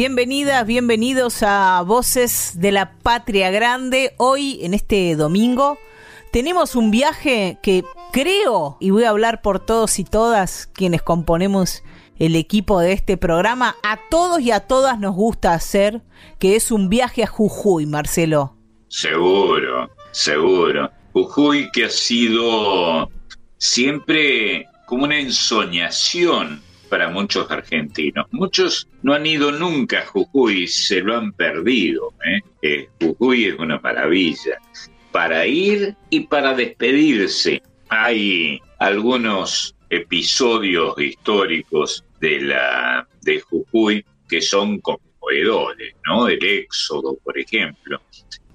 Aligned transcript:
Bienvenidas, 0.00 0.66
bienvenidos 0.66 1.42
a 1.42 1.82
Voces 1.82 2.52
de 2.54 2.72
la 2.72 2.94
Patria 3.02 3.50
Grande. 3.50 4.14
Hoy, 4.16 4.58
en 4.62 4.72
este 4.72 5.14
domingo, 5.14 5.78
tenemos 6.32 6.74
un 6.74 6.90
viaje 6.90 7.58
que 7.62 7.84
creo, 8.10 8.78
y 8.80 8.88
voy 8.88 9.04
a 9.04 9.10
hablar 9.10 9.42
por 9.42 9.60
todos 9.60 9.98
y 9.98 10.04
todas 10.04 10.70
quienes 10.72 11.02
componemos 11.02 11.82
el 12.18 12.34
equipo 12.34 12.80
de 12.80 12.94
este 12.94 13.18
programa, 13.18 13.76
a 13.82 13.98
todos 14.08 14.40
y 14.40 14.52
a 14.52 14.60
todas 14.60 14.98
nos 14.98 15.14
gusta 15.14 15.52
hacer, 15.52 16.00
que 16.38 16.56
es 16.56 16.70
un 16.70 16.88
viaje 16.88 17.22
a 17.22 17.26
Jujuy, 17.26 17.84
Marcelo. 17.84 18.56
Seguro, 18.88 19.90
seguro. 20.12 20.90
Jujuy 21.12 21.70
que 21.72 21.84
ha 21.84 21.90
sido 21.90 23.10
siempre 23.58 24.66
como 24.86 25.04
una 25.04 25.20
ensoñación 25.20 26.62
para 26.90 27.08
muchos 27.08 27.50
argentinos. 27.50 28.26
Muchos 28.32 28.88
no 29.02 29.14
han 29.14 29.24
ido 29.24 29.52
nunca 29.52 30.00
a 30.00 30.06
Jujuy, 30.06 30.66
se 30.66 31.00
lo 31.00 31.16
han 31.16 31.32
perdido. 31.32 32.12
¿eh? 32.26 32.40
Eh, 32.60 32.88
Jujuy 33.00 33.46
es 33.46 33.58
una 33.58 33.78
maravilla 33.78 34.58
para 35.12 35.46
ir 35.46 35.94
y 36.10 36.20
para 36.20 36.52
despedirse. 36.52 37.62
Hay 37.88 38.60
algunos 38.78 39.74
episodios 39.88 40.98
históricos 40.98 42.04
de 42.20 42.40
la 42.40 43.08
de 43.22 43.40
Jujuy 43.40 44.04
que 44.28 44.42
son 44.42 44.80
conmovedores, 44.80 45.94
¿no? 46.06 46.28
El 46.28 46.44
éxodo, 46.44 47.16
por 47.24 47.38
ejemplo. 47.38 48.00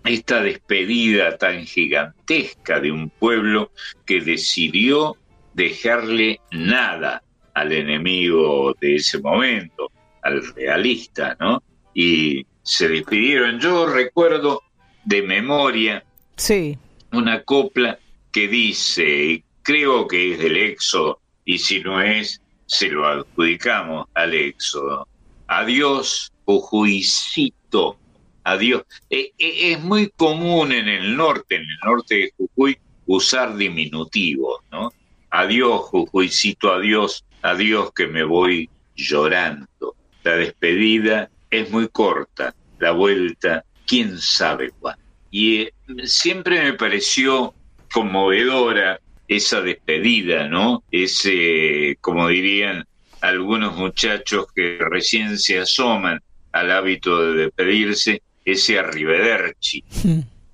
Esta 0.03 0.41
despedida 0.41 1.37
tan 1.37 1.65
gigantesca 1.65 2.79
de 2.79 2.91
un 2.91 3.09
pueblo 3.09 3.71
que 4.05 4.21
decidió 4.21 5.17
dejarle 5.53 6.41
nada 6.51 7.23
al 7.55 7.71
enemigo 7.71 8.75
de 8.79 8.97
ese 8.97 9.19
momento, 9.19 9.91
al 10.21 10.45
realista, 10.53 11.35
¿no? 11.39 11.63
Y 11.93 12.45
se 12.61 12.87
despidieron. 12.87 13.59
Yo 13.59 13.87
recuerdo 13.87 14.61
de 15.05 15.21
memoria 15.21 16.03
sí. 16.35 16.77
una 17.11 17.43
copla 17.43 17.97
que 18.31 18.47
dice, 18.47 19.43
creo 19.63 20.07
que 20.07 20.33
es 20.33 20.39
del 20.39 20.57
Éxodo, 20.57 21.19
y 21.45 21.57
si 21.57 21.79
no 21.79 22.01
es, 22.01 22.41
se 22.65 22.89
lo 22.89 23.07
adjudicamos 23.07 24.07
al 24.13 24.33
Éxodo. 24.33 25.07
Adiós, 25.47 26.31
Jujuicito. 26.43 27.97
Adiós. 28.43 28.83
E, 29.09 29.31
e, 29.37 29.71
es 29.71 29.81
muy 29.81 30.09
común 30.09 30.71
en 30.71 30.87
el 30.87 31.15
norte, 31.15 31.55
en 31.55 31.61
el 31.61 31.77
norte 31.83 32.15
de 32.15 32.33
Jujuy, 32.37 32.77
usar 33.05 33.55
diminutivos, 33.55 34.61
¿no? 34.71 34.91
Adiós, 35.29 35.81
Jujuicito, 35.81 36.71
adiós, 36.71 37.23
adiós 37.45 37.91
que 37.93 38.07
me 38.07 38.23
voy 38.23 38.69
llorando. 38.95 39.95
La 40.23 40.35
despedida 40.35 41.29
es 41.51 41.69
muy 41.69 41.87
corta, 41.89 42.55
la 42.79 42.91
vuelta, 42.91 43.63
quién 43.85 44.17
sabe 44.19 44.71
cuándo. 44.71 45.01
Y 45.29 45.61
eh, 45.61 45.71
siempre 46.05 46.63
me 46.63 46.73
pareció 46.73 47.53
conmovedora 47.91 48.99
esa 49.27 49.61
despedida, 49.61 50.47
¿no? 50.47 50.83
Ese, 50.91 51.97
como 52.01 52.27
dirían 52.27 52.85
algunos 53.21 53.75
muchachos 53.75 54.47
que 54.55 54.79
recién 54.79 55.37
se 55.37 55.59
asoman 55.59 56.21
al 56.51 56.71
hábito 56.71 57.21
de 57.21 57.43
despedirse, 57.43 58.21
ese 58.43 58.79
arrivederci. 58.79 59.83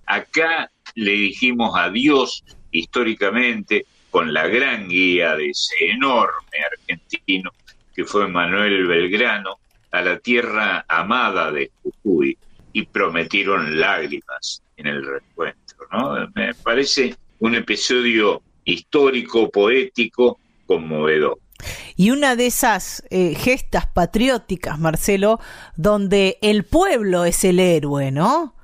Acá 0.06 0.72
le 0.96 1.12
dijimos 1.12 1.74
adiós 1.76 2.44
históricamente 2.72 3.86
con 4.12 4.34
la 4.34 4.48
gran 4.48 4.88
guía 4.88 5.36
de 5.36 5.50
ese 5.50 5.90
enorme 5.90 6.60
argentino 6.72 7.50
que 7.96 8.06
fue 8.06 8.28
Manuel 8.28 8.86
Belgrano 8.86 9.60
a 9.92 10.02
la 10.02 10.20
tierra 10.20 10.86
amada 10.88 11.52
de 11.52 11.72
Jujuy 11.82 12.38
y 12.74 12.86
prometieron 12.86 13.80
lágrimas 13.80 14.62
en 14.78 14.88
el 14.88 15.06
reencuentro. 15.06 15.88
¿no? 15.92 16.30
Me 16.36 16.54
parece 16.54 17.16
un 17.40 17.56
episodio 17.56 18.42
histórico, 18.66 19.50
poético, 19.50 20.40
conmovedor. 20.66 21.40
Y 21.96 22.12
una 22.12 22.36
de 22.36 22.48
esas 22.48 23.04
eh, 23.10 23.36
gestas 23.36 23.86
patrióticas, 23.88 24.80
Marcelo, 24.80 25.40
donde 25.76 26.38
el 26.42 26.64
pueblo 26.64 27.26
es 27.26 27.44
el 27.44 27.60
héroe, 27.60 28.12
¿no? 28.12 28.56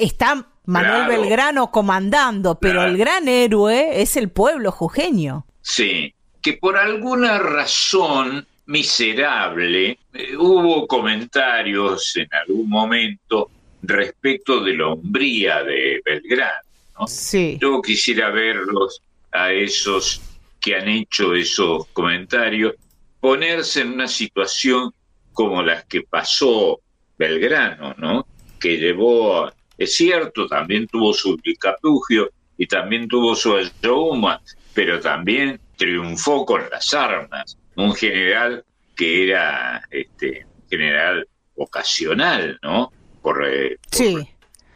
Está 0.00 0.48
Manuel 0.66 1.08
Belgrano 1.08 1.70
comandando, 1.70 2.58
pero 2.58 2.84
el 2.84 2.96
gran 2.96 3.28
héroe 3.28 4.02
es 4.02 4.16
el 4.16 4.30
pueblo 4.30 4.72
jujeño. 4.72 5.46
Sí, 5.62 6.14
que 6.42 6.54
por 6.54 6.76
alguna 6.76 7.38
razón 7.38 8.46
miserable 8.66 9.98
eh, 10.12 10.36
hubo 10.36 10.86
comentarios 10.86 12.16
en 12.16 12.28
algún 12.32 12.68
momento 12.68 13.50
respecto 13.82 14.62
de 14.62 14.76
la 14.76 14.88
hombría 14.88 15.62
de 15.62 16.00
Belgrano. 16.04 16.60
¿no? 16.98 17.06
Sí. 17.06 17.58
Yo 17.60 17.80
quisiera 17.80 18.30
verlos 18.30 19.00
a 19.32 19.52
esos 19.52 20.20
que 20.60 20.74
han 20.74 20.88
hecho 20.88 21.34
esos 21.34 21.86
comentarios 21.92 22.74
ponerse 23.20 23.82
en 23.82 23.92
una 23.92 24.08
situación 24.08 24.92
como 25.32 25.62
las 25.62 25.84
que 25.84 26.02
pasó 26.02 26.80
Belgrano, 27.18 27.94
¿no? 27.98 28.26
Que 28.58 28.78
llevó 28.78 29.50
es 29.78 29.94
cierto, 29.94 30.46
también 30.46 30.86
tuvo 30.86 31.12
su 31.12 31.36
bicapugio 31.36 32.30
y 32.56 32.66
también 32.66 33.08
tuvo 33.08 33.34
su 33.34 33.54
ayoma, 33.54 34.40
pero 34.72 35.00
también 35.00 35.60
triunfó 35.76 36.46
con 36.46 36.62
las 36.70 36.94
armas. 36.94 37.58
Un 37.76 37.94
general 37.94 38.64
que 38.94 39.28
era 39.28 39.82
este 39.90 40.46
general 40.70 41.28
ocasional, 41.56 42.58
¿no? 42.62 42.90
Por, 43.22 43.46
eh, 43.46 43.78
sí. 43.90 44.26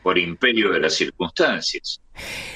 por 0.03 0.19
imperio 0.19 0.71
de 0.71 0.81
las 0.81 0.95
circunstancias. 0.95 2.01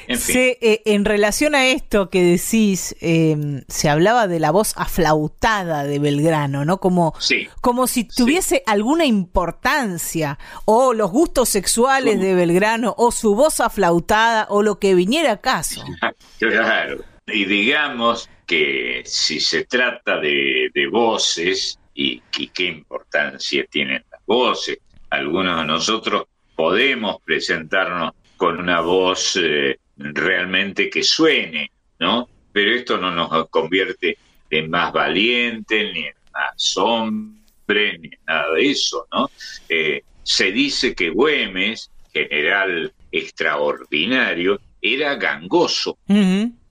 En, 0.06 0.19
eh, 0.34 0.82
en 0.84 1.04
relación 1.04 1.54
a 1.54 1.66
esto 1.66 2.10
que 2.10 2.22
decís, 2.22 2.94
em, 3.00 3.62
se 3.69 3.88
hablaba 3.88 4.26
de 4.26 4.38
la 4.38 4.50
voz 4.50 4.75
aflautada 4.76 5.84
de 5.84 5.98
Belgrano, 5.98 6.64
¿no? 6.64 6.78
Como, 6.78 7.14
como 7.60 7.86
si 7.86 8.04
tuviese 8.04 8.62
alguna 8.66 9.06
importancia, 9.06 10.38
o 10.66 10.92
los 10.92 11.10
gustos 11.10 11.48
sexuales 11.48 12.20
de 12.20 12.34
Belgrano, 12.34 12.94
o 12.98 13.12
su 13.12 13.34
voz 13.34 13.60
aflautada, 13.60 14.47
o 14.50 14.62
lo 14.62 14.78
que 14.78 14.94
viniera 14.94 15.32
a 15.32 15.41
caso. 15.41 15.82
Claro. 16.38 17.02
Y 17.26 17.46
digamos 17.46 18.28
que 18.46 19.02
si 19.06 19.40
se 19.40 19.64
trata 19.64 20.19
de, 20.20 20.70
voces, 20.90 21.78
y, 21.94 22.22
y 22.37 22.49
qué 22.49 22.64
importancia 22.64 23.64
tienen 23.70 24.05
las 24.11 24.20
voces, 24.26 24.78
algunos 25.11 25.58
de 25.61 25.64
nosotros 25.64 26.25
podemos 26.55 27.16
presentarnos 27.25 28.12
con 28.44 28.61
una 28.61 28.82
voz 28.82 29.41
eh, 29.43 29.79
realmente 29.96 30.91
que 30.91 31.02
suene, 31.02 31.70
¿no? 31.99 32.29
Pero 32.52 32.75
esto 32.75 32.99
no 32.99 33.11
nos 33.11 33.49
convierte 33.49 34.19
en 34.50 34.69
más 34.69 34.93
valientes, 34.93 35.94
ni 35.94 36.00
en 36.00 36.14
más 36.31 36.76
hombres, 36.76 38.00
ni 38.00 38.08
en 38.08 38.19
nada 38.26 38.52
de 38.52 38.70
eso, 38.70 39.06
¿no? 39.11 39.31
Eh, 39.67 40.02
se 40.23 40.52
dice 40.52 40.94
que 40.94 41.08
Güemes, 41.08 41.91
general 42.12 42.93
extraordinario, 43.11 44.61
era 44.82 45.14
gangoso, 45.14 45.97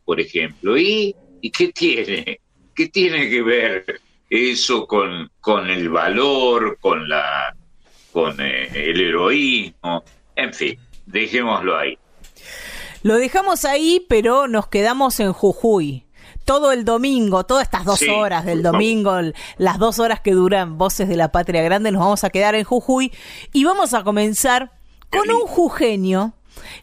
por 0.06 0.20
ejemplo. 0.20 0.78
¿Y, 0.78 1.16
¿Y 1.42 1.50
qué 1.50 1.70
tiene? 1.70 2.40
¿Qué 2.76 2.90
tiene 2.90 3.32
que 3.32 3.42
ver 3.42 4.00
eso 4.30 4.86
con, 4.86 5.32
con 5.42 5.72
el 5.72 5.90
valor, 5.90 6.78
con 6.80 7.10
la 7.10 7.56
con 8.12 8.40
eh, 8.40 8.70
el 8.76 9.02
heroísmo? 9.02 10.04
En 10.36 10.54
fin, 10.54 10.78
dejémoslo 11.14 11.78
ahí. 11.78 11.98
Lo 13.04 13.16
dejamos 13.16 13.64
ahí, 13.64 14.06
pero 14.10 14.48
nos 14.48 14.68
quedamos 14.68 15.20
en 15.20 15.32
Jujuy. 15.32 16.06
todo 16.46 16.74
el 16.74 16.84
domingo, 16.84 17.46
todas 17.46 17.64
estas 17.64 17.86
dos 17.86 18.02
horas 18.02 18.44
del 18.44 18.64
domingo, 18.64 19.14
las 19.58 19.78
dos 19.78 20.00
horas 20.00 20.20
que 20.20 20.32
duran 20.34 20.78
Voces 20.78 21.08
de 21.08 21.16
la 21.16 21.32
Patria 21.32 21.62
Grande, 21.62 21.92
nos 21.92 22.02
vamos 22.02 22.26
a 22.26 22.30
quedar 22.30 22.54
en 22.56 22.66
Jujuy 22.66 23.14
y 23.54 23.64
vamos 23.64 23.94
a 23.94 24.04
comenzar 24.04 24.72
con 25.10 25.30
un 25.32 25.48
jujeño 25.48 26.34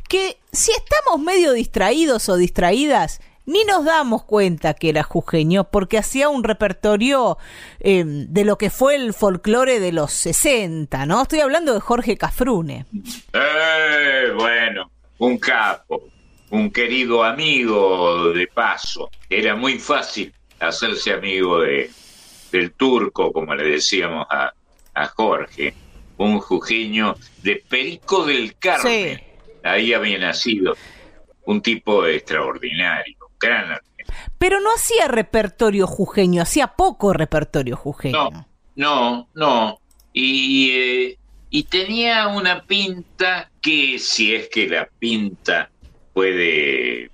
que 0.09 0.38
si 0.50 0.73
estamos 0.73 1.21
medio 1.21 1.53
distraídos 1.53 2.29
o 2.31 2.37
distraídas, 2.37 3.21
ni 3.50 3.64
nos 3.64 3.85
damos 3.85 4.23
cuenta 4.23 4.75
que 4.75 4.91
era 4.91 5.02
jujeño 5.02 5.64
porque 5.64 5.99
hacía 5.99 6.29
un 6.29 6.44
repertorio 6.44 7.37
eh, 7.81 8.05
de 8.06 8.44
lo 8.44 8.56
que 8.56 8.70
fue 8.70 8.94
el 8.94 9.12
folclore 9.12 9.81
de 9.81 9.91
los 9.91 10.12
60, 10.12 11.05
¿no? 11.06 11.23
Estoy 11.23 11.41
hablando 11.41 11.75
de 11.75 11.81
Jorge 11.81 12.17
Cafrune. 12.17 12.87
Eh, 13.32 14.32
bueno, 14.37 14.91
un 15.19 15.37
capo, 15.38 16.00
un 16.50 16.70
querido 16.70 17.25
amigo 17.25 18.32
de 18.32 18.47
paso. 18.47 19.11
Era 19.29 19.56
muy 19.56 19.81
fácil 19.81 20.32
hacerse 20.61 21.12
amigo 21.12 21.61
de, 21.61 21.91
del 22.52 22.73
turco, 22.73 23.32
como 23.32 23.52
le 23.56 23.64
decíamos 23.64 24.26
a, 24.31 24.52
a 24.94 25.06
Jorge, 25.08 25.75
un 26.19 26.38
jujeño 26.38 27.17
de 27.43 27.64
Perico 27.69 28.25
del 28.25 28.55
Carmen. 28.56 29.20
Ahí 29.64 29.93
había 29.93 30.19
nacido 30.19 30.76
un 31.47 31.61
tipo 31.61 32.06
extraordinario, 32.06 33.20
gran 33.41 33.79
Pero 34.39 34.61
no 34.61 34.71
hacía 34.75 35.09
repertorio 35.09 35.87
jujeño, 35.87 36.43
hacía 36.43 36.69
poco 36.69 37.13
repertorio 37.13 37.77
jujeño. 37.77 38.31
No, 38.31 38.47
no, 38.77 39.29
no. 39.35 39.81
Y, 40.13 40.71
eh, 40.73 41.19
y 41.51 41.65
tenía 41.65 42.29
una 42.29 42.65
pinta 42.65 43.51
que, 43.61 43.99
si 43.99 44.35
es 44.35 44.49
que 44.49 44.69
la 44.69 44.89
pinta 44.99 45.71
puede 46.13 47.11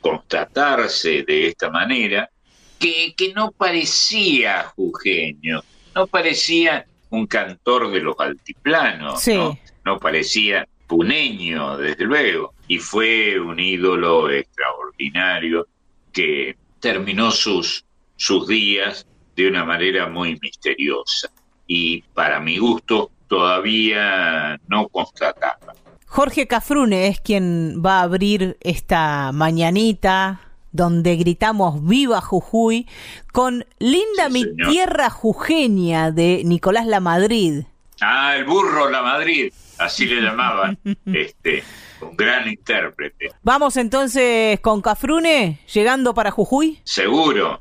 constatarse 0.00 1.24
de 1.24 1.48
esta 1.48 1.70
manera, 1.70 2.30
que, 2.78 3.14
que 3.16 3.32
no 3.32 3.50
parecía 3.50 4.64
jujeño, 4.76 5.62
no 5.94 6.06
parecía 6.06 6.86
un 7.10 7.26
cantor 7.26 7.90
de 7.90 8.00
los 8.00 8.18
altiplanos, 8.18 9.26
¿no? 9.28 9.58
no 9.84 9.98
parecía 9.98 10.66
puneño, 10.86 11.76
desde 11.76 12.04
luego, 12.04 12.54
y 12.68 12.78
fue 12.78 13.38
un 13.38 13.58
ídolo 13.58 14.30
extraordinario 14.30 15.66
que 16.12 16.56
terminó 16.80 17.30
sus, 17.30 17.84
sus 18.16 18.46
días 18.48 19.06
de 19.34 19.48
una 19.48 19.64
manera 19.64 20.08
muy 20.08 20.38
misteriosa 20.40 21.30
y 21.66 22.02
para 22.14 22.40
mi 22.40 22.58
gusto 22.58 23.10
todavía 23.28 24.58
no 24.68 24.88
constataba. 24.88 25.74
Jorge 26.06 26.46
Cafrune 26.46 27.08
es 27.08 27.20
quien 27.20 27.82
va 27.84 28.00
a 28.00 28.02
abrir 28.02 28.56
esta 28.60 29.32
mañanita 29.32 30.40
donde 30.72 31.16
gritamos 31.16 31.84
Viva 31.84 32.20
Jujuy 32.20 32.86
con 33.32 33.66
Linda 33.78 34.28
mi 34.30 34.44
tierra 34.56 35.10
jujeña 35.10 36.10
de 36.12 36.42
Nicolás 36.44 36.86
La 36.86 37.00
Madrid. 37.00 37.64
Ah, 38.00 38.36
el 38.36 38.44
burro 38.44 38.90
La 38.90 39.02
Madrid, 39.02 39.52
así 39.78 40.06
le 40.06 40.20
llamaban, 40.20 40.78
este, 41.06 41.64
un 42.00 42.16
gran 42.16 42.48
intérprete. 42.48 43.30
Vamos 43.42 43.76
entonces 43.76 44.60
con 44.60 44.82
Cafrune, 44.82 45.60
llegando 45.72 46.14
para 46.14 46.30
Jujuy. 46.30 46.80
Seguro. 46.84 47.58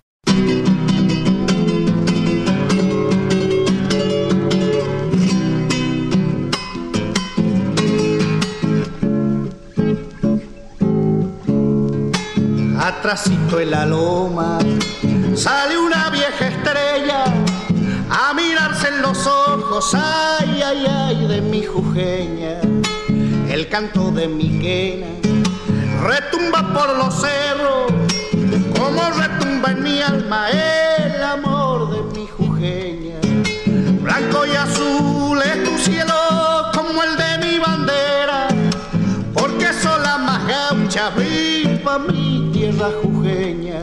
atrasito 12.85 13.59
en 13.59 13.71
la 13.71 13.85
loma, 13.85 14.59
sale 15.35 15.77
una 15.77 16.09
vieja 16.09 16.47
estrella 16.47 17.25
a 18.09 18.33
mirarse 18.33 18.89
en 18.89 19.01
los 19.01 19.25
ojos, 19.25 19.93
ay, 19.93 20.61
ay, 20.63 20.85
ay, 20.87 21.27
de 21.27 21.41
mi 21.41 21.63
jujeña, 21.63 22.59
el 23.55 23.69
canto 23.69 24.11
de 24.11 24.27
mi 24.27 24.59
quena, 24.59 25.07
retumba 26.03 26.73
por 26.73 26.97
los 26.97 27.21
cerros, 27.21 27.89
como 28.77 29.01
retumba 29.11 29.71
en 29.71 29.81
mi 29.81 30.01
alma 30.01 30.49
el 30.49 31.23
amor 31.23 31.89
de 31.89 32.19
mi 32.19 32.27
jujeña, 32.27 33.15
blanco 34.01 34.45
y 34.45 34.55
azul 34.57 35.41
es 35.41 35.63
tu 35.63 35.77
cielo 35.77 36.13
como 36.73 37.01
el 37.01 37.15
de 37.15 37.47
mi 37.47 37.57
bandera, 37.57 38.49
porque 39.33 39.71
son 39.71 40.03
las 40.03 40.19
más 40.19 40.45
gauchas 40.45 41.15
viva 41.15 41.97
mi 41.97 42.49
tierra 42.51 42.89
jujeña, 43.01 43.79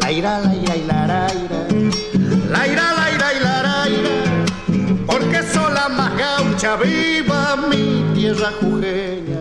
la 0.00 0.12
ira, 0.12 0.40
la 2.50 2.66
ira 2.68 2.95
viva 6.74 7.56
mi 7.68 8.04
tierra 8.14 8.50
jujeña. 8.60 9.40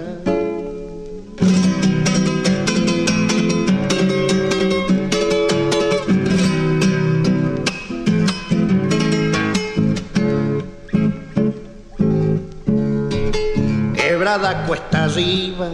Quebrada 13.95 14.65
cuesta 14.67 15.05
arriba, 15.05 15.69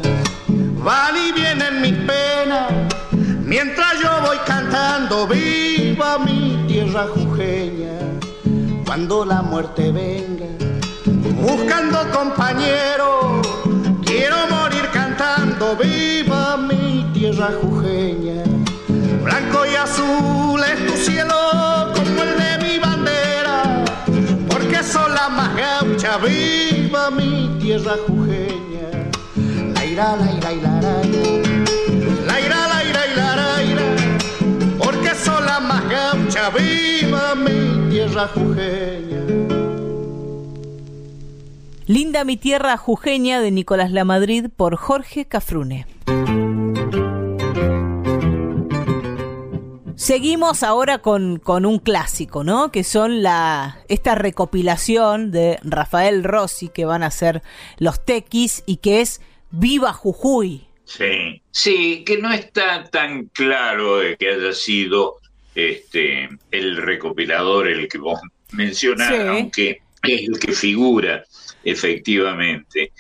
van 0.78 1.16
y 1.18 1.32
vienen 1.34 1.82
mis 1.82 1.94
penas, 1.94 2.72
mientras 3.44 4.00
yo 4.02 4.10
voy 4.26 4.38
cantando 4.46 5.28
viva 5.28 6.18
mi 6.20 6.64
tierra 6.68 7.08
jujeña. 7.14 7.92
Cuando 8.86 9.26
la 9.26 9.42
muerte 9.42 9.92
venga, 9.92 10.51
buscando 11.42 12.00
compañero, 12.12 13.42
quiero 14.06 14.36
morir 14.50 14.88
cantando 14.94 15.76
viva 15.76 16.58
mi 16.58 17.06
tierra 17.14 17.50
jujeña. 17.62 18.44
Blanco 19.24 19.66
y 19.66 19.76
azul 19.76 20.62
es 20.64 20.86
tu 20.88 20.98
cielo 20.98 21.36
como 21.96 22.24
el 22.24 22.38
de 22.38 22.52
mi 22.64 22.80
bandera, 22.80 23.84
porque 24.50 24.84
son 24.84 25.14
la 25.14 25.30
más 25.30 25.56
gaucha, 25.56 26.18
viva 26.18 27.10
mi 27.12 27.58
tierra 27.60 27.96
jujeña. 28.08 29.10
La 29.74 29.86
ira, 29.86 30.16
la 30.16 30.32
ira 30.32 30.54
y 30.54 30.62
la 30.62 30.72
la 32.28 32.40
ira, 32.40 32.68
la 32.68 32.84
ira 32.84 33.02
y 33.08 33.16
la 33.16 33.64
ira, 33.64 33.84
porque 34.78 35.16
son 35.16 35.46
la 35.46 35.60
más 35.60 35.84
gaucha, 35.90 36.50
viva 36.52 37.36
mi 37.36 37.90
tierra 37.90 38.28
jujeña. 38.28 39.31
Linda 41.92 42.24
mi 42.24 42.38
tierra 42.38 42.78
jujeña 42.78 43.42
de 43.42 43.52
Nicolás 43.52 43.92
Lamadrid 43.92 44.46
por 44.56 44.78
Jorge 44.78 45.26
Cafrune. 45.26 45.86
Seguimos 49.98 50.64
ahora 50.64 51.00
con, 51.00 51.38
con, 51.38 51.66
un 51.66 51.80
clásico, 51.80 52.46
¿no? 52.46 52.72
Que 52.72 52.86
son 52.86 53.22
la 53.22 53.80
esta 53.90 54.16
recopilación 54.16 55.32
de 55.32 55.60
Rafael 55.64 56.24
Rossi 56.24 56.70
que 56.70 56.86
van 56.86 57.04
a 57.04 57.12
ser 57.12 57.42
los 57.78 58.06
tequis 58.06 58.64
y 58.66 58.78
que 58.78 59.02
es 59.02 59.20
Viva 59.50 59.92
Jujuy. 59.92 60.68
Sí, 60.86 61.42
sí, 61.52 62.06
que 62.06 62.20
no 62.20 62.32
está 62.32 62.86
tan 62.86 63.26
claro 63.34 63.98
de 63.98 64.16
que 64.16 64.30
haya 64.30 64.54
sido 64.54 65.18
este 65.56 66.30
el 66.52 66.78
recopilador 66.78 67.68
el 67.68 67.90
que 67.90 67.98
vos 67.98 68.22
mencionás, 68.54 69.12
aunque 69.28 69.82
es 70.04 70.28
el 70.28 70.40
que 70.40 70.54
figura 70.54 71.24
efectivamente. 71.64 72.92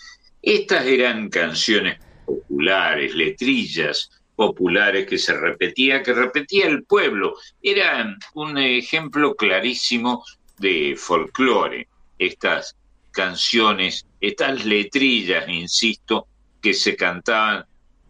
Estas 0.42 0.86
eran 0.86 1.30
canciones 1.30 2.00
populares, 2.26 3.16
letrillas 3.16 4.10
populares 4.36 5.08
que 5.08 5.18
se 5.18 5.34
repetía, 5.34 6.02
que 6.02 6.14
repetía 6.14 6.68
el 6.68 6.84
pueblo. 6.84 7.36
Era 7.62 8.16
un 8.34 8.58
ejemplo 8.58 9.36
clarísimo 9.36 10.24
de 10.58 10.96
folclore, 10.98 11.88
estas 12.18 12.76
canciones, 13.12 14.06
estas 14.20 14.66
letrillas, 14.66 15.48
insisto, 15.48 16.28
que 16.62 16.74
se 16.74 16.96
cantaban 16.96 17.66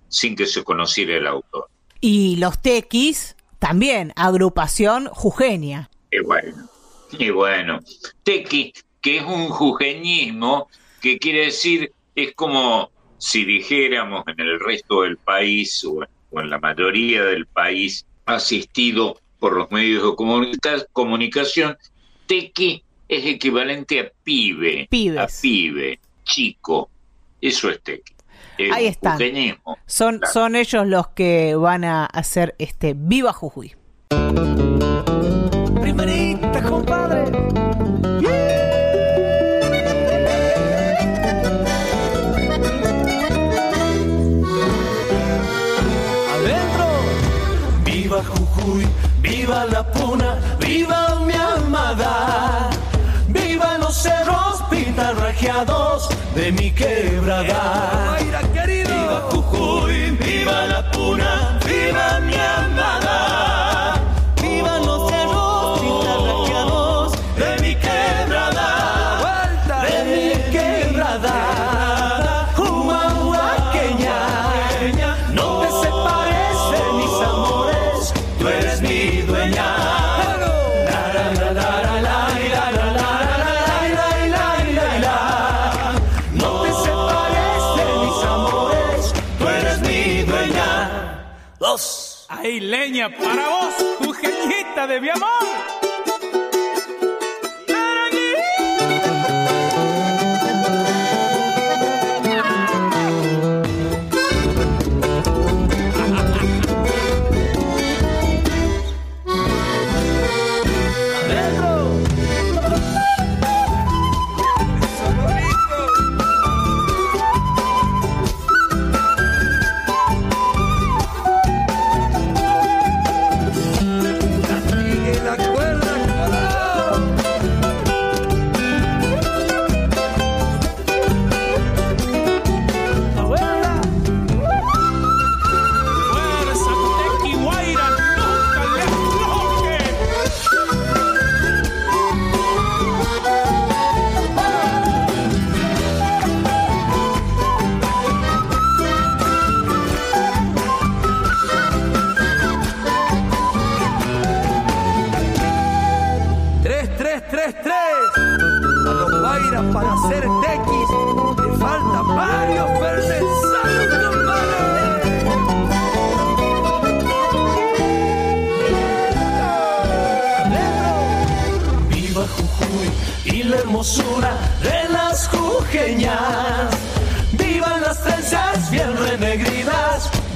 sin 0.08 0.36
que 0.36 0.46
se 0.46 0.64
conociera 0.64 1.16
el 1.16 1.28
autor. 1.28 1.68
Y 2.02 2.36
los 2.38 2.62
tequis, 2.62 3.36
también, 3.60 4.12
agrupación 4.16 5.08
jujeña. 5.08 5.90
Y 6.12 6.20
bueno, 6.20 6.70
y 7.18 7.30
bueno, 7.30 7.80
tequi, 8.24 8.74
que 9.02 9.18
es 9.18 9.24
un 9.24 9.50
jujeñismo, 9.50 10.70
que 11.02 11.18
quiere 11.18 11.46
decir, 11.46 11.92
es 12.16 12.34
como 12.36 12.92
si 13.18 13.46
dijéramos 13.46 14.24
en 14.28 14.40
el 14.40 14.60
resto 14.60 15.04
del 15.04 15.18
país 15.18 15.84
o, 15.86 16.04
en 16.40 16.50
la 16.50 16.60
mayoría 16.60 17.24
del 17.26 17.46
país 17.46 18.06
asistido 18.26 19.20
por 19.40 19.58
los 19.58 19.72
medios 19.72 20.04
de 20.04 20.86
comunicación, 20.94 21.78
tequi 22.28 22.84
es 23.08 23.26
equivalente 23.26 24.00
a 24.00 24.12
pibe, 24.24 24.88
a 25.18 25.28
pibe, 25.42 26.00
chico, 26.24 26.90
eso 27.42 27.70
es 27.70 27.82
tequi. 27.82 28.14
Ahí 28.72 28.86
están. 28.86 29.20
Son, 29.88 30.22
son 30.32 30.56
ellos 30.56 30.86
los 30.86 31.08
que 31.10 31.56
van 31.56 31.84
a 31.84 32.06
hacer 32.06 32.56
este 32.60 32.94
Viva 32.96 33.34
Jujuy. 33.34 33.76
Compadre. 36.68 37.22
Adentro. 46.34 46.88
Viva 47.84 48.22
Jujuy, 48.24 48.88
viva 49.22 49.66
la 49.66 49.84
puna, 49.92 50.40
viva 50.60 51.20
mi 51.26 51.34
amada. 51.34 52.70
Viva 53.28 53.78
los 53.78 53.96
cerros 53.96 54.62
pintarrajeados 54.70 56.10
de 56.36 56.52
mi 56.52 56.72
quebrada. 56.72 58.18
Viva 58.66 59.22
Jujuy, 59.32 60.12
viva 60.12 60.66
la 60.66 60.92
puna, 60.92 61.41
¡Ay, 92.92 92.98
leña 92.98 93.10
para 93.10 93.48
vos, 93.48 93.74
Jujeñita 94.00 94.86
de 94.86 95.00
mi 95.00 95.10
amor! 95.10 95.61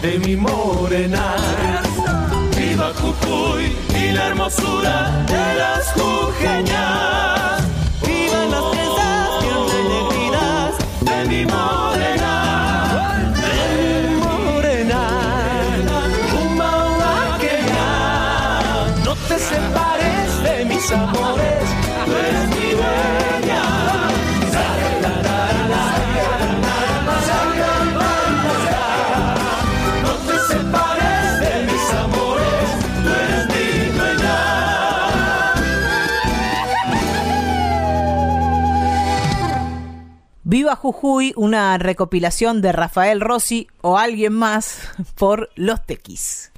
De 0.06 0.20
mi 0.20 0.36
morena. 0.36 1.36
Viva 2.56 2.92
Jujuy 2.94 3.76
y 4.00 4.12
la 4.12 4.28
hermosura 4.28 5.26
de 5.28 5.56
las 5.60 5.95
Jujuy, 40.86 41.34
una 41.36 41.80
recopilación 41.80 42.62
de 42.62 42.72
Rafael 42.72 43.20
Rossi 43.20 43.68
o 43.82 43.98
alguien 43.98 44.34
más 44.34 44.78
por 45.16 45.50
Los 45.56 45.84
Tequis. 45.84 46.52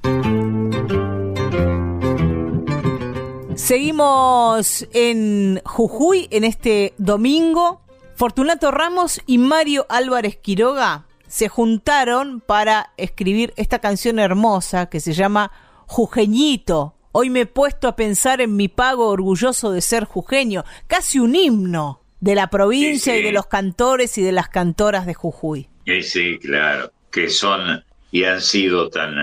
Seguimos 3.54 4.86
en 4.92 5.62
Jujuy 5.64 6.28
en 6.30 6.44
este 6.44 6.92
domingo. 6.98 7.80
Fortunato 8.16 8.70
Ramos 8.70 9.22
y 9.24 9.38
Mario 9.38 9.86
Álvarez 9.88 10.36
Quiroga 10.36 11.06
se 11.26 11.48
juntaron 11.48 12.42
para 12.42 12.92
escribir 12.98 13.54
esta 13.56 13.78
canción 13.78 14.18
hermosa 14.18 14.90
que 14.90 15.00
se 15.00 15.14
llama 15.14 15.52
Jujeñito. 15.86 16.96
Hoy 17.12 17.30
me 17.30 17.40
he 17.40 17.46
puesto 17.46 17.88
a 17.88 17.96
pensar 17.96 18.42
en 18.42 18.56
mi 18.56 18.68
pago 18.68 19.08
orgulloso 19.08 19.72
de 19.72 19.80
ser 19.80 20.04
jujeño, 20.04 20.64
casi 20.86 21.18
un 21.18 21.34
himno 21.34 21.97
de 22.20 22.34
la 22.34 22.48
provincia 22.50 23.14
Sí, 23.14 23.20
y 23.20 23.22
de 23.22 23.32
los 23.32 23.46
cantores 23.46 24.18
y 24.18 24.22
de 24.22 24.32
las 24.32 24.48
cantoras 24.48 25.06
de 25.06 25.14
Jujuy. 25.14 25.68
Sí, 25.86 26.02
sí, 26.02 26.38
claro, 26.38 26.92
que 27.10 27.28
son 27.30 27.84
y 28.10 28.24
han 28.24 28.40
sido 28.40 28.88
tan, 28.90 29.14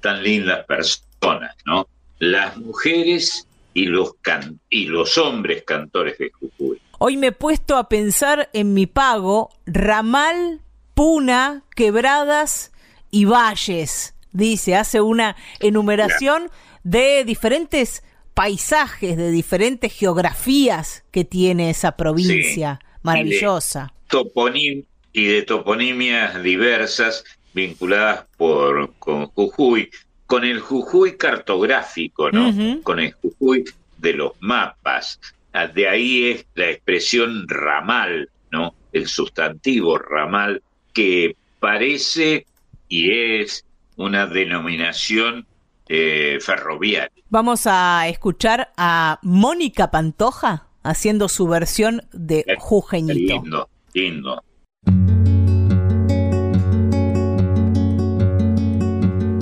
tan 0.00 0.22
lindas 0.22 0.64
personas, 0.66 1.54
¿no? 1.66 1.88
Las 2.18 2.56
mujeres 2.56 3.46
y 3.74 3.86
los, 3.86 4.14
can- 4.22 4.58
y 4.70 4.86
los 4.86 5.18
hombres 5.18 5.62
cantores 5.64 6.18
de 6.18 6.30
Jujuy. 6.30 6.80
Hoy 6.98 7.16
me 7.16 7.28
he 7.28 7.32
puesto 7.32 7.76
a 7.76 7.88
pensar 7.88 8.48
en 8.52 8.74
mi 8.74 8.86
pago, 8.86 9.50
ramal, 9.66 10.60
puna, 10.94 11.62
quebradas 11.76 12.72
y 13.10 13.24
valles. 13.24 14.14
Dice, 14.32 14.74
hace 14.74 15.00
una 15.00 15.36
enumeración 15.60 16.50
de 16.82 17.24
diferentes 17.24 18.02
paisajes, 18.38 19.16
de 19.16 19.32
diferentes 19.32 19.92
geografías 19.92 21.04
que 21.10 21.24
tiene 21.24 21.70
esa 21.70 21.96
provincia 21.96 22.78
Sí. 22.80 22.86
maravillosa. 23.02 23.92
Toponim 24.08 24.84
y 25.12 25.24
de 25.24 25.42
toponimias 25.42 26.40
diversas 26.40 27.24
vinculadas 27.52 28.26
por, 28.36 28.94
con 29.00 29.26
Jujuy, 29.26 29.90
con 30.26 30.44
el 30.44 30.60
Jujuy 30.60 31.16
cartográfico, 31.16 32.30
¿no? 32.30 32.54
Con 32.84 33.00
el 33.00 33.12
Jujuy 33.14 33.64
de 33.96 34.12
los 34.12 34.32
mapas. 34.38 35.18
Ah, 35.52 35.66
De 35.66 35.88
ahí 35.88 36.30
es 36.30 36.46
la 36.54 36.70
expresión 36.70 37.48
ramal, 37.48 38.30
¿no? 38.52 38.72
El 38.92 39.08
sustantivo 39.08 39.98
ramal 39.98 40.62
que 40.94 41.34
parece 41.58 42.46
y 42.88 43.10
es 43.40 43.64
una 43.96 44.26
denominación 44.26 45.44
eh, 45.88 46.38
ferroviaria. 46.40 47.10
Vamos 47.30 47.66
a 47.66 48.08
escuchar 48.08 48.72
a 48.76 49.18
Mónica 49.22 49.90
Pantoja 49.90 50.68
haciendo 50.82 51.28
su 51.28 51.46
versión 51.46 52.02
de 52.12 52.44
Jujeñito. 52.58 53.42
Lindo, 53.42 53.68
lindo. 53.92 54.42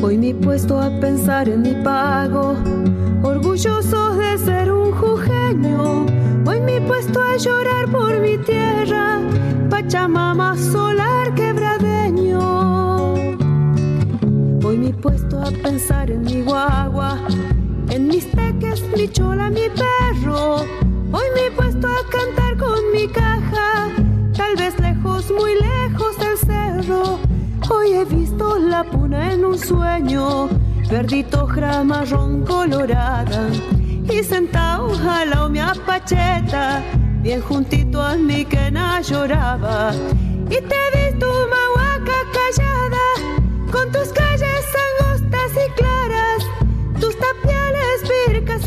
Hoy 0.02 0.18
me 0.18 0.28
he 0.30 0.34
puesto 0.34 0.80
a 0.80 0.90
pensar 1.00 1.48
en 1.48 1.62
mi 1.62 1.74
pago, 1.82 2.56
orgullosos 3.22 4.16
de 4.16 4.38
ser 4.38 4.70
un 4.70 4.92
jujeño. 4.92 6.06
Hoy 6.46 6.60
me 6.60 6.76
he 6.76 6.80
puesto 6.80 7.20
a 7.20 7.36
llorar 7.36 7.90
por 7.90 8.20
mi 8.20 8.38
tierra, 8.38 9.20
Pachamama 9.68 10.56
solar 10.56 11.34
quebradeño. 11.34 12.95
Sueño. 14.66 14.72
Voy 14.72 14.78
mi 14.78 14.92
puesto 14.92 15.40
a 15.40 15.50
pensar 15.50 16.10
en 16.10 16.22
mi 16.22 16.42
guagua, 16.42 17.18
en 17.90 18.08
mis 18.08 18.30
teques, 18.32 18.82
mi 18.96 19.08
chola, 19.08 19.48
mi 19.50 19.68
perro. 19.70 20.56
Hoy 21.12 21.26
me 21.34 21.46
he 21.46 21.50
puesto 21.52 21.86
a 21.86 22.02
cantar 22.10 22.56
con 22.56 22.78
mi 22.92 23.06
caja, 23.08 23.88
tal 24.36 24.56
vez 24.56 24.78
lejos, 24.80 25.30
muy 25.30 25.52
lejos 25.54 26.18
del 26.18 26.38
cerro. 26.38 27.18
Hoy 27.70 27.92
he 27.94 28.04
visto 28.04 28.58
la 28.58 28.84
puna 28.84 29.32
en 29.32 29.44
un 29.44 29.58
sueño, 29.58 30.48
verdito 30.90 31.48
marrón 31.84 32.44
colorada. 32.44 33.48
Y 34.08 34.22
sentado 34.22 34.92
al 35.08 35.30
lado 35.30 35.48
mi 35.48 35.58
apacheta, 35.58 36.82
bien 37.22 37.40
juntito 37.40 38.00
a 38.00 38.16
mí 38.16 38.44
que 38.44 38.70
na 38.70 39.00
lloraba. 39.00 39.92
Y 40.48 40.60
te 40.60 40.76
he 40.76 41.10
visto 41.10 41.26
mahuaca 41.50 42.18
callada, 42.32 43.06
con 43.72 43.90
tus 43.90 44.12
calles 44.12 44.55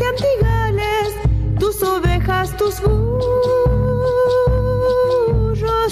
y 0.00 0.04
antigales, 0.04 1.14
tus 1.58 1.82
ovejas, 1.82 2.56
tus 2.56 2.80
burros, 2.80 3.10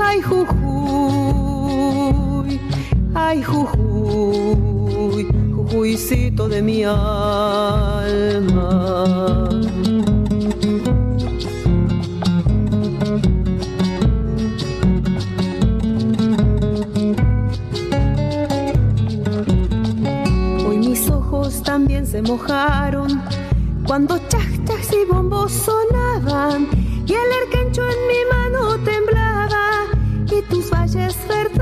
ay, 0.00 0.22
jujuy, 0.22 0.50
ay, 3.14 3.42
jujuy, 3.42 4.73
jujuycito 4.94 6.48
de 6.48 6.62
mi 6.62 6.84
alma. 6.84 6.98
Hoy 20.66 20.78
mis 20.78 21.10
ojos 21.10 21.62
también 21.62 22.06
se 22.06 22.22
mojaron 22.22 23.22
cuando 23.86 24.18
chas, 24.28 24.46
chas 24.64 24.90
y 24.92 25.04
bombos 25.10 25.52
sonaban 25.52 26.68
y 27.06 27.12
el 27.12 27.32
erquencho 27.42 27.82
en 27.82 28.06
mi 28.08 28.24
mano 28.30 28.78
temblaba 28.84 29.86
y 30.30 30.42
tus 30.48 30.70
valles 30.70 31.16
verdosos 31.28 31.53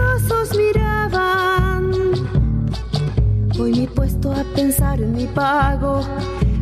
Hoy 3.63 3.79
me 3.79 3.87
puesto 3.87 4.33
a 4.33 4.43
pensar 4.57 5.01
en 5.01 5.13
mi 5.13 5.25
pago, 5.25 6.01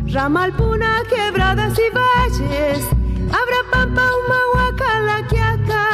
ramal, 0.05 0.53
puna, 0.53 1.01
quebradas 1.09 1.73
y 1.79 1.89
valles, 1.95 2.85
abra 3.25 3.61
pampa, 3.71 4.03
humahuaca, 4.19 4.99
la 4.99 5.27
quiaca, 5.27 5.87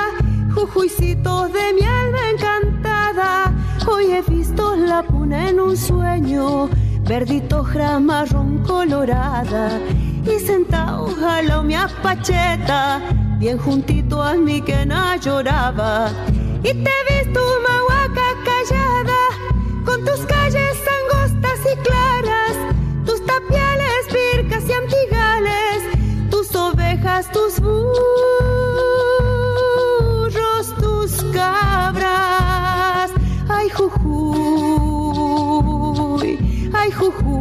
jujuycitos 0.54 1.54
de 1.54 1.74
mi 1.76 1.82
alma 1.88 2.30
encantada. 2.30 3.54
Hoy 3.90 4.12
he 4.16 4.22
visto 4.22 4.76
la 4.76 5.02
puna 5.02 5.48
en 5.48 5.62
un 5.62 5.78
sueño, 5.78 6.68
verdito 7.04 7.64
marrón 8.02 8.58
colorada, 8.68 9.80
y 10.26 10.46
sentado 10.46 11.08
a 11.26 11.42
la 11.42 11.62
mi 11.62 11.76
apacheta, 11.76 13.00
bien 13.40 13.58
juntito 13.58 14.22
a 14.22 14.34
mí 14.34 14.60
que 14.62 14.86
na 14.86 15.16
lloraba. 15.16 16.10
Y 16.64 16.74
te 16.74 16.90
he 16.90 17.24
visto 17.24 17.40
tus 27.26 27.60
burros, 27.60 27.88
tus 30.80 31.14
cabras. 31.34 33.12
Ay, 33.50 33.70
jujuy, 33.70 34.78
ay, 36.74 36.92
jujuy, 36.92 37.32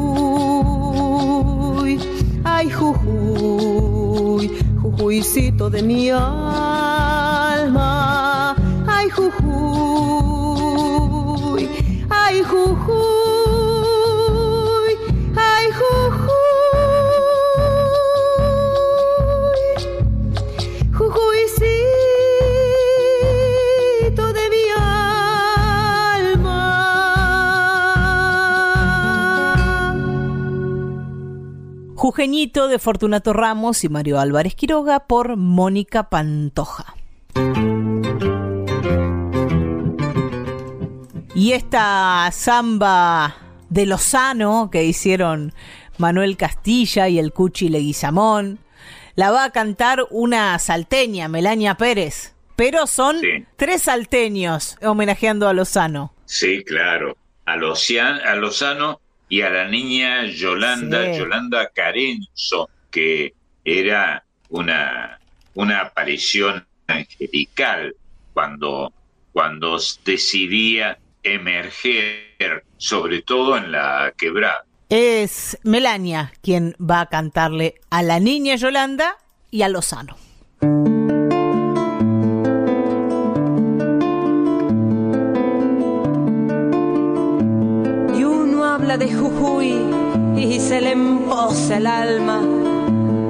ay, 2.44 2.70
jujuy, 2.70 4.50
jujuycito 4.80 5.68
de 5.68 5.82
mi 5.82 6.08
alma. 6.10 7.36
Ay, 8.86 9.10
jujuy, 9.10 10.48
ay, 12.08 12.42
jujuy, 12.42 13.15
Jujeñito 32.06 32.68
de 32.68 32.78
Fortunato 32.78 33.32
Ramos 33.32 33.82
y 33.82 33.88
Mario 33.88 34.20
Álvarez 34.20 34.54
Quiroga 34.54 35.08
por 35.08 35.34
Mónica 35.36 36.08
Pantoja. 36.08 36.94
Y 41.34 41.50
esta 41.50 42.30
samba 42.30 43.34
de 43.70 43.86
Lozano 43.86 44.68
que 44.70 44.84
hicieron 44.84 45.52
Manuel 45.98 46.36
Castilla 46.36 47.08
y 47.08 47.18
el 47.18 47.32
Cuchi 47.32 47.70
Leguizamón, 47.70 48.60
la 49.16 49.32
va 49.32 49.42
a 49.42 49.50
cantar 49.50 50.06
una 50.12 50.56
salteña, 50.60 51.26
Melania 51.26 51.74
Pérez. 51.74 52.36
Pero 52.54 52.86
son 52.86 53.18
Sí. 53.18 53.44
tres 53.56 53.82
salteños 53.82 54.78
homenajeando 54.80 55.48
a 55.48 55.52
Lozano. 55.52 56.14
Sí, 56.24 56.62
claro. 56.62 57.16
A 57.46 57.56
Lozano 57.56 59.00
y 59.28 59.42
a 59.42 59.50
la 59.50 59.68
niña 59.68 60.24
Yolanda, 60.26 61.12
Sí. 61.12 61.18
Yolanda 61.18 61.68
Carenzo, 61.74 62.70
que 62.90 63.34
era 63.64 64.24
una, 64.48 65.18
una 65.54 65.80
aparición 65.80 66.66
angelical 66.86 67.94
cuando, 68.32 68.92
cuando 69.32 69.78
decidía 70.04 70.98
emerger, 71.22 72.64
sobre 72.76 73.22
todo 73.22 73.56
en 73.56 73.72
la 73.72 74.12
quebrada. 74.16 74.64
Es 74.88 75.58
Melania 75.64 76.32
quien 76.42 76.76
va 76.80 77.00
a 77.00 77.06
cantarle 77.06 77.74
a 77.90 78.02
la 78.02 78.20
niña 78.20 78.54
Yolanda 78.54 79.16
y 79.50 79.62
a 79.62 79.68
Lozano. 79.68 80.16
De 88.98 89.12
Jujuy 89.12 89.74
y 90.36 90.58
se 90.58 90.80
le 90.80 90.92
empoza 90.92 91.76
el 91.76 91.86
alma. 91.86 92.40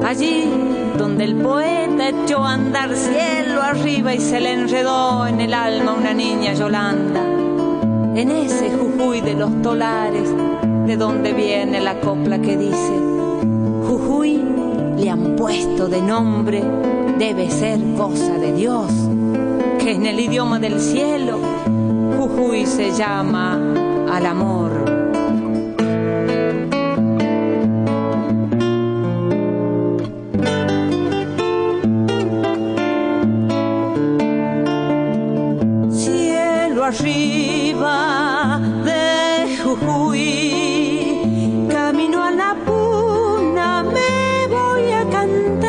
Allí 0.06 0.44
donde 0.96 1.24
el 1.24 1.36
poeta 1.36 2.08
echó 2.10 2.44
a 2.44 2.54
andar 2.54 2.94
cielo 2.94 3.62
arriba 3.62 4.14
y 4.14 4.20
se 4.20 4.40
le 4.40 4.52
enredó 4.52 5.26
en 5.26 5.40
el 5.40 5.54
alma 5.54 5.94
una 5.94 6.14
niña 6.14 6.54
Yolanda. 6.54 7.20
En 8.14 8.30
ese 8.30 8.70
Jujuy 8.70 9.20
de 9.22 9.34
los 9.34 9.62
tolares, 9.62 10.32
de 10.86 10.96
donde 10.96 11.32
viene 11.32 11.80
la 11.80 12.00
copla 12.00 12.38
que 12.38 12.56
dice, 12.56 12.92
Jujuy 13.88 14.42
le 14.96 15.10
han 15.10 15.36
puesto 15.36 15.88
de 15.88 16.00
nombre, 16.00 16.62
debe 17.18 17.50
ser 17.50 17.80
cosa 17.96 18.38
de 18.38 18.52
Dios, 18.52 18.90
que 19.80 19.92
en 19.92 20.06
el 20.06 20.20
idioma 20.20 20.60
del 20.60 20.80
cielo, 20.80 21.38
Jujuy 22.16 22.66
se 22.66 22.92
llama 22.92 23.58
al 24.10 24.26
amor. 24.26 24.95
Arriba 36.86 38.60
de 38.84 39.58
Jujuy, 39.58 41.26
camino 41.68 42.22
a 42.22 42.30
la 42.30 42.54
puna, 42.64 43.82
me 43.82 44.46
voy 44.48 44.92
a 44.92 45.04
cantar. 45.10 45.66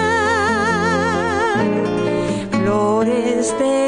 Flores 2.52 3.58
de 3.58 3.87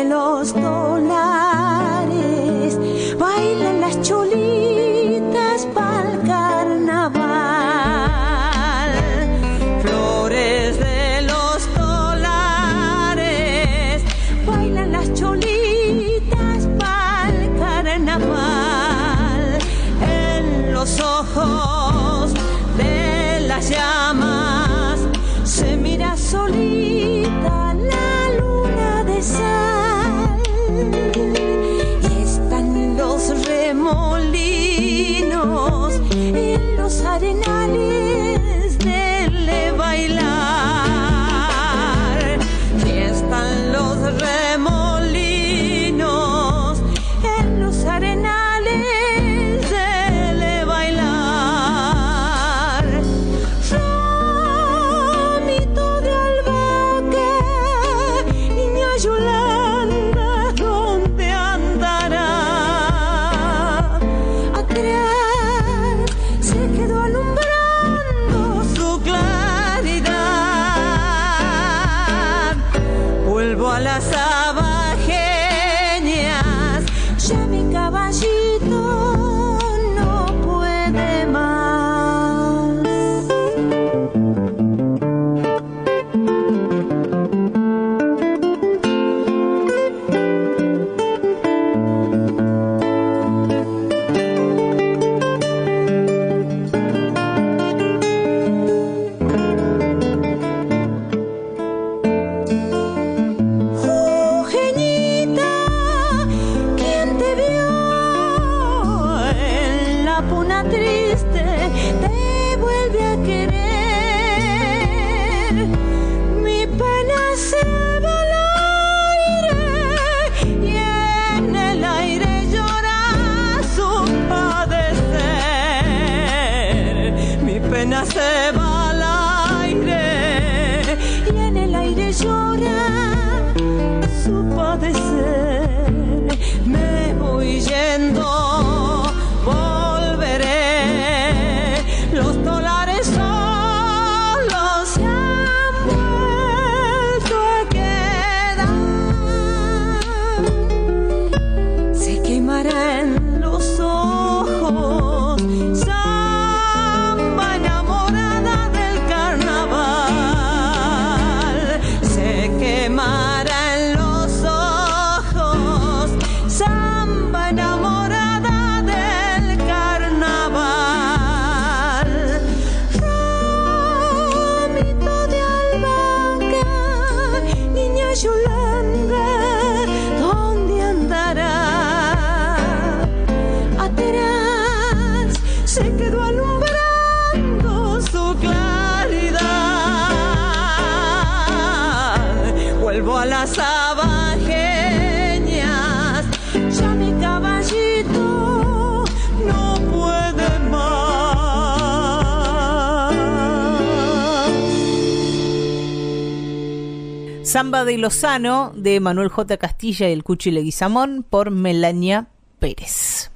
De 207.86 207.98
Lozano 207.98 208.74
de 208.76 209.00
Manuel 209.00 209.30
J. 209.30 209.58
Castilla 209.58 210.10
y 210.10 210.12
el 210.12 210.24
Cuchi 210.24 210.52
Leguizamón 210.52 211.24
por 211.28 211.50
Melania 211.50 212.28
Pérez. 212.60 213.32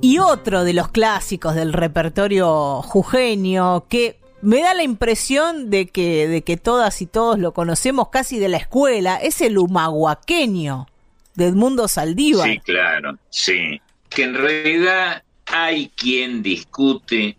Y 0.00 0.18
otro 0.18 0.64
de 0.64 0.72
los 0.72 0.88
clásicos 0.88 1.54
del 1.54 1.72
repertorio 1.72 2.80
jujeño 2.82 3.86
que 3.88 4.18
me 4.40 4.62
da 4.62 4.74
la 4.74 4.82
impresión 4.82 5.70
de 5.70 5.86
que, 5.86 6.28
de 6.28 6.42
que 6.42 6.56
todas 6.56 7.02
y 7.02 7.06
todos 7.06 7.38
lo 7.38 7.52
conocemos 7.52 8.08
casi 8.08 8.38
de 8.38 8.48
la 8.48 8.56
escuela 8.56 9.16
es 9.16 9.40
el 9.42 9.58
humahuaqueño 9.58 10.86
de 11.34 11.46
Edmundo 11.46 11.88
Saldívar. 11.88 12.50
Sí, 12.50 12.58
claro, 12.60 13.18
sí. 13.28 13.80
Que 14.08 14.22
en 14.22 14.34
realidad 14.34 15.22
hay 15.46 15.88
quien 15.90 16.42
discute 16.42 17.36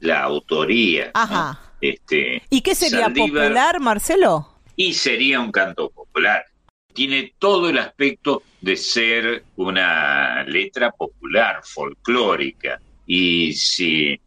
la 0.00 0.22
autoría. 0.22 1.12
¿no? 1.14 1.67
Este, 1.80 2.42
¿Y 2.50 2.60
qué 2.60 2.74
sería 2.74 3.06
Saldívar- 3.08 3.44
popular, 3.44 3.80
Marcelo? 3.80 4.48
Y 4.76 4.94
sería 4.94 5.40
un 5.40 5.52
canto 5.52 5.90
popular. 5.90 6.44
Tiene 6.92 7.32
todo 7.38 7.68
el 7.68 7.78
aspecto 7.78 8.42
de 8.60 8.76
ser 8.76 9.44
una 9.56 10.42
letra 10.44 10.90
popular, 10.90 11.60
folclórica. 11.64 12.80
Y 13.06 13.52
si 13.52 14.20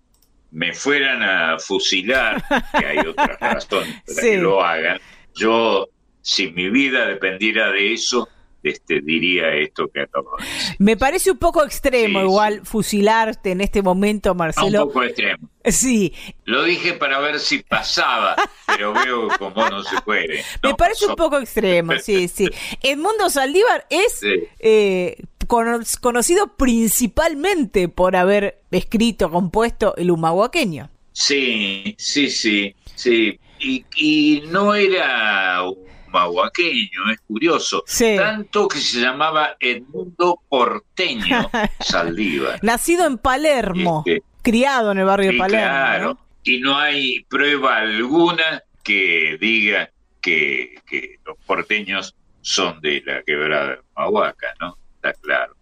me 0.52 0.74
fueran 0.74 1.22
a 1.24 1.60
fusilar, 1.60 2.44
que 2.78 2.86
hay 2.86 2.98
otras 3.00 3.40
razones 3.40 3.96
para 4.06 4.22
Sí. 4.22 4.32
que 4.32 4.38
lo 4.38 4.64
hagan, 4.64 5.00
yo, 5.36 5.88
si 6.22 6.52
mi 6.52 6.70
vida 6.70 7.06
dependiera 7.06 7.72
de 7.72 7.94
eso, 7.94 8.28
este, 8.64 9.02
diría 9.02 9.54
esto 9.56 9.88
que 9.94 10.02
acabo 10.02 10.38
de 10.38 10.46
decir. 10.46 10.76
Me 10.80 10.98
parece 10.98 11.32
un 11.32 11.38
poco 11.38 11.64
extremo 11.64 12.20
Sí, 12.20 12.26
igual 12.26 12.62
fusilarte 12.66 13.52
en 13.52 13.62
este 13.62 13.82
momento, 13.82 14.30
Ah, 14.30 14.32
Un 14.34 14.38
Marcelo. 14.38 14.88
poco 14.88 15.04
extremo. 15.04 15.50
Sí, 15.66 16.14
Lo 16.46 16.64
dije 16.64 16.94
para 16.94 17.20
ver 17.20 17.40
si 17.40 17.60
pasaba, 17.60 18.36
pero 18.68 18.94
veo 18.94 19.28
como 19.38 19.70
no 19.70 19.84
se 19.84 20.00
puede. 20.02 20.44
me 20.64 20.74
parece 20.76 21.06
un 21.08 21.16
poco 21.16 21.38
extremo, 21.40 21.94
sí, 22.02 22.28
sí. 22.28 22.48
Edmundo 22.82 23.30
Saldívar 23.30 23.86
es 23.90 24.20
Sí. 24.20 24.44
eh, 24.60 25.18
cono- 25.48 25.80
conocido 26.02 26.56
principalmente 26.56 27.90
por 27.90 28.16
haber 28.16 28.62
escrito, 28.72 29.30
compuesto 29.32 29.96
el 29.98 30.12
humahuaqueño. 30.12 30.90
Sí, 31.14 31.96
sí, 31.98 32.30
sí, 32.30 32.74
sí. 32.96 33.40
Y, 33.60 33.86
y 33.96 34.44
no 34.48 34.74
era 34.74 35.62
un 35.64 35.78
mahuaqueño, 36.12 37.12
es 37.12 37.20
curioso. 37.22 37.84
Sí. 37.88 38.16
Tanto 38.18 38.68
que 38.68 38.78
se 38.80 39.00
llamaba 39.02 39.56
Edmundo 39.60 40.42
Porteño 40.50 41.50
Saldívar. 41.80 42.60
Nacido 42.64 43.06
en 43.08 43.18
Palermo, 43.18 44.04
Este, 44.06 44.24
criado 44.42 44.92
en 44.92 45.00
el 45.00 45.06
barrio 45.06 45.32
de 45.32 45.38
Palermo. 45.38 45.66
claro. 45.68 46.06
¿no? 46.14 46.20
Y 46.44 46.60
no 46.60 46.78
hay 46.78 47.24
prueba 47.30 47.78
alguna 47.78 48.64
que 48.84 49.38
diga 49.40 49.90
que, 50.22 50.76
que 50.88 51.18
los 51.26 51.38
porteños 51.46 52.16
son 52.42 52.82
de 52.82 53.04
la 53.06 53.22
quebrada 53.24 53.70
de 53.70 53.78
Mahuaca, 53.96 54.48
¿no? 54.60 54.76
Está 54.96 55.14
claro. 55.14 55.56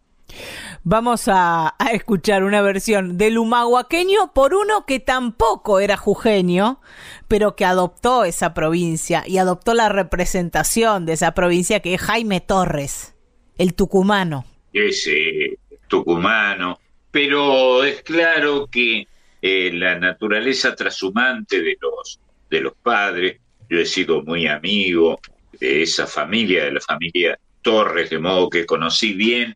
Vamos 0.83 1.27
a, 1.27 1.75
escuchar 1.91 2.43
una 2.43 2.61
versión 2.61 3.17
del 3.17 3.37
humahuaqueño 3.37 4.33
por 4.33 4.53
uno 4.53 4.85
que 4.85 4.99
tampoco 4.99 5.79
era 5.79 5.97
jujeño, 5.97 6.81
pero 7.27 7.55
que 7.55 7.65
adoptó 7.65 8.23
esa 8.23 8.53
provincia 8.53 9.23
y 9.27 9.37
adoptó 9.37 9.73
la 9.73 9.89
representación 9.89 11.05
de 11.05 11.13
esa 11.13 11.33
provincia 11.33 11.81
que 11.81 11.93
es 11.93 12.01
Jaime 12.01 12.41
Torres, 12.41 13.15
el 13.57 13.73
tucumano. 13.73 14.45
Ese, 14.71 15.57
tucumano, 15.87 16.79
pero 17.11 17.83
es 17.83 18.01
claro 18.03 18.67
que 18.67 19.05
eh, 19.41 19.71
la 19.73 19.97
naturaleza 19.99 20.75
trashumante 20.75 21.61
de 21.61 21.77
los, 21.81 22.19
de 22.49 22.61
los 22.61 22.73
padres, 22.81 23.39
yo 23.69 23.79
he 23.79 23.85
sido 23.85 24.21
muy 24.23 24.47
amigo 24.47 25.19
de 25.59 25.83
esa 25.83 26.07
familia, 26.07 26.65
de 26.65 26.73
la 26.73 26.81
familia 26.81 27.39
Torres, 27.61 28.09
de 28.09 28.19
modo 28.19 28.49
que 28.49 28.65
conocí 28.65 29.13
bien, 29.13 29.55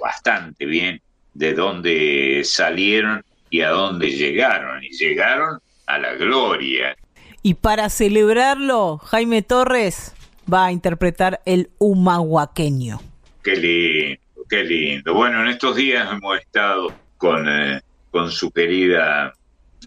bastante 0.00 0.66
bien, 0.66 1.00
de 1.34 1.54
dónde 1.54 2.42
salieron 2.44 3.24
y 3.50 3.60
a 3.60 3.70
dónde 3.70 4.10
llegaron. 4.10 4.82
Y 4.82 4.90
llegaron 4.90 5.60
a 5.86 5.98
la 5.98 6.14
gloria. 6.14 6.96
Y 7.42 7.54
para 7.54 7.88
celebrarlo, 7.88 8.98
Jaime 8.98 9.42
Torres 9.42 10.14
va 10.52 10.66
a 10.66 10.72
interpretar 10.72 11.40
el 11.44 11.70
humahuaqueño. 11.78 13.00
Qué 13.42 13.56
lindo, 13.56 14.20
qué 14.48 14.64
lindo. 14.64 15.14
Bueno, 15.14 15.42
en 15.42 15.48
estos 15.48 15.76
días 15.76 16.10
hemos 16.12 16.38
estado 16.38 16.92
con, 17.16 17.48
eh, 17.48 17.80
con 18.10 18.30
su 18.30 18.50
querida 18.50 19.32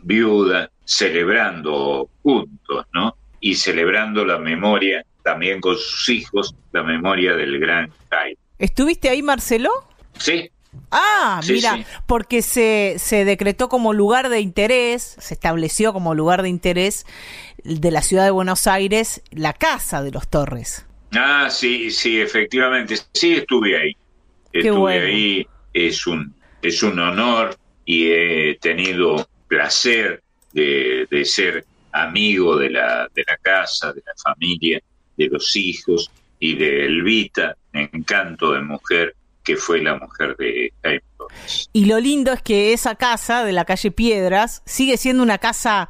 viuda 0.03 0.69
celebrando 0.85 2.09
juntos, 2.23 2.85
¿no? 2.93 3.15
Y 3.39 3.55
celebrando 3.55 4.25
la 4.25 4.37
memoria 4.37 5.03
también 5.23 5.61
con 5.61 5.77
sus 5.77 6.09
hijos, 6.09 6.55
la 6.71 6.83
memoria 6.83 7.35
del 7.35 7.59
gran 7.59 7.91
Jaime. 8.09 8.37
¿Estuviste 8.61 9.09
ahí, 9.09 9.21
Marcelo? 9.21 9.69
Sí, 10.17 10.49
Ah, 10.89 11.41
mira, 11.47 11.85
porque 12.05 12.41
se, 12.41 12.95
se 12.97 13.25
decretó 13.25 13.67
como 13.67 13.93
lugar 13.93 14.29
de 14.29 14.39
interés, 14.39 15.17
se 15.19 15.33
estableció 15.33 15.91
como 15.93 16.15
lugar 16.15 16.43
de 16.43 16.49
interés 16.49 17.05
de 17.63 17.91
la 17.91 18.01
ciudad 18.01 18.23
de 18.23 18.31
Buenos 18.31 18.67
Aires 18.67 19.21
la 19.31 19.53
casa 19.53 20.01
de 20.01 20.11
los 20.11 20.29
Torres. 20.29 20.85
Ah, 21.11 21.49
sí, 21.49 21.91
sí, 21.91 22.21
efectivamente, 22.21 22.95
sí 23.13 23.33
estuve 23.33 23.77
ahí. 23.77 23.97
estuve 24.53 24.99
ahí, 24.99 25.47
es 25.73 26.07
un, 26.07 26.33
es 26.61 26.83
un 26.83 26.99
honor 26.99 27.57
y 27.85 28.09
he 28.11 28.57
tenido 28.61 29.27
placer 29.47 30.23
de, 30.53 31.05
de 31.09 31.25
ser 31.25 31.65
amigo 31.91 32.55
de 32.57 32.69
la, 32.69 33.09
de 33.13 33.23
la 33.27 33.37
casa, 33.37 33.91
de 33.91 34.01
la 34.05 34.13
familia, 34.23 34.81
de 35.17 35.27
los 35.27 35.53
hijos 35.57 36.09
y 36.41 36.55
de 36.55 36.87
Elvita, 36.87 37.55
encanto 37.71 38.51
de 38.51 38.61
mujer 38.61 39.15
que 39.43 39.55
fue 39.55 39.81
la 39.81 39.95
mujer 39.95 40.35
de 40.37 40.73
Jaime 40.83 41.01
Y 41.71 41.85
lo 41.85 41.99
lindo 41.99 42.33
es 42.33 42.41
que 42.41 42.73
esa 42.73 42.95
casa 42.95 43.45
de 43.45 43.53
la 43.53 43.63
calle 43.63 43.91
Piedras 43.91 44.61
sigue 44.65 44.97
siendo 44.97 45.23
una 45.23 45.37
casa 45.37 45.87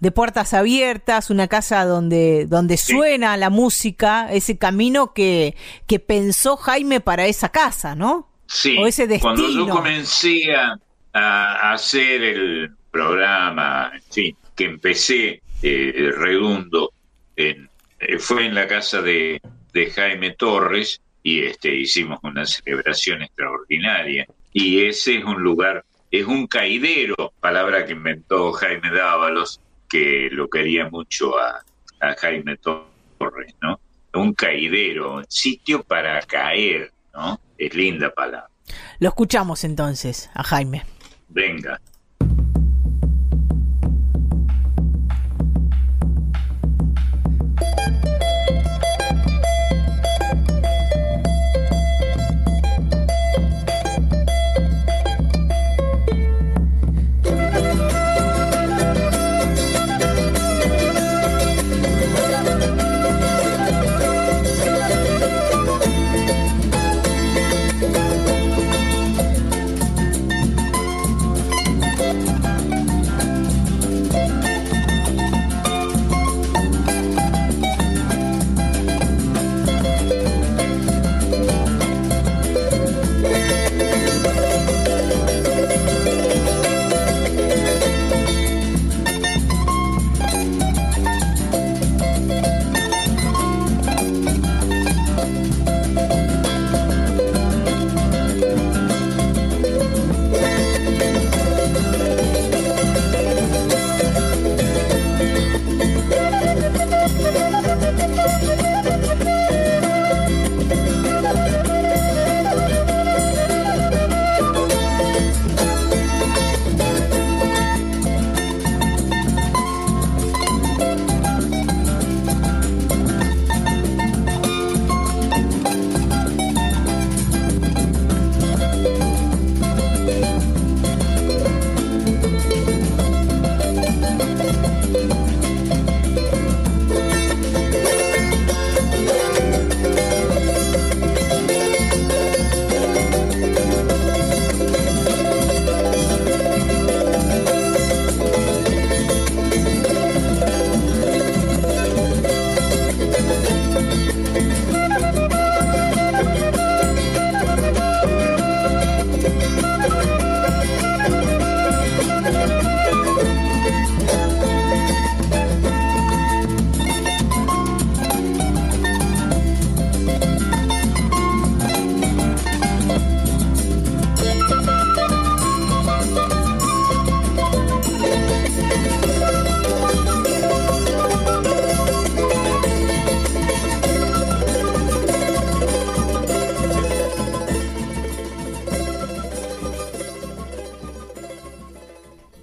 de 0.00 0.10
puertas 0.10 0.54
abiertas, 0.54 1.30
una 1.30 1.46
casa 1.46 1.84
donde, 1.84 2.46
donde 2.46 2.76
suena 2.76 3.36
la 3.36 3.50
música, 3.50 4.32
ese 4.32 4.58
camino 4.58 5.12
que, 5.12 5.54
que 5.86 6.00
pensó 6.00 6.56
Jaime 6.56 7.00
para 7.00 7.26
esa 7.26 7.50
casa, 7.50 7.94
¿no? 7.94 8.28
Sí, 8.46 8.76
o 8.78 8.86
ese 8.86 9.06
destino. 9.06 9.34
cuando 9.34 9.48
yo 9.50 9.68
comencé 9.68 10.54
a, 10.54 11.72
hacer 11.72 12.22
el 12.22 12.70
programa, 12.90 13.92
en 13.94 14.02
fin, 14.10 14.36
que 14.56 14.64
empecé 14.64 15.42
eh, 15.62 16.10
redundo, 16.16 16.92
en, 17.36 17.68
eh, 18.00 18.18
fue 18.18 18.46
en 18.46 18.54
la 18.54 18.66
casa 18.66 19.02
de, 19.02 19.40
de 19.72 19.90
Jaime 19.90 20.32
Torres, 20.32 21.00
y 21.22 21.44
este, 21.44 21.74
hicimos 21.74 22.18
una 22.22 22.44
celebración 22.46 23.22
extraordinaria. 23.22 24.26
Y 24.52 24.84
ese 24.84 25.18
es 25.18 25.24
un 25.24 25.42
lugar, 25.42 25.84
es 26.10 26.26
un 26.26 26.46
caidero, 26.46 27.32
palabra 27.40 27.84
que 27.86 27.92
inventó 27.92 28.52
Jaime 28.52 28.90
Dávalos, 28.90 29.60
que 29.88 30.28
lo 30.32 30.48
quería 30.48 30.88
mucho 30.88 31.38
a, 31.38 31.62
a 32.00 32.14
Jaime 32.14 32.56
Torres, 32.56 33.54
¿no? 33.60 33.80
Un 34.14 34.34
caidero, 34.34 35.14
un 35.14 35.26
sitio 35.28 35.82
para 35.82 36.20
caer, 36.22 36.92
¿no? 37.14 37.40
Es 37.56 37.74
linda 37.74 38.12
palabra. 38.12 38.48
Lo 38.98 39.08
escuchamos 39.08 39.64
entonces 39.64 40.30
a 40.34 40.42
Jaime. 40.42 40.82
Venga. 41.28 41.80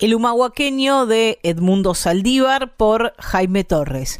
El 0.10 0.15
humahuaqueño 0.15 1.06
de 1.06 1.38
Edmundo 1.43 1.93
Saldívar 1.93 2.76
por 2.76 3.13
Jaime 3.19 3.63
Torres. 3.63 4.19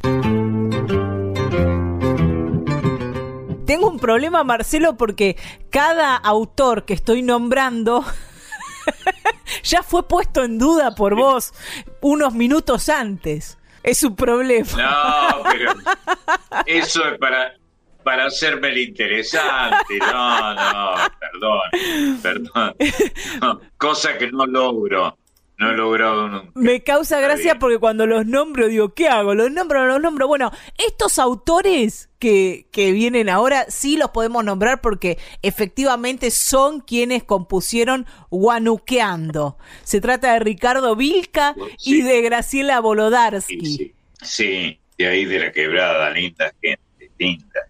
Tengo 3.65 3.88
un 3.88 3.97
problema, 3.99 4.43
Marcelo, 4.43 4.97
porque 4.97 5.36
cada 5.71 6.15
autor 6.15 6.86
que 6.86 6.93
estoy 6.93 7.23
nombrando 7.23 8.06
ya 9.63 9.82
fue 9.82 10.08
puesto 10.08 10.43
en 10.43 10.60
duda 10.60 10.93
por 10.93 11.15
vos 11.15 11.54
unos 12.02 12.36
minutos 12.36 12.88
antes. 12.88 13.58
Es 13.82 14.04
un 14.04 14.15
problema. 14.15 14.69
No, 14.78 15.43
pero 15.49 15.73
eso 16.67 17.04
es 17.04 17.17
para, 17.17 17.56
para 18.04 18.28
hacerme 18.28 18.67
el 18.67 18.78
interesante. 18.78 19.97
No, 19.97 20.54
no, 20.54 20.95
perdón, 21.19 22.19
perdón. 22.21 22.75
No, 23.41 23.60
cosa 23.80 24.19
que 24.19 24.32
no 24.32 24.45
logro. 24.45 25.17
No 25.59 25.71
he 25.71 25.73
logrado 25.75 26.29
nunca. 26.29 26.51
Me 26.55 26.83
causa 26.83 27.19
gracia 27.19 27.59
porque 27.59 27.79
cuando 27.79 28.07
los 28.07 28.25
nombro 28.25 28.69
digo, 28.69 28.93
¿qué 28.93 29.09
hago? 29.09 29.35
Los 29.35 29.51
nombro, 29.51 29.85
los 29.85 29.99
nombro. 29.99 30.25
Bueno, 30.25 30.53
estos 30.77 31.19
autores 31.19 32.09
que, 32.17 32.67
que 32.71 32.93
vienen 32.93 33.27
ahora 33.27 33.65
sí 33.67 33.97
los 33.97 34.11
podemos 34.11 34.45
nombrar 34.45 34.79
porque 34.79 35.17
efectivamente 35.41 36.31
son 36.31 36.79
quienes 36.79 37.25
compusieron 37.25 38.05
Guanuqueando. 38.29 39.57
Se 39.83 39.99
trata 39.99 40.31
de 40.31 40.39
Ricardo 40.39 40.95
Vilca 40.95 41.55
y 41.83 42.03
de 42.03 42.21
Graciela 42.21 42.79
Bolodarsky. 42.79 43.65
Sí, 43.65 43.93
sí, 44.21 44.79
de 44.97 45.07
ahí 45.07 45.25
de 45.25 45.39
la 45.39 45.51
quebrada, 45.51 46.09
linda 46.11 46.53
gente, 46.61 47.11
linda. 47.17 47.67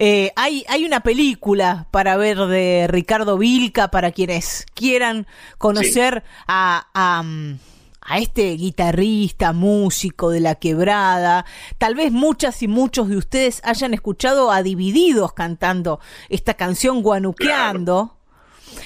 Eh, 0.00 0.30
hay, 0.36 0.64
hay 0.68 0.84
una 0.84 1.00
película 1.00 1.88
para 1.90 2.16
ver 2.16 2.38
de 2.38 2.86
Ricardo 2.88 3.36
Vilca 3.36 3.90
para 3.90 4.12
quienes 4.12 4.64
quieran 4.74 5.26
conocer 5.58 6.22
a, 6.46 6.86
a, 6.94 7.20
mm, 7.24 7.58
a 8.02 8.18
este 8.18 8.52
guitarrista, 8.52 9.52
músico 9.52 10.30
de 10.30 10.38
la 10.38 10.54
quebrada. 10.54 11.44
Tal 11.78 11.96
vez 11.96 12.12
muchas 12.12 12.62
y 12.62 12.68
muchos 12.68 13.08
de 13.08 13.16
ustedes 13.16 13.60
hayan 13.64 13.92
escuchado 13.92 14.52
a 14.52 14.62
Divididos 14.62 15.32
cantando 15.32 15.98
esta 16.28 16.54
canción 16.54 17.02
Guanuqueando. 17.02 18.14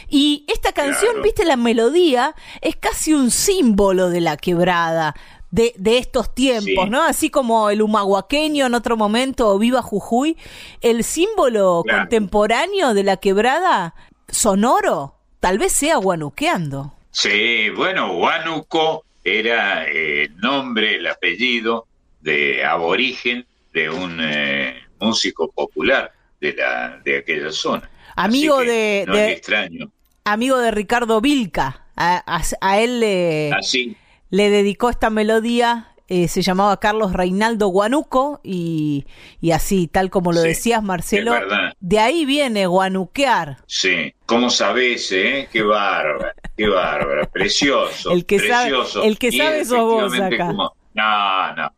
Y 0.08 0.46
esta 0.48 0.72
canción, 0.72 1.10
Claro. 1.10 1.22
viste, 1.24 1.44
la 1.44 1.56
melodía 1.56 2.34
es 2.62 2.76
casi 2.76 3.12
un 3.12 3.30
símbolo 3.30 4.08
de 4.08 4.22
la 4.22 4.38
quebrada. 4.38 5.14
De, 5.52 5.72
de 5.76 5.98
estos 5.98 6.34
tiempos, 6.34 6.64
Sí. 6.84 6.90
¿no? 6.90 7.02
Así 7.02 7.28
como 7.30 7.70
el 7.70 7.82
humahuaqueño 7.82 8.66
en 8.66 8.74
otro 8.74 8.96
momento, 8.96 9.48
o 9.50 9.58
Viva 9.58 9.82
Jujuy, 9.82 10.36
el 10.80 11.04
símbolo 11.04 11.82
Claro. 11.84 12.00
contemporáneo 12.00 12.94
de 12.94 13.04
la 13.04 13.18
quebrada 13.18 13.94
sonoro, 14.28 15.14
tal 15.40 15.58
vez 15.58 15.72
sea 15.72 15.96
guanuqueando. 15.98 16.94
Sí, 17.10 17.68
bueno, 17.76 18.14
Huánuco 18.16 19.04
era 19.22 19.86
eh, 19.86 20.24
el 20.24 20.36
nombre, 20.38 20.96
el 20.96 21.06
apellido 21.06 21.86
de 22.22 22.64
aborigen 22.64 23.46
de 23.74 23.90
un 23.90 24.18
eh, 24.22 24.74
músico 25.00 25.50
popular 25.52 26.12
de 26.40 26.54
la 26.54 26.98
de 27.04 27.18
aquella 27.18 27.52
zona. 27.52 27.88
Amigo 28.16 28.58
de- 28.60 29.04
no 29.06 29.14
de- 29.14 29.32
extraño. 29.32 29.90
Amigo 30.24 30.58
de 30.58 30.70
Ricardo 30.70 31.20
Vilca, 31.20 31.84
a, 31.94 32.22
a- 32.36 32.42
a 32.60 32.80
él 32.80 33.00
le, 33.00 33.52
Así, 33.52 33.96
le 34.32 34.48
dedicó 34.48 34.88
esta 34.90 35.10
melodía, 35.10 35.88
eh, 36.08 36.26
se 36.26 36.40
llamaba 36.42 36.78
Carlos 36.80 37.12
Reinaldo 37.12 37.68
Guanuco 37.68 38.40
y, 38.42 39.06
y 39.40 39.50
así, 39.52 39.88
tal 39.88 40.08
como 40.10 40.32
lo 40.32 40.40
Sí, 40.42 40.48
decías 40.48 40.82
Marcelo, 40.82 41.34
de 41.80 41.98
ahí 42.00 42.24
viene 42.24 42.66
guanuquear. 42.66 43.58
sí. 43.66 44.14
¿Cómo 44.26 44.48
sabés, 44.48 45.12
eh? 45.12 45.48
Qué 45.52 45.62
bárbara, 45.62 46.32
qué 46.56 46.66
bárbara, 46.66 47.26
precioso. 47.26 48.10
El 48.10 48.24
que 48.24 48.38
sabe- 48.40 48.72
el 49.04 49.18
que 49.18 49.28
Y 49.28 49.36
sabe 49.38 49.64
sos 49.66 49.78
vos 49.80 50.14
acá. 50.18 50.46
como- 50.46 50.72
no, 50.94 51.54
no, 51.54 51.72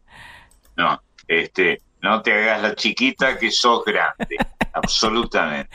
no, 0.77 1.03
este, 1.27 1.83
no 2.01 2.23
te 2.23 2.33
hagas 2.33 2.63
la 2.63 2.75
chiquita 2.77 3.37
que 3.39 3.51
sos 3.51 3.85
grande, 3.85 4.37
absolutamente. 4.73 5.71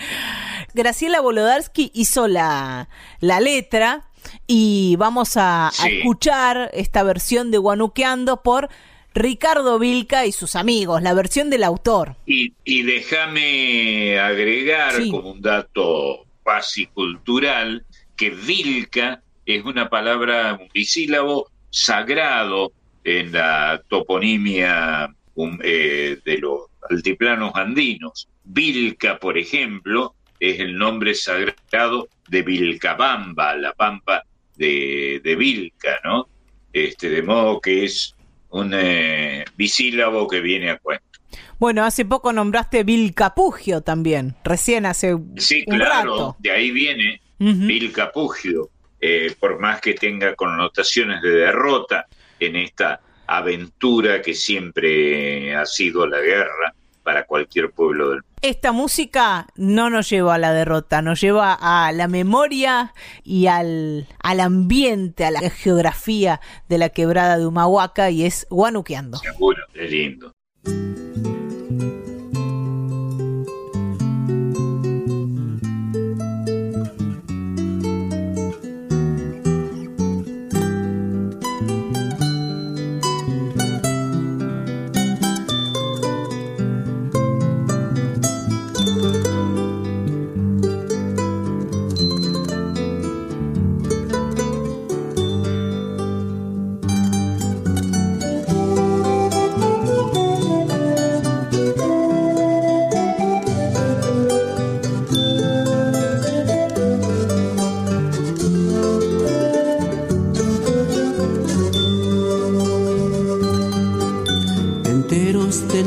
Graciela 0.74 1.20
Bolodarsky 1.20 1.92
hizo 1.94 2.28
la, 2.30 2.88
la 3.20 3.40
letra 3.42 4.06
y 4.48 4.96
vamos 4.98 5.38
a, 5.38 5.72
escuchar 5.88 6.70
esta 6.74 7.04
versión 7.04 7.52
de 7.52 7.58
Guanuqueando 7.58 8.42
por 8.42 8.70
Ricardo 9.14 9.80
Vilca 9.80 10.26
y 10.26 10.32
sus 10.32 10.56
amigos, 10.56 11.02
la 11.02 11.14
versión 11.14 11.50
del 11.50 11.64
autor. 11.64 12.16
Y, 12.26 12.54
y 12.64 12.84
déjame 12.84 14.20
agregar 14.20 14.94
Sí. 14.94 15.10
como 15.12 15.32
un 15.32 15.42
dato 15.42 16.26
pasicultural 16.44 17.86
que 18.16 18.30
Vilca 18.32 19.22
es 19.46 19.64
una 19.66 19.90
palabra, 19.90 20.58
un 20.62 20.70
bisílabo 20.74 21.50
sagrado 21.70 22.72
en 23.04 23.32
la 23.32 23.82
toponimia 23.88 25.10
um, 25.36 25.58
eh, 25.64 26.20
de 26.24 26.38
los 26.38 26.64
altiplanos 26.90 27.52
andinos. 27.56 28.28
Vilca, 28.44 29.20
por 29.20 29.38
ejemplo, 29.38 30.16
es 30.40 30.60
el 30.60 30.78
nombre 30.78 31.14
sagrado 31.16 32.08
de 32.28 32.42
Vilcabamba, 32.42 33.56
la 33.56 33.74
pampa 33.74 34.24
de, 34.56 35.22
de 35.24 35.36
Vilca, 35.36 36.00
¿no? 36.04 36.28
Este, 36.72 37.10
de 37.10 37.22
modo 37.24 37.60
que 37.60 37.86
es 37.86 38.16
un 38.50 38.72
eh, 38.74 39.46
bisílabo 39.56 40.28
que 40.28 40.40
viene 40.40 40.70
a 40.72 40.78
cuento. 40.78 41.04
Bueno, 41.60 41.84
hace 41.84 42.06
poco 42.06 42.32
nombraste 42.34 42.84
Vilcapugio 42.84 43.82
también, 43.82 44.36
recién 44.44 44.86
hace 44.86 45.16
Sí, 45.38 45.64
un 45.68 45.78
claro, 45.78 46.12
rato. 46.12 46.36
de 46.40 46.52
ahí 46.52 46.72
viene 46.72 47.22
Ujú. 47.40 47.68
Bill 47.68 47.92
Capugio, 47.92 48.70
eh, 49.02 49.34
por 49.40 49.60
más 49.60 49.82
que 49.82 49.94
tenga 49.94 50.36
connotaciones 50.36 51.22
de 51.22 51.30
derrota 51.32 52.08
en 52.40 52.56
esta 52.56 53.02
aventura 53.28 54.22
que 54.22 54.34
siempre 54.34 55.56
ha 55.56 55.66
sido 55.66 56.08
la 56.08 56.20
guerra 56.20 56.74
para 57.04 57.26
cualquier 57.26 57.72
pueblo 57.72 58.10
del 58.10 58.22
mundo. 58.24 58.29
Esta 58.42 58.72
música 58.72 59.48
no 59.58 59.90
nos 59.90 60.10
lleva 60.10 60.36
a 60.36 60.38
la 60.38 60.54
derrota, 60.54 61.02
nos 61.02 61.20
lleva 61.20 61.58
a 61.60 61.92
la 61.92 62.08
memoria 62.08 62.94
y 63.22 63.48
al, 63.48 64.08
al 64.24 64.40
ambiente, 64.40 65.26
a 65.26 65.32
la 65.32 65.50
geografía 65.50 66.40
de 66.70 66.78
la 66.78 66.88
quebrada 66.88 67.38
de 67.38 67.46
Humahuaca 67.46 68.10
y 68.12 68.24
es 68.24 68.48
Guanuqueando. 68.50 69.20
Lindo. 69.74 70.32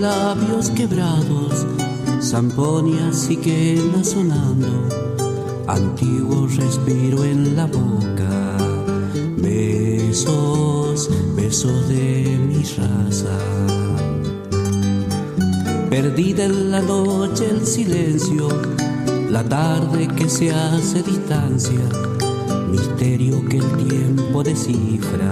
Labios 0.02 0.68
quebrados, 0.70 1.64
zamponias 2.20 3.30
y 3.30 3.36
quenas 3.36 4.08
sonando, 4.10 4.88
antiguo 5.68 6.48
respiro 6.48 7.22
en 7.22 7.54
la 7.54 7.66
boca, 7.66 8.56
besos, 9.36 11.08
besos 11.36 11.88
de 11.88 12.36
mi 12.48 12.64
raza. 12.64 13.38
Perdida 15.88 16.46
en 16.46 16.72
la 16.72 16.80
noche 16.80 17.48
el 17.48 17.64
silencio, 17.64 18.48
la 19.30 19.44
tarde 19.44 20.08
que 20.08 20.28
se 20.28 20.52
hace 20.52 21.04
distancia, 21.04 21.84
misterio 22.68 23.40
que 23.48 23.58
el 23.58 23.86
tiempo 23.86 24.42
descifra. 24.42 25.30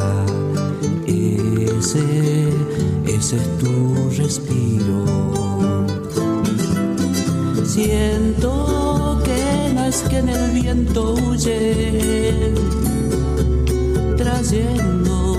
Ese, 1.07 2.53
ese 3.15 3.37
es 3.37 3.59
tu 3.59 4.11
respiro. 4.17 5.05
Siento 7.65 9.21
que 9.25 9.89
es 9.89 10.03
que 10.03 10.19
en 10.19 10.29
el 10.29 10.51
viento 10.53 11.15
huye, 11.15 12.55
trayendo 14.17 15.37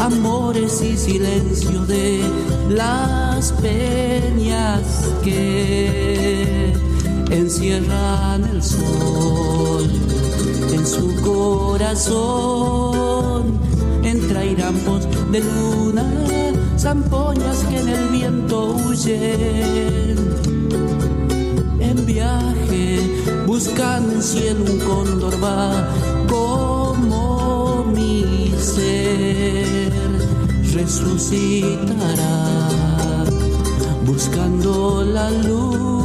amores 0.00 0.80
y 0.82 0.96
silencio 0.96 1.84
de 1.86 2.22
las 2.70 3.52
peñas 3.52 5.04
que 5.22 6.72
encierran 7.30 8.44
el 8.44 8.62
sol 8.62 9.90
en 10.72 10.86
su 10.86 11.14
corazón 11.22 12.80
entre 14.02 14.38
airambos 14.38 15.06
de 15.30 15.40
luna, 15.40 16.04
zampoñas 16.80 17.58
que 17.68 17.78
en 17.78 17.88
el 17.90 18.08
viento 18.08 18.74
huyen. 18.74 20.16
En 21.78 22.06
viaje, 22.06 22.98
buscando 23.46 24.14
un 24.14 24.22
cielo, 24.22 24.64
un 24.64 24.78
cóndor 24.78 25.44
va 25.44 25.88
como 26.28 27.84
mi 27.94 28.54
ser 28.58 29.92
resucitará. 30.74 32.36
buscando 34.06 35.04
la 35.04 35.30
luz. 35.30 35.99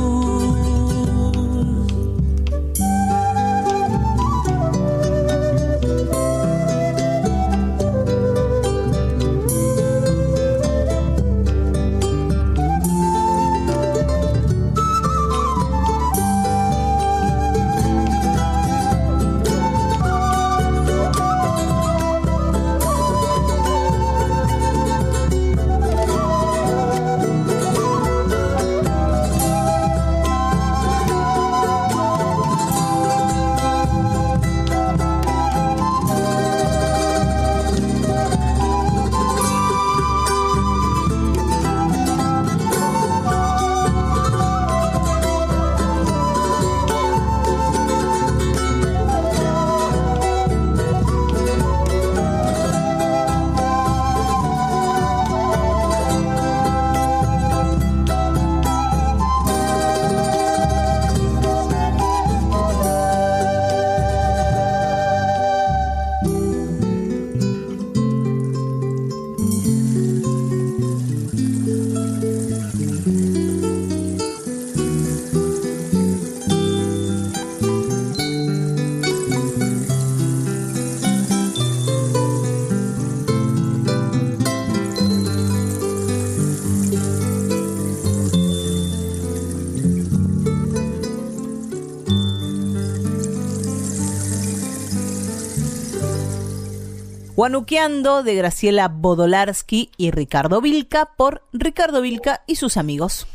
Guanuqueando 97.46 98.24
de 98.24 98.34
Graciela 98.34 98.88
Bodolarski 98.88 99.92
y 99.98 100.10
Ricardo 100.10 100.62
Vilca 100.62 101.12
por 101.16 101.44
Ricardo 101.54 102.02
Vilca 102.02 102.42
y 102.48 102.56
sus 102.56 102.76
amigos. 102.76 103.28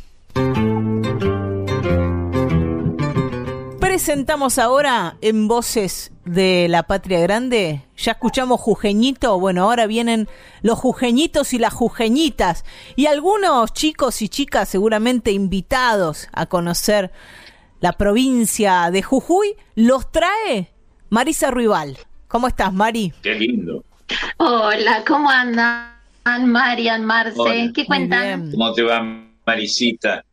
Presentamos 3.79 4.59
ahora 4.59 5.15
en 5.21 5.47
Voces 5.47 6.11
de 6.25 6.67
la 6.67 6.83
Patria 6.83 7.21
Grande. 7.21 7.83
Ya 7.95 8.11
escuchamos 8.11 8.59
Jujeñito, 8.59 9.39
bueno, 9.39 9.63
ahora 9.63 9.87
vienen 9.87 10.27
los 10.61 10.77
Jujeñitos 10.77 11.53
y 11.53 11.57
las 11.57 11.73
Jujeñitas 11.73 12.65
y 12.97 13.05
algunos 13.05 13.71
chicos 13.71 14.21
y 14.21 14.27
chicas 14.27 14.67
seguramente 14.67 15.31
invitados 15.31 16.27
a 16.33 16.47
conocer 16.47 17.13
la 17.79 17.93
provincia 17.93 18.91
de 18.91 19.03
Jujuy, 19.03 19.55
los 19.75 20.11
trae 20.11 20.73
Marisa 21.09 21.49
Ruibal. 21.49 21.97
¿Cómo 22.27 22.49
estás, 22.49 22.73
Mari? 22.73 23.13
Qué 23.23 23.35
lindo. 23.35 23.85
Hola, 24.37 25.03
¿cómo 25.07 25.29
andan? 25.29 25.91
Marian, 26.45 27.05
Marce, 27.05 27.71
¿qué 27.73 27.85
cuentan? 27.85 28.51
¿Cómo 28.51 28.73
te 28.73 28.83
va, 28.83 29.01
Marisita? 29.45 30.23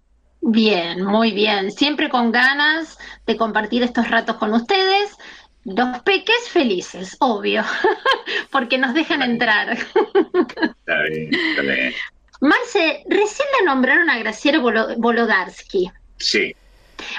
Bien, 0.41 1.05
muy 1.05 1.33
bien. 1.33 1.71
Siempre 1.71 2.09
con 2.09 2.31
ganas 2.31 2.99
de 3.27 3.37
compartir 3.37 3.83
estos 3.83 4.09
ratos 4.11 4.37
con 4.37 4.53
ustedes. 4.53 5.17
Los 5.65 6.01
peques 6.01 6.49
felices, 6.49 7.17
obvio, 7.21 7.63
porque 8.51 8.79
nos 8.79 8.95
dejan 8.95 9.23
entrar. 9.23 9.73
Está 9.73 11.03
bien, 11.11 11.35
está 11.35 11.63
bien. 11.63 11.95
Marce, 12.41 13.05
recién 13.09 13.49
la 13.59 13.73
nombraron 13.73 14.09
a 14.09 14.19
Graciela 14.19 14.59
Bolodarsky. 14.59 15.91
Sí. 16.19 16.55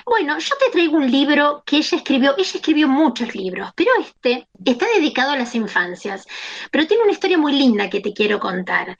Bueno, 0.05 0.38
yo 0.39 0.55
te 0.57 0.69
traigo 0.71 0.97
un 0.97 1.09
libro 1.09 1.63
que 1.65 1.77
ella 1.77 1.97
escribió, 1.97 2.36
ella 2.38 2.51
escribió 2.55 2.88
muchos 2.88 3.34
libros, 3.36 3.71
pero 3.75 3.91
este 3.99 4.47
está 4.65 4.86
dedicado 4.95 5.32
a 5.32 5.38
las 5.38 5.55
infancias, 5.55 6.25
pero 6.71 6.88
tiene 6.88 7.03
una 7.03 7.11
historia 7.11 7.38
muy 7.38 7.53
linda 7.53 7.89
que 7.89 7.99
te 8.01 8.13
quiero 8.13 8.39
contar. 8.39 8.97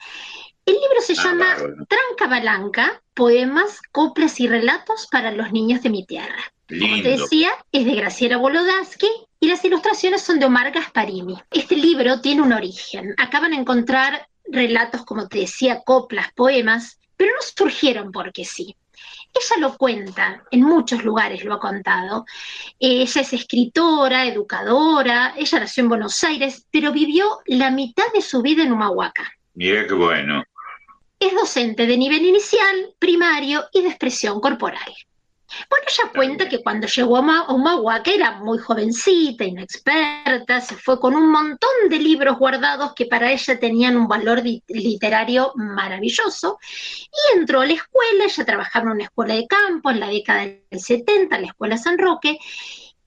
El 0.66 0.74
libro 0.74 1.00
se 1.00 1.14
Ah, 1.18 1.24
llama 1.24 1.46
bárbaro. 1.46 1.86
Tranca 1.88 2.26
Balanca, 2.28 3.02
poemas, 3.14 3.80
coplas 3.92 4.38
y 4.40 4.46
relatos 4.48 5.08
para 5.10 5.32
los 5.32 5.52
niños 5.52 5.82
de 5.82 5.90
mi 5.90 6.04
tierra. 6.06 6.36
Como 6.68 7.02
te 7.02 7.16
decía, 7.16 7.50
es 7.72 7.84
de 7.84 7.94
Graciela 7.96 8.36
Bolodansky 8.36 9.08
y 9.40 9.48
las 9.48 9.64
ilustraciones 9.64 10.22
son 10.22 10.38
de 10.38 10.46
Omar 10.46 10.70
Gasparini. 10.70 11.34
Este 11.50 11.74
libro 11.74 12.20
tiene 12.20 12.42
un 12.42 12.52
origen. 12.52 13.14
Acá 13.18 13.40
van 13.40 13.54
a 13.54 13.56
encontrar 13.58 14.28
relatos, 14.44 15.04
como 15.04 15.26
te 15.26 15.38
decía, 15.40 15.80
coplas, 15.84 16.32
poemas, 16.34 17.00
pero 17.16 17.32
no 17.34 17.42
surgieron 17.42 18.12
porque 18.12 18.44
sí. 18.44 18.76
Ella 19.32 19.60
lo 19.60 19.76
cuenta, 19.76 20.42
en 20.50 20.62
muchos 20.62 21.04
lugares 21.04 21.44
lo 21.44 21.54
ha 21.54 21.60
contado. 21.60 22.26
Ella 22.78 23.20
es 23.20 23.32
escritora, 23.32 24.26
educadora, 24.26 25.34
ella 25.36 25.60
nació 25.60 25.82
en 25.82 25.88
Buenos 25.88 26.22
Aires, 26.24 26.66
pero 26.70 26.92
vivió 26.92 27.40
la 27.46 27.70
mitad 27.70 28.12
de 28.12 28.22
su 28.22 28.42
vida 28.42 28.62
en 28.62 28.72
Humahuaca. 28.72 29.32
Mira 29.54 29.86
qué 29.86 29.94
bueno. 29.94 30.44
Es 31.18 31.34
docente 31.34 31.86
de 31.86 31.96
nivel 31.96 32.24
inicial, 32.24 32.94
primario 32.98 33.64
y 33.72 33.82
de 33.82 33.88
expresión 33.88 34.40
corporal. 34.40 34.92
Bueno, 35.68 35.84
ella 35.88 36.10
cuenta 36.14 36.48
que 36.48 36.62
cuando 36.62 36.86
llegó 36.86 37.16
a 37.16 37.20
Huma- 37.20 37.44
a 37.46 37.52
Humahuaca 37.52 38.10
era 38.12 38.32
muy 38.38 38.58
jovencita, 38.58 39.44
inexperta, 39.44 40.60
se 40.60 40.76
fue 40.76 41.00
con 41.00 41.14
un 41.16 41.30
montón 41.30 41.70
de 41.88 41.98
libros 41.98 42.38
guardados 42.38 42.92
que 42.94 43.06
para 43.06 43.32
ella 43.32 43.58
tenían 43.58 43.96
un 43.96 44.06
valor 44.06 44.42
literario 44.68 45.52
maravilloso 45.56 46.58
y 47.34 47.38
entró 47.38 47.60
a 47.60 47.66
la 47.66 47.72
escuela, 47.72 48.24
ella 48.24 48.44
trabajaba 48.44 48.86
en 48.86 48.92
una 48.92 49.04
escuela 49.04 49.34
de 49.34 49.46
campo 49.46 49.90
en 49.90 50.00
la 50.00 50.08
década 50.08 50.42
del 50.42 50.80
70, 50.80 51.38
la 51.38 51.46
escuela 51.48 51.76
San 51.76 51.98
Roque, 51.98 52.38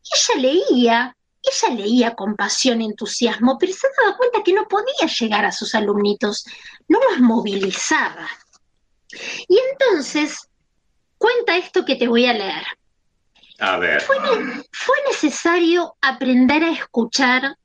y 0.04 0.10
ella 0.42 0.42
leía, 0.42 1.18
ella 1.42 1.76
leía 1.76 2.16
con 2.16 2.36
pasión 2.36 2.82
y 2.82 2.86
entusiasmo, 2.86 3.58
pero 3.58 3.72
se 3.72 3.88
daba 4.02 4.18
cuenta 4.18 4.44
que 4.44 4.54
no 4.54 4.68
podía 4.68 5.08
llegar 5.20 5.46
a 5.46 5.52
sus 5.54 5.76
alumnitos, 5.76 6.46
no 6.90 7.00
los 7.10 7.20
movilizaba. 7.22 8.28
Y 9.48 9.58
entonces 9.72 10.50
cuenta 11.24 11.56
esto 11.56 11.86
que 11.86 11.96
te 11.96 12.10
voy 12.10 12.26
a 12.26 12.34
leer. 12.34 12.66
A 13.60 13.78
ver. 13.78 14.02
Fue, 14.02 14.20
ne- 14.20 14.62
fue 14.74 14.96
necesario 15.08 15.96
aprender 16.02 16.62
a 16.66 16.72
escuchar, 16.72 17.56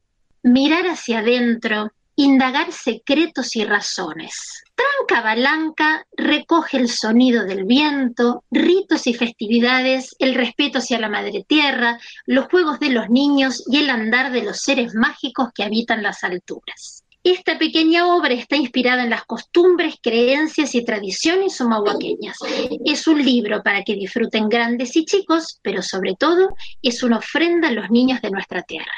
mirar 0.44 0.84
hacia 0.86 1.18
adentro, 1.18 1.90
indagar 2.14 2.70
secretos 2.70 3.56
y 3.56 3.64
razones. 3.64 4.62
Tranca 4.76 5.22
Balanca 5.22 6.06
recoge 6.16 6.76
el 6.76 6.88
sonido 6.88 7.46
del 7.46 7.64
viento, 7.64 8.44
ritos 8.52 9.09
y 9.09 9.14
festividades, 9.14 10.14
el 10.20 10.36
respeto 10.36 10.78
hacia 10.78 11.00
la 11.00 11.09
madre 11.09 11.44
tierra, 11.48 11.98
los 12.26 12.46
juegos 12.46 12.78
de 12.78 12.90
los 12.90 13.11
niños 13.11 13.64
y 13.68 13.78
el 13.78 13.90
andar 13.90 14.30
de 14.30 14.42
los 14.42 14.59
seres 14.59 14.94
mágicos 14.94 15.48
que 15.52 15.64
habitan 15.64 16.04
las 16.04 16.22
alturas. 16.22 17.02
Esta 17.31 17.59
pequeña 17.59 18.07
obra 18.07 18.33
está 18.33 18.57
inspirada 18.57 19.03
en 19.03 19.11
las 19.11 19.24
costumbres, 19.26 19.97
creencias 20.03 20.74
y 20.74 20.83
tradiciones 20.83 21.61
humahuaqueñas. 21.61 22.39
Es 22.87 23.07
un 23.07 23.22
libro 23.22 23.62
para 23.62 23.83
que 23.83 23.95
disfruten 23.97 24.49
grandes 24.49 24.97
y 24.97 25.05
chicos, 25.05 25.59
pero 25.62 25.83
sobre 25.83 26.14
todo 26.18 26.57
es 26.81 27.03
una 27.03 27.18
ofrenda 27.18 27.68
a 27.68 27.72
los 27.72 27.91
niños 27.91 28.22
de 28.22 28.31
nuestra 28.31 28.62
tierra. 28.62 28.91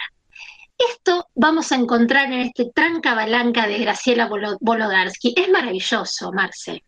Esto 0.78 1.26
vamos 1.34 1.72
a 1.72 1.74
encontrar 1.74 2.26
en 2.32 2.40
este 2.40 2.70
Tranca 2.72 3.14
Balanca 3.16 3.66
de 3.66 3.78
Graciela 3.78 4.28
Bolo- 4.28 4.58
Bolodarsky. 4.60 5.34
Es 5.36 5.48
maravilloso, 5.50 6.30
Marce. 6.32 6.84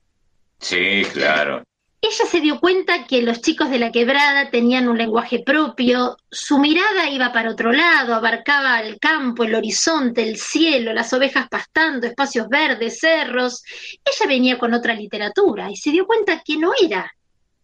Sí, 0.60 1.02
claro. 1.12 1.64
Ella 2.04 2.26
se 2.26 2.40
dio 2.40 2.58
cuenta 2.58 3.06
que 3.06 3.22
los 3.22 3.40
chicos 3.40 3.70
de 3.70 3.78
la 3.78 3.92
quebrada 3.92 4.50
tenían 4.50 4.88
un 4.88 4.98
lenguaje 4.98 5.38
propio, 5.38 6.16
su 6.28 6.58
mirada 6.58 7.08
iba 7.08 7.32
para 7.32 7.50
otro 7.50 7.70
lado, 7.70 8.16
abarcaba 8.16 8.80
el 8.80 8.98
campo, 8.98 9.44
el 9.44 9.54
horizonte, 9.54 10.24
el 10.24 10.36
cielo, 10.36 10.92
las 10.92 11.12
ovejas 11.12 11.48
pastando, 11.48 12.08
espacios 12.08 12.48
verdes, 12.48 12.98
cerros. 12.98 13.62
Ella 14.04 14.26
venía 14.26 14.58
con 14.58 14.74
otra 14.74 14.94
literatura 14.94 15.70
y 15.70 15.76
se 15.76 15.92
dio 15.92 16.04
cuenta 16.04 16.42
que 16.44 16.56
no 16.56 16.72
era 16.82 17.08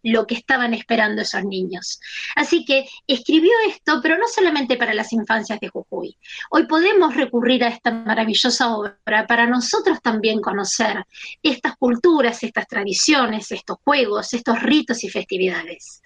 lo 0.03 0.25
que 0.27 0.35
estaban 0.35 0.73
esperando 0.73 1.21
esos 1.21 1.43
niños. 1.43 1.99
Así 2.35 2.65
que 2.65 2.87
escribió 3.07 3.51
esto, 3.67 3.99
pero 4.01 4.17
no 4.17 4.27
solamente 4.27 4.77
para 4.77 4.93
las 4.93 5.11
infancias 5.13 5.59
de 5.59 5.69
Jujuy. 5.69 6.17
Hoy 6.51 6.67
podemos 6.67 7.15
recurrir 7.15 7.63
a 7.63 7.69
esta 7.69 7.91
maravillosa 7.91 8.75
obra 8.75 9.25
para 9.27 9.47
nosotros 9.47 9.99
también 10.01 10.41
conocer 10.41 11.03
estas 11.43 11.75
culturas, 11.77 12.43
estas 12.43 12.67
tradiciones, 12.67 13.51
estos 13.51 13.77
juegos, 13.83 14.33
estos 14.33 14.61
ritos 14.61 15.03
y 15.03 15.09
festividades. 15.09 16.01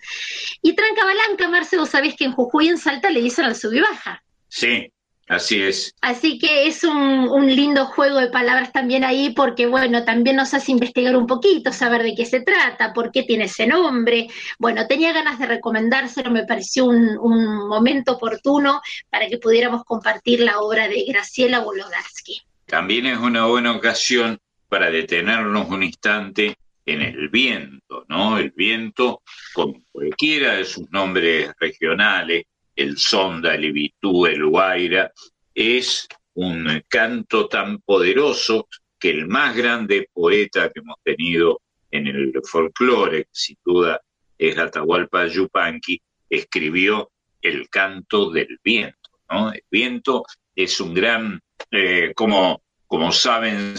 Y 0.62 0.74
Trancabalanca, 0.74 1.48
Marce, 1.48 1.78
vos 1.78 1.90
sabés 1.90 2.16
que 2.16 2.26
en 2.26 2.34
Jujuy 2.34 2.70
en 2.70 2.78
Salta 2.78 3.10
le 3.10 3.22
dicen 3.22 3.46
al 3.46 3.56
sub 3.56 3.74
baja. 3.82 4.24
Sí, 4.48 4.92
Así 5.34 5.64
es. 5.64 5.96
Así 6.02 6.38
que 6.38 6.68
es 6.68 6.84
un, 6.84 7.24
lindo 7.56 7.86
juego 7.88 8.20
de 8.20 8.30
palabras 8.30 8.72
también 8.72 9.04
ahí, 9.04 9.34
porque 9.36 9.66
bueno, 9.66 10.06
también 10.06 10.36
nos 10.36 10.54
hace 10.54 10.72
investigar 10.72 11.16
un 11.16 11.28
poquito, 11.28 11.74
saber 11.74 12.04
de 12.04 12.14
qué 12.16 12.26
se 12.26 12.42
trata, 12.42 12.94
por 12.94 13.12
qué 13.12 13.24
tiene 13.24 13.46
ese 13.46 13.66
nombre. 13.66 14.28
Bueno, 14.60 14.86
tenía 14.88 15.12
ganas 15.12 15.40
de 15.40 15.48
recomendárselo, 15.48 16.30
me 16.30 16.46
pareció 16.46 16.86
un, 16.86 17.18
un 17.18 17.68
momento 17.68 18.14
oportuno 18.14 18.82
para 19.10 19.28
que 19.28 19.40
pudiéramos 19.40 19.84
compartir 19.86 20.40
la 20.42 20.60
obra 20.60 20.88
de 20.88 21.04
Graciela 21.08 21.60
Bolodarsky. 21.60 22.42
También 22.68 23.08
es 23.08 23.18
una 23.18 23.46
buena 23.46 23.76
ocasión 23.76 24.38
para 24.70 24.90
detenernos 24.90 25.68
un 25.70 25.84
instante 25.84 26.56
en 26.86 27.02
el 27.02 27.30
viento, 27.30 28.06
¿no? 28.08 28.38
El 28.38 28.52
viento, 28.52 29.22
como 29.54 29.82
cualquiera 29.92 30.54
de 30.56 30.66
sus 30.66 30.90
nombres 30.92 31.52
regionales, 31.60 32.44
el 32.76 32.98
sonda, 32.98 33.56
el 33.56 33.66
ibitú, 33.66 34.26
el 34.26 34.46
guaira, 34.46 35.12
es 35.54 36.08
un 36.36 36.84
canto 36.88 37.48
tan 37.48 37.80
poderoso 37.80 38.68
que 39.00 39.10
el 39.10 39.28
más 39.28 39.56
grande 39.56 40.10
poeta 40.14 40.70
que 40.70 40.80
hemos 40.80 40.98
tenido 41.04 41.62
en 41.92 42.08
el 42.08 42.34
folclore, 42.44 43.28
sin 43.32 43.58
duda 43.64 44.02
es 44.38 44.58
Atahualpa 44.58 45.28
Yupanqui, 45.28 46.02
escribió 46.30 47.12
el 47.42 47.70
canto 47.70 48.32
del 48.32 48.60
viento. 48.64 49.10
¿no? 49.30 49.52
El 49.52 49.64
viento 49.70 50.26
es 50.56 50.80
un 50.80 50.94
gran, 50.94 51.40
eh, 51.70 52.14
como, 52.16 52.64
como 52.88 53.12
saben 53.12 53.76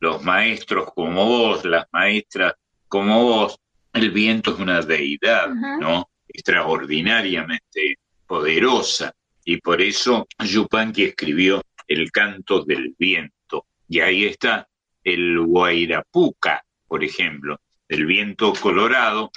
los 0.00 0.22
maestros 0.22 0.92
como 0.94 1.24
vos, 1.24 1.64
las 1.64 1.86
maestras 1.92 2.54
como 2.88 3.22
vos, 3.22 3.58
el 3.92 4.10
viento 4.10 4.52
es 4.52 4.58
una 4.58 4.80
deidad, 4.82 5.48
¿no? 5.48 6.08
Extraordinariamente 6.36 7.98
poderosa 8.26 9.14
y 9.44 9.56
por 9.58 9.80
eso 9.80 10.26
Yupanqui 10.38 11.04
escribió 11.04 11.62
El 11.86 12.10
canto 12.10 12.64
del 12.64 12.94
viento 12.98 13.66
y 13.88 14.00
ahí 14.00 14.26
está 14.26 14.68
el 15.02 15.38
Guairapuca, 15.40 16.64
por 16.88 17.04
ejemplo, 17.04 17.60
el 17.88 18.06
viento 18.06 18.52
colorado. 18.52 19.30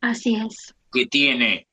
Así 0.00 0.36
es. 0.36 0.74
Que 0.92 1.06
tiene, 1.06 1.66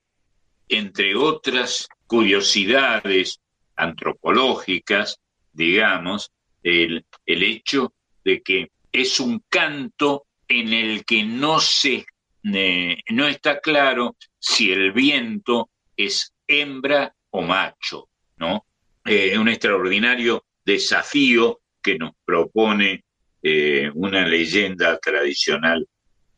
entre 0.67 1.15
otras 1.15 1.87
curiosidades 2.07 3.39
antropológicas, 3.75 5.19
digamos, 5.53 6.31
el, 6.63 7.05
el 7.27 7.43
hecho 7.43 7.93
de 8.25 8.41
que 8.41 8.71
es 8.91 9.19
un 9.19 9.43
canto 9.49 10.25
en 10.47 10.73
el 10.73 11.05
que 11.05 11.23
no 11.23 11.59
se 11.59 12.05
no 12.43 13.27
está 13.27 13.59
claro 13.59 14.15
si 14.39 14.71
el 14.71 14.91
viento 14.91 15.69
es 15.95 16.33
hembra 16.47 17.13
o 17.29 17.41
macho, 17.41 18.09
¿no? 18.37 18.65
Eh, 19.05 19.29
es 19.31 19.37
un 19.37 19.49
extraordinario 19.49 20.45
desafío 20.65 21.61
que 21.81 21.97
nos 21.97 22.11
propone 22.25 23.03
eh, 23.41 23.91
una 23.93 24.25
leyenda 24.25 24.97
tradicional 24.99 25.87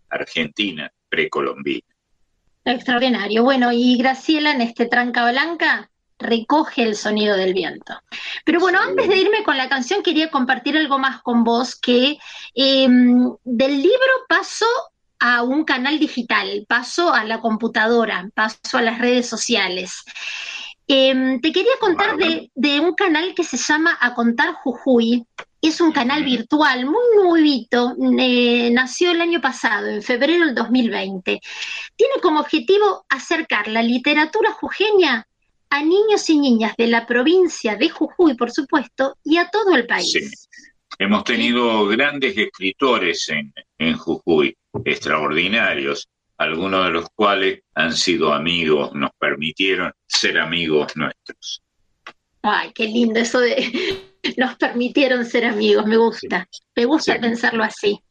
argentina 0.10 0.92
precolombina. 1.10 1.86
Extraordinario. 2.64 3.44
Bueno, 3.44 3.72
y 3.72 3.98
Graciela 3.98 4.52
en 4.52 4.62
este 4.62 4.88
Tranca 4.88 5.30
Blanca 5.30 5.92
recoge 6.18 6.84
el 6.84 6.96
sonido 6.96 7.36
del 7.36 7.54
viento. 7.54 7.94
Pero 8.44 8.60
bueno, 8.60 8.80
antes 8.80 9.08
de 9.08 9.18
irme 9.18 9.44
con 9.44 9.58
la 9.58 9.70
canción, 9.70 10.02
quería 10.02 10.32
compartir 10.32 10.78
algo 10.78 10.98
más 10.98 11.22
con 11.22 11.44
vos, 11.44 11.76
que 11.76 12.18
em, 12.56 13.32
del 13.44 13.82
libro 13.82 14.14
paso 14.28 14.66
a 15.28 15.42
un 15.42 15.64
canal 15.64 15.98
digital, 15.98 16.66
paso 16.70 17.12
a 17.12 17.24
la 17.24 17.42
computadora, 17.42 18.30
paso 18.36 18.78
a 18.78 18.82
las 18.84 19.00
redes 19.00 19.28
sociales. 19.28 20.04
Em, 20.88 21.42
te 21.42 21.52
quería 21.52 21.72
contar 21.80 22.16
de, 22.16 22.80
un 22.80 22.94
canal 22.94 23.34
que 23.34 23.44
se 23.44 23.58
llama 23.58 23.98
A 24.00 24.14
Contar 24.14 24.54
Jujuy. 24.54 25.26
Es 25.60 25.82
un 25.82 25.92
canal 25.92 26.24
virtual 26.24 26.86
muy 26.86 27.04
nuevito, 27.16 27.96
eh, 28.20 28.70
nació 28.72 29.10
el 29.10 29.22
año 29.22 29.42
pasado, 29.42 29.88
en 29.88 30.04
febrero 30.04 30.46
del 30.46 30.54
2020. 30.54 31.42
Tiene 31.96 32.14
como 32.22 32.42
objetivo 32.42 33.04
acercar 33.10 33.68
la 33.68 33.82
literatura 33.82 34.52
jujeña 34.52 35.28
a 35.72 35.82
niños 35.82 36.30
y 36.30 36.38
niñas 36.38 36.76
de 36.78 36.86
la 36.86 37.08
provincia 37.08 37.76
de 37.76 37.90
Jujuy, 37.90 38.36
por 38.36 38.52
supuesto, 38.52 39.18
y 39.24 39.38
a 39.38 39.50
todo 39.50 39.74
el 39.74 39.88
país. 39.88 40.48
Hemos 40.98 41.24
tenido 41.24 41.88
grandes 41.88 42.38
escritores 42.38 43.28
en, 43.30 43.54
en 43.78 43.98
Jujuy 43.98 44.56
extraordinarios, 44.84 46.08
algunos 46.38 46.86
de 46.86 46.92
los 46.92 47.08
cuales 47.16 47.62
han 47.74 47.94
sido 47.94 48.34
amigos, 48.34 48.94
nos 48.94 49.12
permitieron 49.20 49.92
ser 50.08 50.40
amigos 50.40 50.96
nuestros. 50.96 51.62
Ay, 52.42 52.72
qué 52.74 52.88
lindo 52.88 53.20
eso 53.20 53.40
de 53.40 53.56
nos 54.38 54.56
permitieron 54.56 55.26
ser 55.26 55.46
amigos, 55.46 55.86
me 55.86 55.98
gusta. 55.98 56.48
Me 56.76 56.84
gusta 56.84 57.18
pensarlo 57.22 57.64
así. 57.64 58.02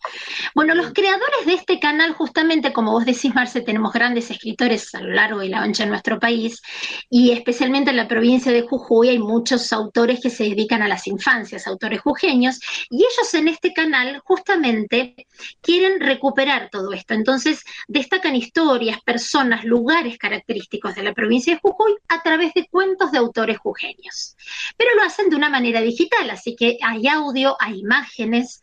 Bueno, 0.54 0.74
los 0.74 0.94
creadores 0.94 1.44
de 1.44 1.52
este 1.52 1.78
canal, 1.78 2.14
justamente 2.14 2.72
como 2.72 2.92
vos 2.92 3.04
decís, 3.04 3.34
Marce, 3.34 3.60
tenemos 3.60 3.92
grandes 3.92 4.30
escritores 4.30 4.94
a 4.94 5.02
lo 5.02 5.10
largo 5.10 5.42
y 5.42 5.50
la 5.50 5.60
ancha 5.60 5.84
de 5.84 5.90
nuestro 5.90 6.18
país, 6.18 6.62
y 7.10 7.32
especialmente 7.32 7.90
en 7.90 7.98
la 7.98 8.08
provincia 8.08 8.52
de 8.52 8.62
Jujuy 8.62 9.10
hay 9.10 9.18
muchos 9.18 9.70
autores 9.74 10.18
que 10.20 10.30
se 10.30 10.44
dedican 10.44 10.80
a 10.80 10.88
las 10.88 11.06
infancias, 11.06 11.66
autores 11.66 12.00
jujeños, 12.00 12.58
y 12.88 12.98
ellos 12.98 13.34
en 13.34 13.48
este 13.48 13.74
canal 13.74 14.22
justamente 14.24 15.14
quieren 15.60 16.00
recuperar 16.00 16.70
todo 16.70 16.92
esto. 16.94 17.12
Entonces, 17.12 17.62
destacan 17.86 18.34
historias, 18.34 18.98
personas, 19.02 19.64
lugares 19.64 20.16
característicos 20.16 20.94
de 20.94 21.02
la 21.02 21.12
provincia 21.12 21.52
de 21.52 21.60
Jujuy 21.60 21.96
a 22.08 22.22
través 22.22 22.54
de 22.54 22.66
cuentos 22.70 23.12
de 23.12 23.18
autores 23.18 23.58
jujeños. 23.58 24.36
Pero 24.78 24.94
lo 24.94 25.02
hacen 25.02 25.28
de 25.28 25.36
una 25.36 25.50
manera 25.50 25.82
digital, 25.82 26.03
así 26.30 26.56
que 26.56 26.78
hay 26.82 27.06
audio, 27.08 27.56
hay 27.60 27.80
imágenes, 27.80 28.60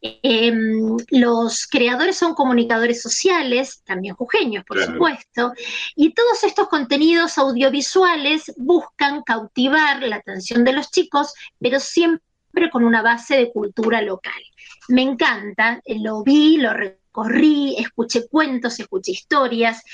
Em, 0.00 0.96
los 1.10 1.66
creadores 1.66 2.16
son 2.16 2.34
comunicadores 2.34 3.00
sociales, 3.00 3.82
también 3.84 4.14
jujeños, 4.14 4.64
por 4.64 4.82
supuesto, 4.82 5.52
y 5.96 6.12
todos 6.12 6.44
estos 6.44 6.68
contenidos 6.68 7.38
audiovisuales 7.38 8.52
buscan 8.56 9.22
cautivar 9.22 10.02
la 10.02 10.16
atención 10.16 10.64
de 10.64 10.74
los 10.74 10.90
chicos, 10.90 11.32
pero 11.58 11.80
siempre 11.80 12.70
con 12.70 12.84
una 12.84 13.02
base 13.02 13.36
de 13.36 13.52
cultura 13.52 14.02
local. 14.02 14.42
Me 14.88 15.02
encanta, 15.02 15.80
lo 15.86 16.22
vi, 16.22 16.58
lo 16.58 16.72
corrí, 17.14 17.76
escuché 17.78 18.26
cuentos, 18.26 18.80
escuché 18.80 19.12
historias. 19.12 19.84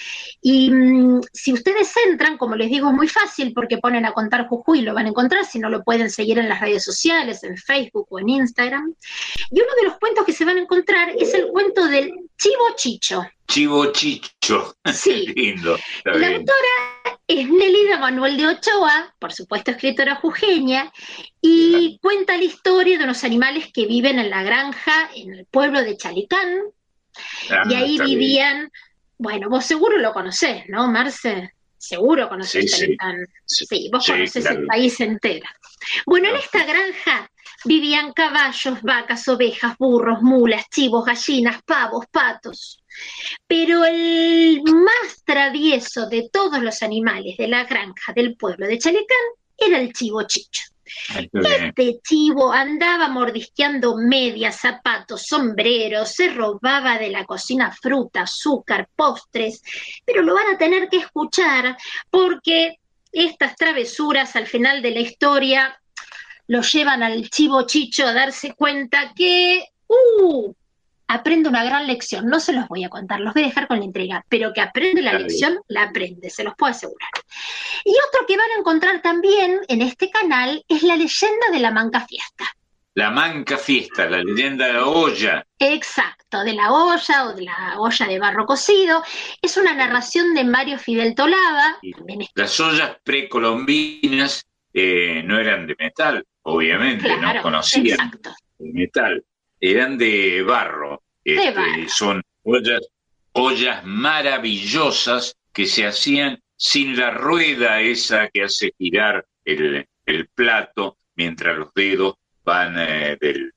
Y 0.41 0.71
mm, 0.71 1.21
si 1.31 1.53
ustedes 1.53 1.93
entran, 2.07 2.39
como 2.39 2.57
les 2.57 2.71
digo, 2.71 2.89
es 2.89 2.95
muy 2.95 3.09
fácil 3.09 3.53
porque 3.53 3.77
ponen 3.77 4.07
a 4.07 4.13
contar 4.13 4.49
Jujuy, 4.49 4.81
lo 4.81 4.95
van 4.95 5.05
a 5.05 5.11
encontrar, 5.11 5.45
si 5.45 5.59
no 5.59 5.69
lo 5.69 5.85
pueden 5.85 6.11
seguir 6.11 6.39
en 6.39 6.49
las 6.49 6.61
redes 6.63 6.83
sociales, 6.83 7.45
en 7.45 7.59
Facebook 7.59 8.07
o 8.09 8.19
en 8.19 8.31
Instagram. 8.31 8.95
Y 9.51 9.61
uno 9.61 9.71
de 9.83 9.89
los 9.89 9.99
cuentos 9.99 10.25
que 10.25 10.33
se 10.33 10.47
van 10.47 10.57
a 10.57 10.63
encontrar 10.63 11.11
es 11.19 11.35
el 11.35 11.49
cuento 11.49 11.87
del 11.89 12.11
Chivo 12.39 12.65
Chicho. 12.75 13.23
Chivo 13.47 13.93
Chicho. 13.93 14.75
Sí. 14.93 15.27
lindo. 15.37 15.77
La 16.05 16.29
autora 16.29 17.00
es 17.39 17.49
Nelida 17.49 17.99
Manuel 17.99 18.37
de 18.37 18.47
Ochoa, 18.47 19.15
por 19.19 19.33
supuesto 19.33 19.71
escritora 19.71 20.17
jujeña, 20.17 20.93
y 21.41 21.99
cuenta 22.03 22.37
la 22.37 22.45
historia 22.45 22.99
de 22.99 23.05
unos 23.05 23.25
animales 23.25 23.71
que 23.73 23.87
viven 23.87 24.19
en 24.19 24.31
la 24.31 24.43
granja 24.43 25.11
en 25.15 25.35
el 25.35 25.47
pueblo 25.47 25.83
de 25.83 25.97
Chalicán, 25.97 26.61
Ah, 27.51 27.63
y 27.69 27.75
ahí 27.75 27.99
vivían, 27.99 28.71
bueno, 29.19 29.49
vos 29.49 29.65
seguro 29.65 29.99
lo 29.99 30.13
conocés, 30.13 30.65
¿no, 30.69 30.89
Marce? 30.89 31.55
Seguro 31.77 32.29
conocés 32.29 32.71
sí, 32.73 32.97
sí. 33.47 33.67
sí, 33.67 33.91
vos 33.91 34.07
conocés 34.07 34.45
el 34.47 34.67
país 34.67 35.01
entero. 35.01 35.47
Bueno, 36.05 36.29
en 36.29 36.37
esta 36.37 36.65
granja 36.65 37.31
vivían 37.65 38.13
caballos, 38.13 38.83
vacas, 38.83 39.27
ovejas, 39.29 39.79
burros, 39.79 40.21
mulas, 40.21 40.69
chivos, 40.71 41.07
gallinas, 41.07 41.63
pavos, 41.63 42.05
patos. 42.11 42.80
Pero 43.47 43.85
el 43.85 44.63
más 44.63 45.23
travieso 45.25 46.09
de 46.09 46.29
todos 46.33 46.63
los 46.63 46.83
animales 46.83 47.37
de 47.37 47.49
la 47.49 47.65
granja 47.65 48.13
del 48.13 48.37
pueblo 48.37 48.67
de 48.67 48.79
Chalecán 48.79 49.17
era 49.57 49.79
el 49.79 49.93
chivo 49.93 50.23
chicho. 50.23 50.63
Este 51.33 52.01
chivo 52.03 52.53
andaba 52.53 53.09
mordisqueando 53.09 53.97
medias, 53.97 54.57
zapatos, 54.57 55.27
sombreros, 55.27 56.13
se 56.13 56.31
robaba 56.31 56.99
de 56.99 57.11
la 57.11 57.25
cocina 57.25 57.71
fruta, 57.71 58.23
azúcar, 58.23 58.89
postres, 58.97 59.63
pero 60.05 60.23
lo 60.23 60.35
van 60.35 60.55
a 60.55 60.59
tener 60.59 60.89
que 60.89 60.99
escuchar 60.99 61.77
porque 62.11 62.79
estas 63.13 63.57
travesuras 63.57 64.35
al 64.37 64.47
final 64.47 64.83
de 64.83 64.91
la 64.91 65.01
historia 65.01 65.81
lo 66.47 66.63
llevan 66.63 67.03
al 67.03 67.31
chivo 67.31 67.67
chicho 67.67 68.07
a 68.07 68.13
darse 68.13 68.55
cuenta 68.55 69.13
que, 69.15 69.65
uh, 69.87 70.53
aprende 71.11 71.49
una 71.49 71.65
gran 71.65 71.87
lección. 71.87 72.27
No 72.27 72.39
se 72.39 72.53
los 72.53 72.69
voy 72.69 72.85
a 72.85 72.89
contar, 72.89 73.21
los 73.21 73.35
voy 73.35 73.43
a 73.43 73.47
dejar 73.47 73.67
con 73.67 73.81
la 73.81 73.85
intriga, 73.85 74.25
pero 74.29 74.53
que 74.53 74.61
aprende 74.61 75.03
la 75.03 75.15
lección, 75.15 75.59
la 75.67 75.85
aprende, 75.85 76.31
se 76.31 76.45
los 76.45 76.55
puedo 76.57 76.71
asegurar. 76.71 77.11
Y 77.85 77.93
otro 78.09 78.27
que 78.27 78.37
van 78.37 78.51
a 78.57 78.61
encontrar 78.61 79.03
también 79.03 79.61
en 79.69 79.83
este 79.83 80.09
canal 80.11 80.65
es 80.69 80.83
la 80.83 80.97
leyenda 80.97 81.47
de 81.51 81.59
la 81.59 81.73
Manca 81.73 82.07
Fiesta. 82.07 82.45
La 82.95 83.11
Manca 83.11 83.57
Fiesta, 83.57 84.09
la 84.09 84.23
leyenda 84.23 84.67
de 84.67 84.73
la 84.75 84.87
olla. 84.87 85.47
Exacto, 85.59 86.45
de 86.45 86.53
la 86.53 86.73
olla 86.73 87.27
o 87.27 87.35
de 87.35 87.43
la 87.43 87.75
olla 87.79 88.07
de 88.07 88.19
barro 88.19 88.47
cocido. 88.47 89.03
Es 89.43 89.57
una 89.57 89.75
narración 89.75 90.35
de 90.35 90.45
Mario 90.45 90.79
Fidel 90.79 91.15
Tolaba. 91.15 91.79
Las 92.35 92.61
ollas 92.61 92.97
precolombinas 93.03 94.47
eh, 94.73 95.23
no 95.25 95.39
eran 95.39 95.67
de 95.67 95.75
metal, 95.77 96.25
obviamente, 96.43 97.17
no 97.17 97.43
conocían 97.43 98.13
el 98.61 98.73
metal, 98.73 99.25
eran 99.61 99.99
de 99.99 100.43
barro. 100.43 101.03
Este, 101.23 101.89
son 101.89 102.23
ollas, 102.43 102.81
ollas 103.33 103.85
maravillosas 103.85 105.37
que 105.53 105.67
se 105.67 105.87
hacían 105.87 106.43
sin 106.57 106.97
la 106.97 107.11
rueda 107.11 107.81
esa 107.81 108.29
que 108.29 108.45
hace 108.45 108.73
girar 108.77 109.27
el, 109.45 109.87
el 110.07 110.29
plato 110.29 110.97
mientras 111.15 111.57
los 111.57 111.73
dedos 111.75 112.15
van 112.45 112.79
eh, 112.79 113.17
del, 113.21 113.53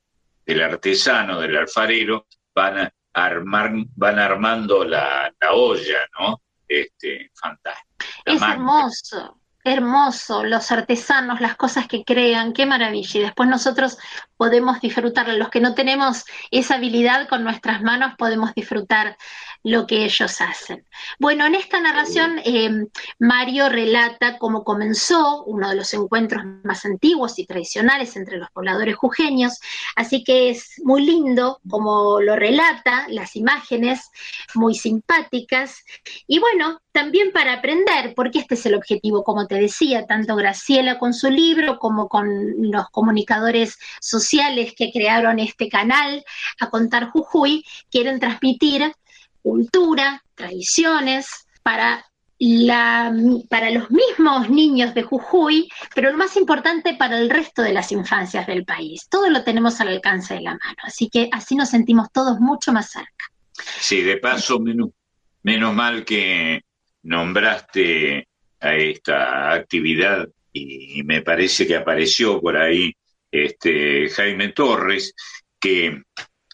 del, 0.45 0.61
artesano, 0.61 1.39
del 1.39 1.55
alfarero, 1.55 2.27
van, 2.53 2.91
armar, 3.13 3.71
van 3.95 4.19
armando 4.19 4.83
la, 4.83 5.33
la 5.39 5.53
olla, 5.53 5.99
¿no? 6.19 6.41
Este, 6.67 7.31
fantástico. 7.33 8.05
es 8.25 8.41
hermoso. 8.41 9.39
Hermoso, 9.65 10.43
los 10.43 10.71
artesanos, 10.71 11.39
las 11.39 11.55
cosas 11.55 11.87
que 11.87 12.03
crean, 12.03 12.51
qué 12.51 12.65
maravilla. 12.65 13.19
Y 13.19 13.23
después 13.23 13.47
nosotros 13.47 13.97
podemos 14.35 14.81
disfrutar, 14.81 15.29
los 15.29 15.49
que 15.49 15.61
no 15.61 15.73
tenemos 15.73 16.25
esa 16.51 16.75
habilidad 16.75 17.29
con 17.29 17.45
nuestras 17.45 17.81
manos, 17.81 18.13
podemos 18.17 18.53
disfrutar 18.53 19.17
lo 19.63 19.87
que 19.87 20.03
ellos 20.03 20.41
hacen. 20.41 20.85
Bueno, 21.19 21.45
en 21.45 21.55
esta 21.55 21.79
narración 21.79 22.39
eh, 22.43 22.69
Mario 23.19 23.69
relata 23.69 24.37
cómo 24.37 24.63
comenzó 24.63 25.43
uno 25.45 25.69
de 25.69 25.75
los 25.75 25.93
encuentros 25.93 26.43
más 26.63 26.85
antiguos 26.85 27.39
y 27.39 27.45
tradicionales 27.45 28.15
entre 28.17 28.37
los 28.37 28.51
pobladores 28.51 28.95
jujeños, 28.95 29.59
así 29.95 30.23
que 30.23 30.49
es 30.49 30.81
muy 30.83 31.05
lindo 31.05 31.61
como 31.69 32.19
lo 32.19 32.35
relata, 32.35 33.07
las 33.09 33.35
imágenes 33.35 34.11
muy 34.53 34.75
simpáticas 34.75 35.83
y 36.27 36.39
bueno, 36.39 36.81
también 36.91 37.31
para 37.31 37.53
aprender, 37.53 38.13
porque 38.15 38.39
este 38.39 38.53
es 38.53 38.65
el 38.65 38.75
objetivo, 38.75 39.23
como 39.23 39.47
te 39.47 39.55
decía, 39.55 40.05
tanto 40.05 40.35
Graciela 40.35 40.99
con 40.99 41.13
su 41.13 41.29
libro 41.29 41.79
como 41.79 42.07
con 42.07 42.27
los 42.71 42.89
comunicadores 42.91 43.79
sociales 43.99 44.73
que 44.77 44.91
crearon 44.91 45.39
este 45.39 45.69
canal 45.69 46.23
a 46.59 46.69
contar 46.69 47.09
Jujuy, 47.09 47.65
quieren 47.89 48.19
transmitir 48.19 48.93
cultura, 49.43 50.23
tradiciones, 50.33 51.27
para, 51.61 52.05
la, 52.39 53.13
para 53.49 53.71
los 53.71 53.89
mismos 53.89 54.49
niños 54.49 54.93
de 54.93 55.03
Jujuy, 55.03 55.69
pero 55.95 56.11
lo 56.11 56.17
más 56.17 56.35
importante 56.35 56.95
para 56.95 57.17
el 57.17 57.29
resto 57.29 57.61
de 57.61 57.73
las 57.73 57.91
infancias 57.91 58.45
del 58.47 58.65
país. 58.65 59.07
Todo 59.09 59.29
lo 59.29 59.43
tenemos 59.43 59.79
al 59.79 59.89
alcance 59.89 60.35
de 60.35 60.41
la 60.41 60.51
mano, 60.51 60.77
así 60.83 61.09
que 61.09 61.29
así 61.31 61.55
nos 61.55 61.69
sentimos 61.69 62.11
todos 62.11 62.39
mucho 62.39 62.73
más 62.73 62.91
cerca. 62.91 63.25
Sí, 63.79 64.01
de 64.01 64.17
paso, 64.17 64.59
menos, 64.59 64.89
menos 65.43 65.73
mal 65.73 66.03
que 66.03 66.61
nombraste 67.03 68.27
a 68.59 68.75
esta 68.75 69.53
actividad 69.53 70.27
y 70.51 71.01
me 71.03 71.21
parece 71.21 71.65
que 71.65 71.75
apareció 71.75 72.39
por 72.39 72.57
ahí 72.57 72.93
este 73.31 74.09
Jaime 74.09 74.49
Torres, 74.49 75.13
que 75.59 76.03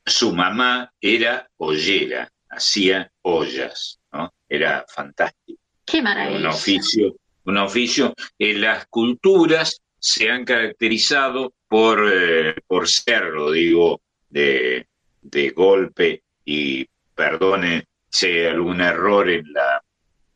su 0.05 0.33
mamá 0.33 0.91
era 1.01 1.49
ollera, 1.57 2.31
hacía 2.49 3.11
ollas, 3.21 3.99
¿no? 4.11 4.33
Era 4.47 4.85
fantástico. 4.87 5.59
Qué 5.85 6.01
maravilla. 6.01 6.39
Un 6.39 6.45
oficio, 6.47 7.15
un 7.45 7.57
oficio. 7.57 8.13
Las 8.37 8.87
culturas 8.87 9.81
se 9.99 10.29
han 10.29 10.45
caracterizado 10.45 11.53
por, 11.67 12.09
eh, 12.11 12.55
por 12.67 12.87
serlo, 12.87 13.51
digo, 13.51 14.01
de, 14.29 14.87
de 15.21 15.49
golpe, 15.49 16.23
y 16.45 16.87
perdone 17.13 17.85
si 18.09 18.27
hay 18.27 18.45
algún 18.47 18.81
error 18.81 19.29
en 19.29 19.53
la, 19.53 19.83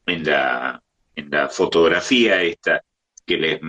en 0.05 0.23
la, 0.25 0.83
en 1.15 1.29
la 1.31 1.49
fotografía 1.49 2.41
esta 2.41 2.83
que 3.25 3.37
les 3.37 3.59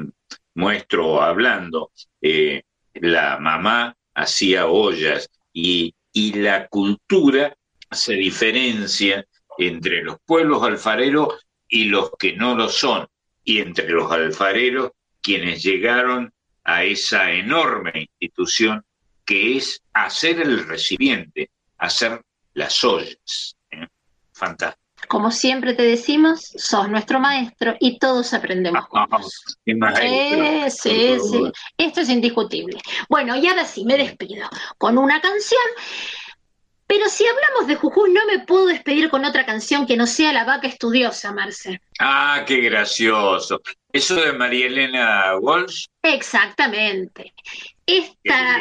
muestro 0.55 1.23
hablando. 1.23 1.91
Eh, 2.21 2.63
la 2.95 3.39
mamá 3.39 3.97
hacía 4.15 4.67
ollas 4.67 5.29
y, 5.53 5.95
y 6.13 6.35
la 6.35 6.69
cultura 6.69 7.57
se 7.95 8.15
diferencia 8.15 9.25
entre 9.59 10.03
los 10.03 10.19
pueblos 10.25 10.63
alfareros 10.63 11.35
y 11.69 11.85
los 11.85 12.11
que 12.19 12.35
no 12.35 12.55
lo 12.55 12.69
son, 12.69 13.07
y 13.45 13.61
entre 13.61 13.89
los 13.89 14.11
alfareros 14.11 14.93
quienes 15.21 15.63
llegaron 15.63 16.33
a 16.65 16.85
esa 16.85 17.31
enorme 17.31 18.09
institución 18.19 18.85
que 19.25 19.57
es 19.57 19.83
hacer 19.93 20.41
el 20.41 20.67
recipiente, 20.67 21.51
hacer 21.79 22.23
las 22.53 22.83
ollas. 22.85 23.57
¿eh? 23.71 23.87
Fantástico. 24.33 24.85
Como 25.09 25.31
siempre 25.31 25.75
te 25.75 25.83
decimos, 25.83 26.53
sos 26.57 26.89
nuestro 26.89 27.21
maestro 27.21 27.77
y 27.79 27.99
todos 27.99 28.33
aprendemos 28.33 28.85
juntos. 28.87 29.59
sí, 29.65 29.75
sí, 30.71 31.17
sí. 31.21 31.53
Esto 31.77 32.01
es 32.01 32.09
indiscutible. 32.09 32.79
Bueno, 33.09 33.37
y 33.37 33.47
ahora 33.47 33.67
sí, 33.67 33.85
me 33.85 33.99
despido 33.99 34.49
con 34.79 34.97
una 34.97 35.21
canción 35.21 35.63
pero 36.87 37.09
si 37.09 37.25
hablamos 37.27 37.67
de 37.67 37.77
Jujuy, 37.77 38.13
no 38.13 38.27
me 38.27 38.41
puedo 38.41 38.67
despedir 38.67 39.09
con 39.09 39.25
otra 39.25 39.47
canción 39.47 39.87
que 39.87 39.97
no 39.97 40.07
sea 40.07 40.33
La 40.33 40.45
Vaca 40.45 40.69
Estudiosa, 40.69 41.33
Marce. 41.33 41.81
Ah, 41.99 42.45
qué 42.47 42.61
gracioso. 42.61 43.63
¿Eso 43.93 44.17
de 44.17 44.33
María 44.33 44.67
Elena 44.67 45.37
Walsh? 45.39 45.87
Exactamente. 46.03 47.33
Esta, 47.87 48.61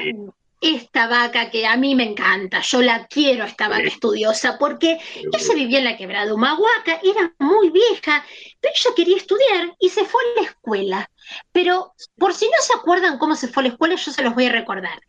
esta 0.62 1.08
vaca 1.08 1.50
que 1.50 1.66
a 1.66 1.76
mí 1.76 1.96
me 1.96 2.04
encanta, 2.04 2.62
yo 2.62 2.82
la 2.82 3.08
quiero, 3.08 3.44
esta 3.44 3.68
vaca 3.68 3.84
estudiosa, 3.84 4.58
porque 4.58 5.00
ella 5.16 5.54
vivía 5.56 5.80
en 5.80 5.86
la 5.86 5.98
quebrada 5.98 6.34
Humahuaca, 6.34 7.02
era 7.04 7.34
muy 7.40 7.72
vieja, 7.72 8.26
pero 8.62 8.74
ella 8.74 8.96
quería 8.96 9.18
estudiar 9.18 9.76
y 9.80 9.90
se 9.90 10.06
fue 10.06 10.22
a 10.22 10.42
la 10.42 10.48
escuela. 10.48 11.10
Pero 11.52 11.94
por 12.18 12.34
si 12.34 12.46
no 12.46 12.58
se 12.62 12.74
acuerdan 12.74 13.18
cómo 13.18 13.36
se 13.36 13.50
fue 13.50 13.64
a 13.64 13.68
la 13.68 13.74
escuela, 13.74 13.96
yo 13.96 14.12
se 14.12 14.24
los 14.24 14.34
voy 14.34 14.46
a 14.46 14.52
recordar 14.52 15.02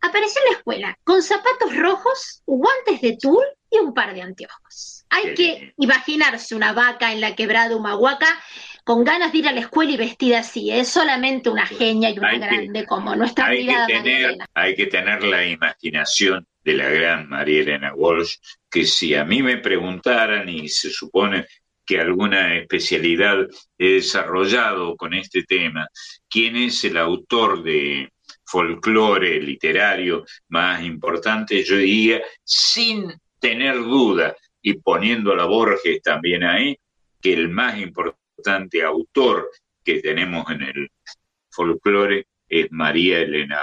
apareció 0.00 0.40
en 0.44 0.52
la 0.52 0.58
escuela 0.58 0.98
con 1.04 1.22
zapatos 1.22 1.76
rojos, 1.76 2.42
guantes 2.46 3.00
de 3.00 3.16
tul 3.20 3.44
y 3.70 3.78
un 3.78 3.94
par 3.94 4.14
de 4.14 4.22
anteojos. 4.22 5.04
Hay 5.10 5.34
que 5.34 5.74
imaginarse 5.78 6.54
una 6.54 6.72
vaca 6.72 7.12
en 7.12 7.20
la 7.20 7.34
quebrada 7.34 7.76
Humahuaca 7.76 8.28
con 8.84 9.04
ganas 9.04 9.32
de 9.32 9.38
ir 9.38 9.48
a 9.48 9.52
la 9.52 9.60
escuela 9.60 9.92
y 9.92 9.96
vestida 9.96 10.40
así. 10.40 10.70
Es 10.70 10.88
solamente 10.88 11.50
una 11.50 11.66
genia 11.66 12.10
y 12.10 12.18
una 12.18 12.38
grande 12.38 12.86
como 12.86 13.14
nuestra 13.14 13.46
hay 13.46 13.66
que 13.66 13.86
tener, 13.86 14.38
Hay 14.54 14.74
que 14.74 14.86
tener 14.86 15.22
la 15.22 15.46
imaginación 15.46 16.46
de 16.64 16.74
la 16.74 16.88
gran 16.88 17.28
María 17.28 17.60
Elena 17.60 17.94
Walsh, 17.94 18.36
que 18.70 18.84
si 18.84 19.14
a 19.14 19.24
mí 19.24 19.42
me 19.42 19.58
preguntaran 19.58 20.48
y 20.48 20.68
se 20.68 20.90
supone 20.90 21.46
que 21.86 22.00
alguna 22.00 22.56
especialidad 22.56 23.48
he 23.76 23.94
desarrollado 23.94 24.96
con 24.96 25.14
este 25.14 25.42
tema, 25.42 25.88
quién 26.28 26.56
es 26.56 26.84
el 26.84 26.96
autor 26.96 27.62
de 27.62 28.12
folclore 28.50 29.40
literario 29.40 30.24
más 30.48 30.82
importante, 30.82 31.62
yo 31.62 31.76
diría, 31.76 32.20
sin 32.42 33.12
tener 33.38 33.76
duda, 33.76 34.36
y 34.62 34.74
poniendo 34.74 35.32
a 35.32 35.36
la 35.36 35.46
Borges 35.46 36.02
también 36.02 36.42
ahí, 36.44 36.76
que 37.20 37.32
el 37.32 37.48
más 37.48 37.78
importante 37.78 38.82
autor 38.82 39.50
que 39.84 40.00
tenemos 40.00 40.50
en 40.50 40.62
el 40.62 40.90
folclore 41.50 42.26
es 42.48 42.66
María 42.70 43.20
Elena. 43.20 43.60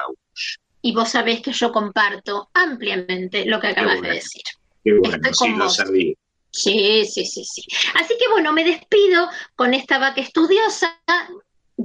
Y 0.82 0.94
vos 0.94 1.10
sabés 1.10 1.42
que 1.42 1.52
yo 1.52 1.72
comparto 1.72 2.50
ampliamente 2.54 3.46
lo 3.46 3.60
que 3.60 3.68
acabas 3.68 4.02
de 4.02 4.10
decir. 4.10 4.42
Qué 4.84 4.94
bueno, 4.94 5.34
sí 5.34 5.50
lo 5.50 5.70
sabía. 5.70 6.14
Sí, 6.50 7.06
sí, 7.06 7.26
sí, 7.26 7.44
sí. 7.44 7.62
Así 7.94 8.16
que 8.18 8.30
bueno, 8.30 8.54
me 8.54 8.64
despido 8.64 9.30
con 9.56 9.74
esta 9.74 10.00
vaca 10.00 10.22
estudiosa 10.22 11.00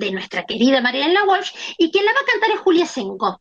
de 0.05 0.13
nuestra 0.13 0.45
querida 0.45 0.81
Mariela 0.81 1.25
Walsh, 1.25 1.51
y 1.79 1.91
quien 1.91 2.05
la 2.05 2.13
va 2.13 2.21
a 2.21 2.31
cantar 2.31 2.51
es 2.51 2.61
Julia 2.61 2.87
Senko. 2.87 3.41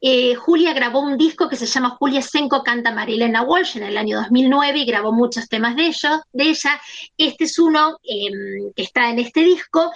Eh, 0.00 0.34
Julia 0.34 0.72
grabó 0.72 1.00
un 1.00 1.16
disco 1.16 1.48
que 1.48 1.56
se 1.56 1.66
llama 1.66 1.96
Julia 1.98 2.22
Senko 2.22 2.62
canta 2.62 2.92
Marilena 2.92 3.42
Walsh 3.42 3.76
en 3.76 3.84
el 3.84 3.96
año 3.96 4.18
2009 4.18 4.78
y 4.78 4.84
grabó 4.84 5.12
muchos 5.12 5.48
temas 5.48 5.76
de, 5.76 5.86
ellos, 5.86 6.20
de 6.32 6.44
ella. 6.44 6.80
Este 7.16 7.44
es 7.44 7.58
uno 7.58 7.98
em, 8.02 8.72
que 8.74 8.82
está 8.82 9.10
en 9.10 9.20
este 9.20 9.40
disco. 9.40 9.92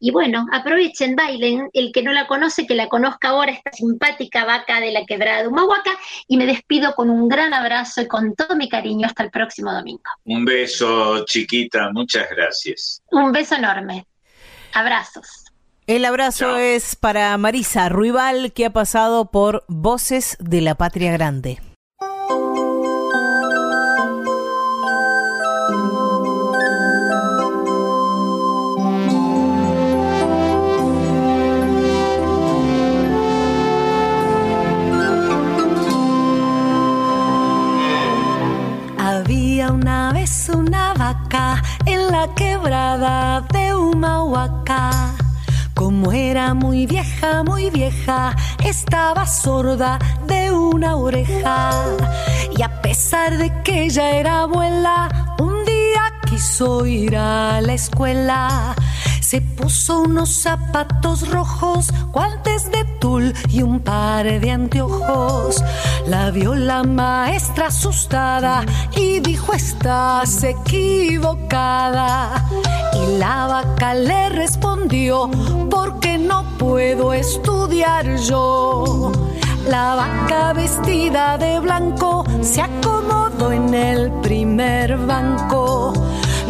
Y 0.00 0.10
bueno, 0.10 0.46
aprovechen, 0.52 1.16
bailen. 1.16 1.70
El 1.72 1.92
que 1.92 2.02
no 2.02 2.12
la 2.12 2.26
conoce, 2.26 2.66
que 2.66 2.74
la 2.74 2.88
conozca 2.88 3.28
ahora, 3.28 3.52
esta 3.52 3.72
simpática 3.72 4.44
vaca 4.44 4.80
de 4.80 4.90
la 4.90 5.06
quebrada 5.06 5.42
de 5.42 5.48
Humahuaca. 5.48 5.92
Y 6.26 6.36
me 6.36 6.46
despido 6.46 6.94
con 6.94 7.08
un 7.08 7.28
gran 7.28 7.54
abrazo 7.54 8.02
y 8.02 8.08
con 8.08 8.34
todo 8.34 8.56
mi 8.56 8.68
cariño 8.68 9.06
hasta 9.06 9.22
el 9.22 9.30
próximo 9.30 9.72
domingo. 9.72 10.02
Un 10.24 10.44
beso, 10.44 11.24
chiquita. 11.24 11.90
Muchas 11.92 12.28
gracias. 12.28 13.02
Un 13.12 13.32
beso 13.32 13.54
enorme. 13.54 14.06
Abrazos. 14.74 15.43
El 15.86 16.06
abrazo 16.06 16.56
es 16.56 16.96
para 16.96 17.36
Marisa 17.36 17.90
Ruibal, 17.90 18.54
que 18.54 18.64
ha 18.64 18.72
pasado 18.72 19.30
por 19.30 19.64
Voces 19.68 20.38
de 20.40 20.62
la 20.62 20.76
Patria 20.76 21.12
Grande. 21.12 21.60
Había 38.96 39.70
una 39.70 40.14
vez 40.14 40.48
una 40.48 40.94
vaca 40.94 41.62
en 41.84 42.06
la 42.06 42.34
quebrada 42.34 43.42
de 43.52 43.74
Humahuaca 43.74 45.13
era 46.12 46.54
muy 46.54 46.86
vieja, 46.86 47.42
muy 47.42 47.70
vieja, 47.70 48.36
estaba 48.64 49.26
sorda 49.26 49.98
de 50.26 50.50
una 50.50 50.96
oreja. 50.96 51.70
Y 52.56 52.62
a 52.62 52.80
pesar 52.82 53.36
de 53.38 53.52
que 53.62 53.84
ella 53.84 54.10
era 54.10 54.40
abuela, 54.40 55.36
un 55.38 55.64
día 55.64 56.02
quiso 56.28 56.84
ir 56.86 57.16
a 57.16 57.60
la 57.60 57.74
escuela. 57.74 58.74
Se 59.20 59.40
puso 59.40 60.02
unos 60.02 60.30
zapatos 60.30 61.28
rojos, 61.30 61.92
guantes 62.12 62.70
de 62.70 62.84
tul 63.00 63.32
y 63.48 63.62
un 63.62 63.80
par 63.80 64.40
de 64.40 64.50
anteojos. 64.50 65.64
La 66.06 66.30
vio 66.30 66.54
la 66.54 66.84
maestra 66.84 67.68
asustada 67.68 68.64
y 68.96 69.20
dijo 69.20 69.54
estás 69.54 70.44
equivocada. 70.44 72.44
La 73.06 73.46
vaca 73.46 73.94
le 73.94 74.30
respondió 74.30 75.30
porque 75.70 76.16
no 76.16 76.44
puedo 76.58 77.12
estudiar 77.12 78.16
yo. 78.16 79.12
La 79.68 79.94
vaca 79.94 80.52
vestida 80.54 81.36
de 81.36 81.60
blanco 81.60 82.24
se 82.40 82.62
acomodó 82.62 83.52
en 83.52 83.74
el 83.74 84.10
primer 84.22 84.96
banco. 84.96 85.92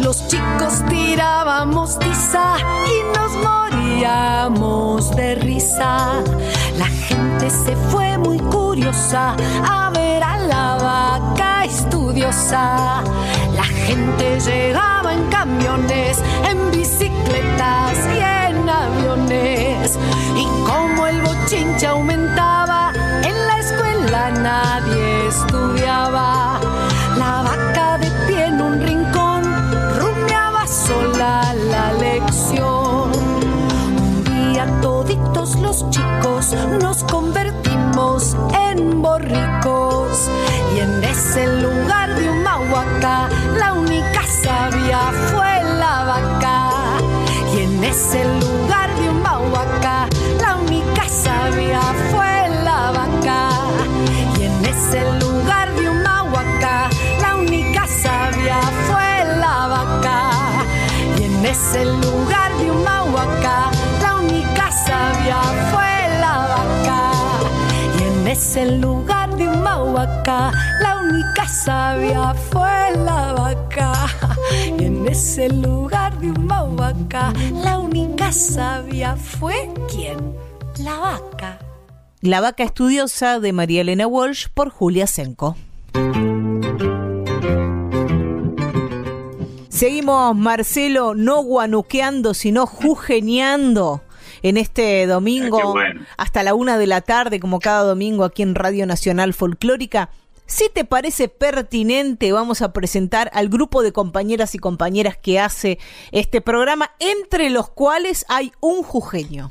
Los 0.01 0.27
chicos 0.27 0.83
tirábamos 0.89 1.99
tiza 1.99 2.55
y 2.87 3.17
nos 3.17 3.31
moríamos 3.43 5.15
de 5.15 5.35
risa. 5.35 6.21
La 6.77 6.87
gente 6.87 7.49
se 7.49 7.75
fue 7.89 8.17
muy 8.17 8.39
curiosa 8.39 9.35
a 9.69 9.89
ver 9.89 10.23
a 10.23 10.37
la 10.37 10.77
vaca 10.77 11.65
estudiosa. 11.65 13.03
Gente 13.85 14.39
llegaba 14.39 15.13
en 15.13 15.27
camiones, 15.29 16.17
en 16.49 16.71
bicicletas 16.71 17.93
y 18.15 18.49
en 18.49 18.67
aviones. 18.67 19.99
Y 20.35 20.45
como 20.65 21.05
el 21.05 21.21
bochinche 21.21 21.85
aumentaba, 21.85 22.91
en 23.23 23.47
la 23.47 23.59
escuela 23.59 24.31
nadie 24.31 25.27
estudiaba. 25.27 26.59
La 27.15 27.43
vaca 27.43 27.99
de 27.99 28.09
pie 28.27 28.47
en 28.47 28.59
un 28.59 28.81
rincón 28.81 29.43
rumiaba 29.99 30.65
sola 30.65 31.53
la 31.53 31.93
lección. 31.93 33.11
Un 33.97 34.23
día 34.23 34.65
toditos 34.81 35.57
los 35.57 35.87
chicos 35.91 36.55
nos 36.81 37.03
convertimos 37.03 38.35
en 38.67 39.03
borricos. 39.03 40.27
Y 40.75 40.79
en 40.79 41.03
ese 41.03 41.45
lugar 41.61 42.15
de 42.15 42.25
la 42.43 42.57
única 42.57 43.29
sabia 44.27 45.11
fue 45.31 45.63
la 45.79 46.03
vaca. 46.05 46.97
Y 47.53 47.61
en 47.61 47.83
ese 47.83 48.23
lugar 48.39 48.93
de 48.95 49.09
Humahuaca, 49.09 50.07
la 50.41 50.55
única 50.57 51.07
sabia 51.07 51.81
fue 52.11 52.49
la 52.63 52.91
vaca. 52.91 53.49
Y 54.39 54.43
en 54.43 54.65
ese 54.65 55.01
lugar 55.19 55.73
de 55.75 55.89
Humahuaca, 55.89 56.89
la 57.21 57.35
única 57.35 57.87
sabia 57.87 58.59
fue 58.87 59.37
la 59.39 59.67
vaca. 59.67 60.31
Y 61.19 61.23
en 61.23 61.45
ese 61.45 61.85
lugar 61.85 62.51
de 62.57 62.71
Humahuaca, 62.71 63.71
la 64.01 64.15
única 64.15 64.71
sabia 64.71 65.41
fue 65.71 66.19
la 66.19 66.37
vaca. 66.55 67.11
Y 67.99 68.03
en 68.03 68.27
ese 68.27 68.65
lugar 68.77 69.24
de 69.35 69.47
Humahuaca, 69.47 70.51
la 70.81 70.97
única 70.97 71.47
sabia 71.47 72.33
fue 72.33 72.95
la 72.97 73.33
vaca. 73.33 73.93
En 74.79 75.07
ese 75.07 75.49
lugar 75.49 76.17
de 76.19 76.31
Humahuaca, 76.31 77.33
la 77.63 77.79
única 77.79 78.31
sabia 78.31 79.15
fue 79.15 79.69
quién? 79.89 80.17
La 80.77 80.97
vaca. 80.97 81.59
La 82.21 82.41
vaca 82.41 82.63
estudiosa 82.63 83.39
de 83.39 83.53
María 83.53 83.81
Elena 83.81 84.07
Walsh 84.07 84.47
por 84.53 84.69
Julia 84.69 85.07
Senko. 85.07 85.55
Seguimos, 89.69 90.35
Marcelo, 90.35 91.15
no 91.15 91.43
guanuqueando, 91.43 92.33
sino 92.33 92.65
jujeneando 92.65 94.01
en 94.49 94.57
este 94.57 95.07
domingo 95.07 95.59
Ah, 95.59 95.71
bueno. 95.71 96.01
hasta 96.17 96.43
la 96.43 96.53
una 96.53 96.77
de 96.77 96.85
la 96.85 97.01
tarde, 97.01 97.39
como 97.39 97.59
cada 97.59 97.81
domingo 97.83 98.23
aquí 98.23 98.43
en 98.43 98.53
Radio 98.53 98.85
Nacional 98.85 99.33
Folclórica. 99.33 100.09
Si 100.45 100.69
te 100.69 100.85
parece 100.85 101.27
pertinente, 101.29 102.31
vamos 102.31 102.61
a 102.61 102.71
presentar 102.71 103.31
al 103.33 103.49
grupo 103.49 103.81
de 103.81 103.91
compañeras 103.91 104.53
y 104.53 104.59
compañeras 104.59 105.17
que 105.17 105.39
hace 105.39 105.79
este 106.11 106.41
programa, 106.41 106.91
entre 106.99 107.49
los 107.49 107.69
cuales 107.71 108.23
hay 108.29 108.51
un 108.59 108.83
jujeño. 108.83 109.49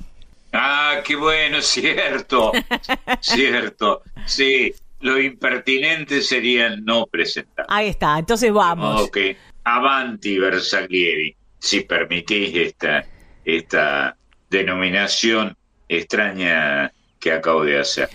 Ah, 0.52 0.98
qué 1.04 1.16
bueno, 1.16 1.60
cierto, 1.60 2.52
cierto. 3.20 4.02
Sí, 4.26 4.72
lo 5.00 5.20
impertinente 5.20 6.22
sería 6.22 6.76
no 6.76 7.06
presentar. 7.06 7.66
Ahí 7.68 7.88
está, 7.88 8.16
entonces 8.16 8.52
vamos. 8.52 9.02
Ok, 9.02 9.18
avanti 9.64 10.38
Bersaglieri, 10.38 11.34
si 11.58 11.80
permitís 11.80 12.54
esta, 12.54 13.04
esta 13.44 14.16
denominación 14.58 15.56
extraña 15.88 16.92
que 17.20 17.32
acabo 17.32 17.64
de 17.64 17.78
hacer. 17.80 18.08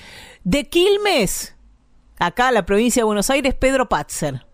De 0.43 0.67
Quilmes, 0.67 1.55
acá 2.19 2.51
la 2.51 2.65
provincia 2.65 3.01
de 3.01 3.05
Buenos 3.05 3.29
Aires, 3.29 3.53
Pedro 3.55 3.89
Patzer. 3.89 4.45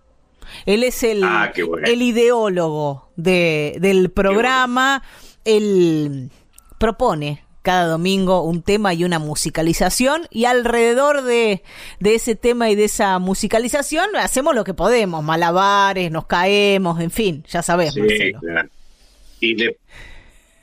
Él 0.65 0.83
es 0.83 1.03
el, 1.03 1.23
Ah, 1.23 1.51
bueno. 1.65 1.88
el 1.88 2.01
ideólogo 2.01 3.11
de, 3.15 3.77
del 3.79 4.11
programa. 4.11 5.03
Él 5.43 6.29
propone 6.77 7.43
cada 7.61 7.88
domingo 7.88 8.43
un 8.43 8.61
tema 8.61 8.93
y 8.93 9.03
una 9.03 9.17
musicalización 9.17 10.27
y 10.29 10.45
alrededor 10.45 11.23
de, 11.23 11.63
de 11.99 12.15
ese 12.15 12.36
tema 12.36 12.69
y 12.69 12.75
de 12.75 12.83
esa 12.86 13.17
musicalización 13.17 14.15
hacemos 14.17 14.53
lo 14.53 14.63
que 14.63 14.75
podemos, 14.75 15.23
malabares, 15.23 16.11
nos 16.11 16.27
caemos, 16.27 16.99
en 17.01 17.09
fin, 17.09 17.43
ya 17.49 17.63
sabes, 17.63 17.93
Sí, 17.95 18.33
claro. 18.39 18.69
Y 19.39 19.55
de, 19.55 19.77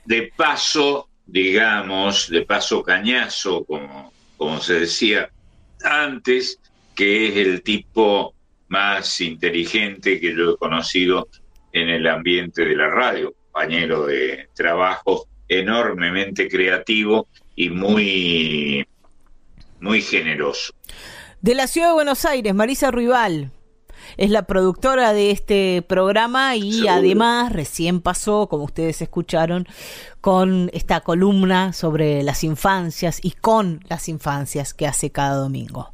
de 0.04 0.32
paso, 0.36 1.08
digamos, 1.32 2.28
de 2.28 2.42
paso 2.42 2.82
cañazo, 2.82 3.64
como, 3.64 4.12
como 4.36 4.60
se 4.60 4.80
decía 4.80 5.30
antes, 5.82 6.60
que 6.94 7.28
es 7.28 7.36
el 7.38 7.62
tipo 7.62 8.34
más 8.68 9.18
inteligente 9.22 10.20
que 10.20 10.36
yo 10.36 10.52
he 10.52 10.56
conocido 10.58 11.28
en 11.72 11.88
el 11.88 12.06
ambiente 12.06 12.66
de 12.66 12.76
la 12.76 12.88
radio, 12.88 13.32
compañero 13.44 14.06
de 14.06 14.50
trabajo 14.54 15.26
enormemente 15.48 16.48
creativo 16.48 17.28
y 17.56 17.70
muy, 17.70 18.86
muy 19.80 20.02
generoso. 20.02 20.74
De 21.40 21.54
la 21.54 21.66
ciudad 21.66 21.88
de 21.88 21.94
Buenos 21.94 22.26
Aires, 22.26 22.54
Marisa 22.54 22.90
Ruibal 22.90 23.50
es 24.16 24.30
la 24.30 24.42
productora 24.42 25.12
de 25.12 25.30
este 25.30 25.82
programa 25.86 26.56
y 26.56 26.72
Seguro. 26.72 26.92
además 26.92 27.52
recién 27.52 28.00
pasó, 28.00 28.48
como 28.48 28.64
ustedes 28.64 29.02
escucharon, 29.02 29.66
con 30.20 30.70
esta 30.72 31.00
columna 31.00 31.72
sobre 31.72 32.22
las 32.22 32.44
infancias 32.44 33.18
y 33.22 33.32
con 33.32 33.84
las 33.88 34.08
infancias 34.08 34.74
que 34.74 34.86
hace 34.86 35.10
cada 35.10 35.36
domingo. 35.36 35.92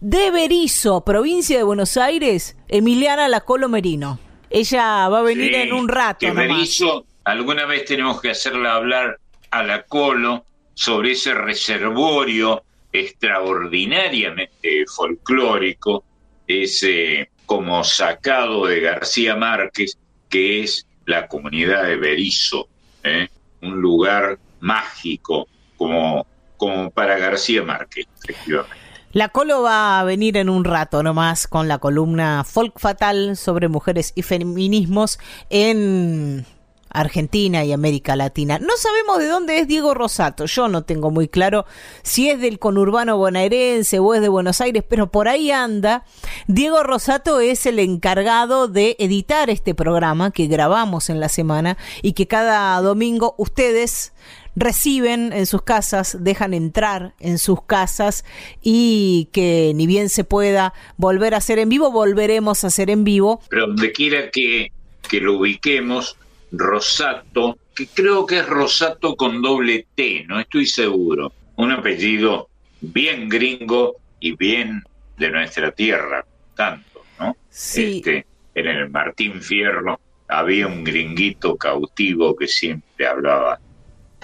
De 0.00 0.30
Berizo, 0.30 1.04
provincia 1.04 1.56
de 1.56 1.62
Buenos 1.64 1.96
Aires, 1.96 2.56
Emiliana 2.68 3.28
Lacolo 3.28 3.68
Merino. 3.68 4.18
Ella 4.50 5.08
va 5.08 5.18
a 5.18 5.22
venir 5.22 5.52
Sí, 5.52 5.60
en 5.60 5.72
un 5.72 5.88
rato. 5.88 6.26
Nomás. 6.26 6.46
Berizo, 6.46 7.04
alguna 7.24 7.66
vez 7.66 7.84
tenemos 7.84 8.20
que 8.20 8.30
hacerla 8.30 8.74
hablar 8.74 9.18
a 9.50 9.62
la 9.62 9.82
Colo 9.82 10.44
sobre 10.74 11.12
ese 11.12 11.34
reservorio 11.34 12.62
extraordinariamente 12.92 14.84
folclórico, 14.86 16.04
ese 16.46 17.30
como 17.48 17.82
sacado 17.82 18.66
de 18.66 18.80
García 18.80 19.34
Márquez, 19.34 19.96
que 20.28 20.62
es 20.62 20.86
la 21.06 21.28
comunidad 21.28 21.84
de 21.84 21.96
Berizo, 21.96 22.68
¿eh? 23.02 23.26
un 23.62 23.80
lugar 23.80 24.38
mágico 24.60 25.48
como, 25.78 26.26
como 26.58 26.90
para 26.90 27.16
García 27.16 27.62
Márquez, 27.62 28.04
efectivamente. 28.22 28.76
La 29.12 29.30
Colo 29.30 29.62
va 29.62 29.98
a 29.98 30.04
venir 30.04 30.36
en 30.36 30.50
un 30.50 30.62
rato 30.62 31.02
nomás 31.02 31.46
con 31.46 31.68
la 31.68 31.78
columna 31.78 32.44
Folk 32.44 32.78
Fatal 32.78 33.34
sobre 33.38 33.68
mujeres 33.68 34.12
y 34.14 34.20
feminismos 34.20 35.18
en 35.48 36.44
Argentina 36.90 37.64
y 37.64 37.72
América 37.72 38.16
Latina. 38.16 38.58
No 38.58 38.76
sabemos 38.76 39.18
de 39.18 39.26
dónde 39.26 39.58
es 39.58 39.68
Diego 39.68 39.94
Rosato. 39.94 40.46
Yo 40.46 40.68
no 40.68 40.82
tengo 40.82 41.10
muy 41.10 41.28
claro 41.28 41.66
si 42.02 42.30
es 42.30 42.40
del 42.40 42.58
conurbano 42.58 43.16
bonaerense 43.16 43.98
o 43.98 44.14
es 44.14 44.20
de 44.20 44.28
Buenos 44.28 44.60
Aires, 44.60 44.84
pero 44.88 45.10
por 45.10 45.28
ahí 45.28 45.50
anda. 45.50 46.04
Diego 46.46 46.82
Rosato 46.82 47.40
es 47.40 47.66
el 47.66 47.78
encargado 47.78 48.68
de 48.68 48.96
editar 48.98 49.50
este 49.50 49.74
programa 49.74 50.30
que 50.30 50.46
grabamos 50.46 51.10
en 51.10 51.20
la 51.20 51.28
semana 51.28 51.76
y 52.02 52.12
que 52.12 52.26
cada 52.26 52.80
domingo 52.80 53.34
ustedes 53.38 54.12
reciben 54.58 55.32
en 55.32 55.46
sus 55.46 55.62
casas, 55.62 56.16
dejan 56.20 56.52
entrar 56.52 57.14
en 57.20 57.38
sus 57.38 57.62
casas 57.62 58.24
y 58.60 59.28
que 59.32 59.72
ni 59.74 59.86
bien 59.86 60.08
se 60.08 60.24
pueda 60.24 60.74
volver 60.96 61.34
a 61.34 61.38
hacer 61.38 61.58
en 61.58 61.68
vivo, 61.68 61.92
volveremos 61.92 62.64
a 62.64 62.66
hacer 62.66 62.90
en 62.90 63.04
vivo. 63.04 63.40
Pero 63.48 63.68
donde 63.68 63.92
quiera 63.92 64.30
que, 64.30 64.72
que 65.08 65.20
lo 65.20 65.38
ubiquemos, 65.38 66.16
Rosato, 66.52 67.58
que 67.74 67.86
creo 67.86 68.26
que 68.26 68.38
es 68.38 68.46
Rosato 68.46 69.16
con 69.16 69.42
doble 69.42 69.86
T, 69.94 70.24
no 70.26 70.40
estoy 70.40 70.66
seguro. 70.66 71.32
Un 71.56 71.72
apellido 71.72 72.48
bien 72.80 73.28
gringo 73.28 73.96
y 74.20 74.36
bien 74.36 74.82
de 75.16 75.30
nuestra 75.30 75.72
tierra, 75.72 76.24
tanto, 76.54 77.02
¿no? 77.18 77.36
Sí. 77.50 77.98
Este, 77.98 78.26
en 78.54 78.66
el 78.66 78.90
Martín 78.90 79.40
Fierro 79.40 80.00
había 80.28 80.66
un 80.66 80.84
gringuito 80.84 81.56
cautivo 81.56 82.36
que 82.36 82.46
siempre 82.46 83.06
hablaba 83.06 83.58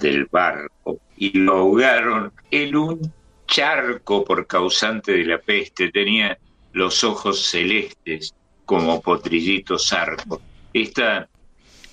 del 0.01 0.27
barco 0.27 1.01
y 1.17 1.39
lo 1.39 1.59
ahogaron 1.59 2.33
en 2.51 2.77
un 2.77 3.13
charco 3.47 4.25
por 4.25 4.47
causante 4.47 5.13
de 5.13 5.25
la 5.25 5.39
peste. 5.39 5.91
Tenía 5.91 6.39
los 6.73 7.05
ojos 7.05 7.47
celestes 7.47 8.35
como 8.65 9.01
potrillito 9.01 9.79
zarco. 9.79 10.41
Esta, 10.73 11.29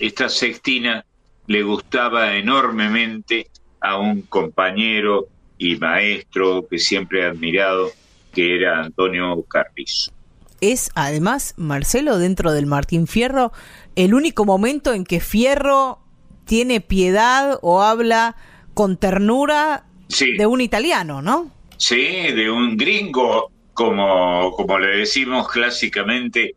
esta 0.02 0.30
sextina 0.30 1.06
le 1.48 1.64
gustaba 1.64 2.36
enormemente 2.36 3.48
a 3.80 3.98
un 3.98 4.24
compañero 4.24 5.28
y 5.58 5.76
maestro 5.76 6.68
que 6.68 6.80
siempre 6.80 7.22
he 7.22 7.26
admirado, 7.26 7.92
que 8.34 8.56
era 8.56 8.80
Antonio 8.82 9.44
Carrizo. 9.44 10.12
Es 10.60 10.92
además, 10.96 11.54
Marcelo, 11.58 12.18
dentro 12.18 12.52
del 12.52 12.66
Martín 12.66 13.06
Fierro, 13.08 13.52
el 13.96 14.14
único 14.14 14.44
momento 14.46 14.94
en 14.94 15.04
que 15.04 15.20
Fierro 15.20 16.00
tiene 16.46 16.82
piedad 16.82 17.60
o 17.62 17.82
habla 17.82 18.36
con 18.74 18.98
ternura 18.98 19.86
Sí. 20.08 20.36
de 20.36 20.46
un 20.46 20.62
italiano, 20.62 21.22
¿no? 21.22 21.52
Sí, 21.78 22.02
de 22.02 22.50
un 22.52 22.76
gringo, 22.76 23.52
como, 23.74 24.52
como 24.56 24.78
le 24.80 24.98
decimos 24.98 25.48
clásicamente 25.50 26.56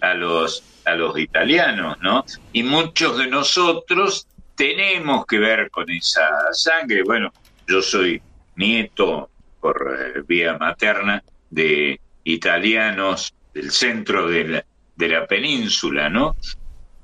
a 0.00 0.14
los, 0.14 0.62
a 0.84 0.94
los 0.94 1.18
italianos, 1.18 1.96
¿no? 2.00 2.24
Y 2.52 2.62
muchos 2.62 3.18
de 3.18 3.26
nosotros 3.26 4.26
tenemos 4.54 5.26
que 5.26 5.38
ver 5.38 5.70
con 5.70 5.90
esa 5.90 6.28
sangre. 6.52 7.02
Bueno, 7.02 7.32
yo 7.66 7.82
soy 7.82 8.20
nieto 8.56 9.30
por 9.60 9.96
eh, 9.98 10.22
vía 10.26 10.56
materna 10.58 11.22
de 11.50 12.00
italianos 12.24 13.34
del 13.52 13.70
centro 13.70 14.28
de 14.28 14.44
la, 14.44 14.64
de 14.96 15.08
la 15.08 15.26
península, 15.26 16.08
¿no? 16.08 16.36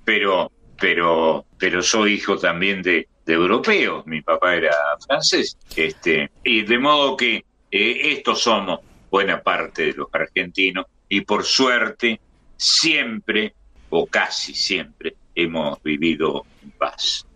Pero, 0.05 0.51
pero, 0.79 1.47
pero 1.59 1.83
soy 1.83 2.15
hijo 2.15 2.39
también 2.39 2.83
de, 2.83 3.09
europeos. 3.27 4.05
Mi 4.07 4.23
papá 4.23 4.57
era 4.57 4.75
francés, 5.07 5.57
este, 5.77 6.33
y 6.43 6.63
de 6.63 6.79
modo 6.79 7.17
que 7.17 7.45
eh, 7.71 8.01
estos 8.13 8.43
somos 8.43 8.81
buena 9.09 9.41
parte 9.41 9.87
de 9.87 9.93
los 9.93 10.09
argentinos 10.13 10.87
y 11.09 11.21
por 11.21 11.45
suerte 11.45 12.21
siempre 12.57 13.55
o 13.91 14.07
casi 14.07 14.55
siempre 14.55 15.15
hemos 15.35 15.83
vivido 15.83 16.45
en 16.63 16.71
paz. 16.73 17.27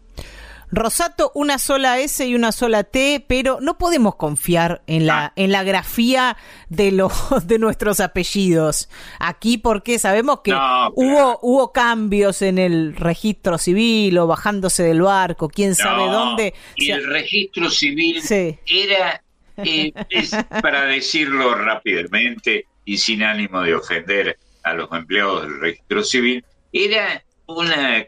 Rosato, 0.72 1.30
una 1.36 1.58
sola 1.58 2.00
S 2.00 2.26
y 2.26 2.34
una 2.34 2.50
sola 2.50 2.82
T, 2.82 3.24
pero 3.28 3.58
no 3.60 3.78
podemos 3.78 4.16
confiar 4.16 4.82
en 4.88 5.06
la, 5.06 5.32
en 5.36 5.52
la 5.52 5.62
grafía 5.62 6.36
de 6.68 6.90
los 6.90 7.12
de 7.46 7.60
nuestros 7.60 8.00
apellidos 8.00 8.88
aquí 9.20 9.56
porque 9.56 10.00
sabemos 10.00 10.40
que 10.42 10.50
No, 10.50 10.90
hubo 10.96 11.38
hubo 11.42 11.72
cambios 11.72 12.42
en 12.42 12.58
el 12.58 12.96
registro 12.96 13.56
civil 13.56 14.18
o 14.18 14.26
bajándose 14.26 14.82
del 14.82 15.02
barco, 15.02 15.48
quién 15.48 15.76
sabe 15.76 16.10
dónde. 16.10 16.54
Y 16.76 16.90
el 16.90 17.06
registro 17.06 17.70
civil 17.70 18.20
Sí. 18.22 18.58
era, 18.66 19.22
eh, 19.58 19.92
es, 20.10 20.32
para 20.60 20.86
decirlo 20.86 21.54
rápidamente 21.54 22.66
y 22.84 22.96
sin 22.98 23.22
ánimo 23.22 23.62
de 23.62 23.76
ofender 23.76 24.38
a 24.64 24.74
los 24.74 24.90
empleados 24.92 25.42
del 25.42 25.60
registro 25.60 26.02
civil, 26.02 26.44
era 26.72 27.22
una 27.46 28.06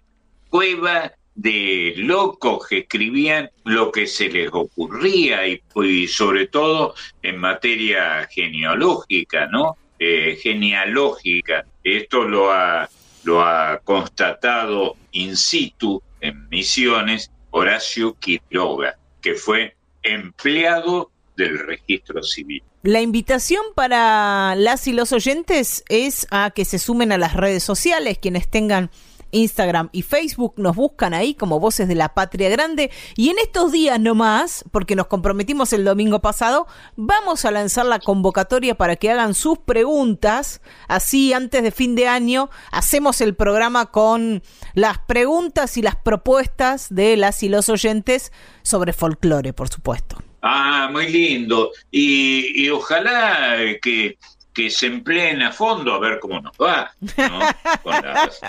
cueva 0.49 1.13
de 1.35 1.93
locos 1.99 2.67
que 2.67 2.79
escribían 2.79 3.51
lo 3.65 3.93
que 3.93 4.07
se 4.07 4.29
les 4.29 4.49
ocurría 4.53 5.47
y, 5.47 6.09
sobre 6.09 6.49
todo 6.49 6.95
en 7.23 7.39
materia 7.39 8.27
genealógica, 8.31 9.47
¿no? 9.47 9.77
Eh, 9.99 10.39
genealógica. 10.43 11.67
Esto 11.85 12.25
lo 12.25 12.51
ha, 12.53 12.89
lo 13.25 13.43
ha 13.43 13.79
constatado 13.85 14.97
in 15.13 15.37
situ 15.37 16.03
en 16.21 16.49
Misiones 16.49 17.31
Horacio 17.51 18.15
Quiroga, 18.19 18.97
que 19.21 19.35
fue 19.35 19.77
empleado 20.03 21.11
del 21.37 21.59
registro 21.59 22.23
civil. 22.23 22.63
La 22.87 23.01
invitación 23.01 23.63
para 23.75 24.55
las 24.55 24.87
y 24.87 24.93
los 24.93 25.11
oyentes 25.11 25.83
es 25.89 26.29
a 26.31 26.53
que 26.53 26.65
se 26.65 26.79
sumen 26.79 27.11
a 27.11 27.19
las 27.19 27.35
redes 27.35 27.65
sociales, 27.65 28.17
quienes 28.17 28.47
tengan 28.47 28.93
Instagram 29.33 29.89
y 29.91 30.03
Facebook, 30.03 30.55
nos 30.57 30.77
buscan 30.77 31.13
ahí 31.13 31.35
como 31.35 31.59
Voces 31.59 31.89
de 31.89 31.97
la 31.97 32.15
Patria 32.15 32.49
Grande. 32.49 32.93
Y 33.17 33.31
en 33.31 33.41
estos 33.41 33.73
días 33.73 33.99
nomás, 33.99 34.65
porque 34.71 34.95
nos 34.95 35.09
comprometimos 35.09 35.73
el 35.73 35.85
domingo 35.85 36.21
pasado, 36.21 36.69
vamos 36.95 37.45
a 37.45 37.51
lanzar 37.51 37.87
la 37.87 37.99
convocatoria 37.99 38.77
para 38.77 38.95
que 38.95 39.11
hagan 39.11 39.35
sus 39.35 39.59
preguntas, 39.59 40.61
así 40.87 41.33
antes 41.33 41.65
de 41.65 41.73
fin 41.73 41.97
de 41.97 42.07
año 42.07 42.51
hacemos 42.71 43.21
el 43.21 43.35
programa 43.35 43.87
con 43.87 44.45
las 44.75 44.99
preguntas 44.99 45.77
y 45.77 45.83
las 45.83 45.97
propuestas 45.97 46.87
de 46.91 47.17
las 47.17 47.43
y 47.43 47.49
los 47.49 47.69
oyentes 47.69 48.31
sobre 48.63 48.93
folclore, 48.93 49.53
por 49.53 49.71
supuesto. 49.71 50.19
Ah, 50.43 50.89
muy 50.91 51.09
lindo. 51.09 51.73
Y, 51.91 52.65
y 52.65 52.71
ojalá 52.71 53.57
que, 53.83 54.17
que 54.57 54.71
se 54.71 54.87
empleen 54.87 55.43
a 55.43 55.53
fondo 55.53 55.93
a 55.93 55.99
ver 55.99 56.19
cómo 56.19 56.41
nos 56.41 56.55
va 56.57 56.91
¿no? 57.19 57.41
con 57.83 57.93
las 57.93 58.41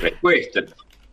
respuestas. 0.00 0.64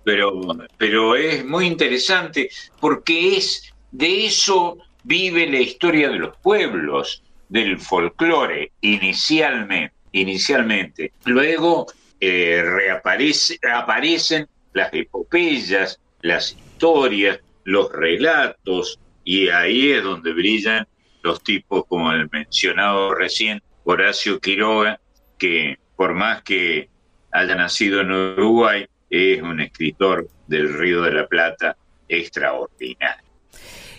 Pero, 0.03 0.41
pero 0.77 1.15
es 1.15 1.45
muy 1.45 1.65
interesante 1.67 2.49
porque 2.79 3.37
es 3.37 3.73
de 3.91 4.25
eso 4.27 4.77
vive 5.03 5.45
la 5.47 5.59
historia 5.59 6.09
de 6.09 6.19
los 6.19 6.37
pueblos, 6.37 7.21
del 7.49 7.79
folclore, 7.79 8.71
inicialmente. 8.81 9.93
inicialmente. 10.13 11.11
Luego 11.25 11.87
eh, 12.21 12.61
reaparece, 12.63 13.59
aparecen 13.69 14.47
las 14.73 14.93
epopeyas, 14.93 15.99
las 16.21 16.53
historias, 16.53 17.39
los 17.65 17.91
relatos, 17.91 18.99
y 19.29 19.47
ahí 19.49 19.91
es 19.91 20.03
donde 20.03 20.33
brillan 20.33 20.87
los 21.21 21.43
tipos 21.43 21.85
como 21.87 22.11
el 22.11 22.27
mencionado 22.31 23.13
recién, 23.13 23.61
Horacio 23.83 24.39
Quiroga, 24.39 24.99
que 25.37 25.77
por 25.95 26.15
más 26.15 26.41
que 26.41 26.89
haya 27.31 27.53
nacido 27.53 28.01
en 28.01 28.11
Uruguay, 28.11 28.87
es 29.07 29.39
un 29.43 29.61
escritor 29.61 30.27
del 30.47 30.73
Río 30.73 31.03
de 31.03 31.11
la 31.11 31.27
Plata 31.27 31.77
extraordinario. 32.07 33.23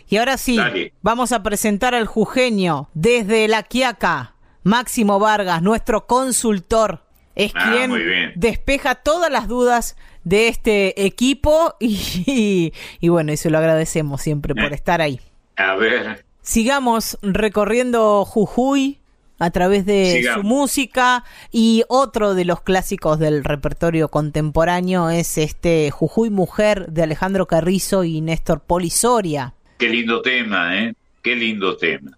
Y 0.09 0.17
ahora 0.17 0.37
sí, 0.37 0.57
Dale. 0.57 0.95
vamos 1.01 1.31
a 1.31 1.45
presentar 1.45 1.95
al 1.95 2.09
jujeño 2.09 2.89
desde 2.95 3.47
La 3.47 3.63
Quiaca, 3.63 4.35
Máximo 4.65 5.21
Vargas, 5.21 5.63
nuestro 5.63 6.09
consultor. 6.09 7.05
Es 7.37 7.53
Ah, 7.55 7.71
quien 7.71 8.33
despeja 8.35 8.97
todas 8.97 9.31
las 9.31 9.47
dudas 9.47 9.97
de 10.25 10.49
este 10.49 11.05
equipo 11.07 11.75
y, 11.81 12.73
y 13.01 13.09
bueno, 13.09 13.33
y 13.33 13.37
se 13.37 13.51
lo 13.51 13.59
agradecemos 13.59 14.21
siempre 14.23 14.55
por 14.55 14.73
estar 14.73 15.01
ahí. 15.01 15.21
A 15.57 15.75
ver, 15.77 16.25
Sigamos 16.43 17.19
recorriendo 17.23 18.25
Jujuy 18.25 18.99
a 19.39 19.51
través 19.51 19.85
de 19.87 20.13
Sigamos. 20.19 20.43
su 20.43 20.47
música 20.49 21.25
y 21.53 21.85
otro 21.89 22.35
de 22.35 22.45
los 22.45 22.63
clásicos 22.63 23.19
del 23.19 23.45
repertorio 23.45 24.09
contemporáneo 24.09 25.11
es 25.11 25.39
este 25.39 25.91
Jujuy 25.91 26.31
Mujer 26.31 26.87
de 26.89 27.03
Alejandro 27.03 27.47
Carrizo 27.47 28.05
y 28.05 28.21
Néstor 28.21 28.61
Polisoria. 28.61 29.55
qué 29.79 29.89
lindo 29.91 30.23
tema, 30.23 30.79
¿eh? 30.79 30.95
Qué 31.23 31.37
lindo 31.37 31.77
tema. 31.77 32.17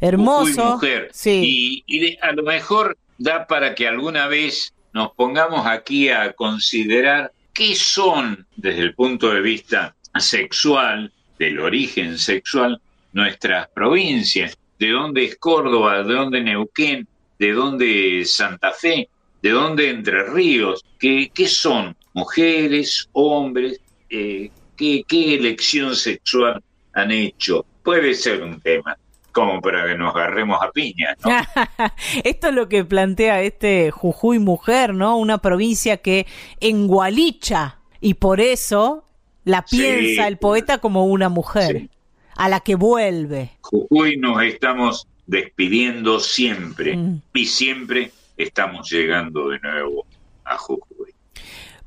Hermoso. 0.00 0.52
Jujuy 0.62 0.72
mujer. 0.74 1.08
Sí. 1.12 1.82
Y, 1.86 1.96
y 1.96 2.00
de- 2.00 2.18
a 2.22 2.32
lo 2.32 2.42
mejor 2.42 2.98
da 3.18 3.46
para 3.46 3.74
que 3.74 3.86
alguna 3.86 4.26
vez 4.26 4.74
nos 4.92 5.12
pongamos 5.12 5.66
aquí 5.66 6.08
a 6.08 6.32
considerar 6.32 7.32
qué 7.52 7.74
son, 7.74 8.46
desde 8.56 8.82
el 8.82 8.94
punto 8.94 9.30
de 9.30 9.40
vista 9.40 9.94
sexual, 10.18 11.12
del 11.38 11.58
origen 11.58 12.18
sexual, 12.18 12.80
nuestras 13.12 13.68
provincias. 13.68 14.56
De 14.78 14.90
dónde 14.90 15.24
es 15.24 15.36
Córdoba, 15.36 16.02
de 16.02 16.14
dónde 16.14 16.42
Neuquén, 16.42 17.06
de 17.38 17.52
dónde 17.52 18.24
Santa 18.24 18.72
Fe, 18.72 19.08
de 19.42 19.50
dónde 19.50 19.90
Entre 19.90 20.24
Ríos. 20.24 20.84
¿Qué, 20.98 21.30
qué 21.34 21.46
son? 21.46 21.96
¿Mujeres? 22.14 23.08
¿Hombres? 23.12 23.80
Eh, 24.08 24.50
¿qué, 24.76 25.02
¿Qué 25.06 25.34
elección 25.34 25.94
sexual 25.94 26.62
han 26.94 27.10
hecho? 27.10 27.64
Puede 27.82 28.14
ser 28.14 28.42
un 28.42 28.60
tema 28.60 28.96
como 29.30 29.60
para 29.60 29.86
que 29.86 29.94
nos 29.96 30.14
agarremos 30.14 30.58
a 30.62 30.70
piñas, 30.70 31.16
¿no? 31.24 31.30
Esto 32.24 32.48
es 32.48 32.54
lo 32.54 32.68
que 32.68 32.84
plantea 32.84 33.42
este 33.42 33.90
Jujuy 33.90 34.38
Mujer, 34.38 34.94
¿no? 34.94 35.16
Una 35.16 35.38
provincia 35.38 35.96
que 35.98 36.26
engualicha 36.60 37.78
y 38.00 38.14
por 38.14 38.40
eso 38.40 39.04
la 39.44 39.64
Sí. 39.66 39.76
piensa 39.78 40.26
el 40.28 40.36
poeta 40.38 40.78
como 40.78 41.04
una 41.06 41.28
mujer 41.28 41.88
a 42.36 42.48
la 42.48 42.60
que 42.60 42.74
vuelve. 42.74 43.50
Jujuy 43.60 44.16
nos 44.16 44.42
estamos 44.42 45.06
despidiendo 45.26 46.18
siempre 46.20 46.96
Mm. 46.96 47.20
y 47.34 47.46
siempre 47.46 48.10
estamos 48.36 48.90
llegando 48.90 49.48
de 49.50 49.58
nuevo 49.60 50.04
a 50.44 50.56
Jujuy. 50.56 50.86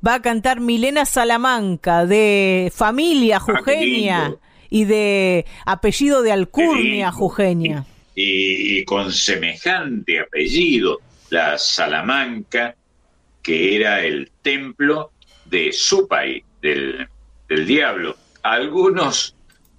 va 0.06 0.16
a 0.16 0.22
cantar 0.22 0.60
Milena 0.60 1.06
Salamanca, 1.06 2.06
de 2.06 2.72
familia 2.76 3.40
jujeña 3.40 4.36
y 4.74 4.86
de 4.86 5.46
apellido 5.68 6.24
de 6.24 6.32
alcurnia 6.32 7.12
jujeña. 7.12 7.86
Y, 8.16 8.80
y 8.80 8.86
con 8.86 9.12
semejante 9.14 10.20
apellido, 10.20 11.00
la 11.30 11.60
Salamanca, 11.60 12.76
que 13.44 13.76
era 13.76 14.04
el 14.04 14.32
templo 14.42 15.12
de 15.46 15.72
Supay, 15.72 16.44
del, 16.60 17.08
del 17.48 17.68
diablo. 17.68 18.18
Algunos 18.42 19.36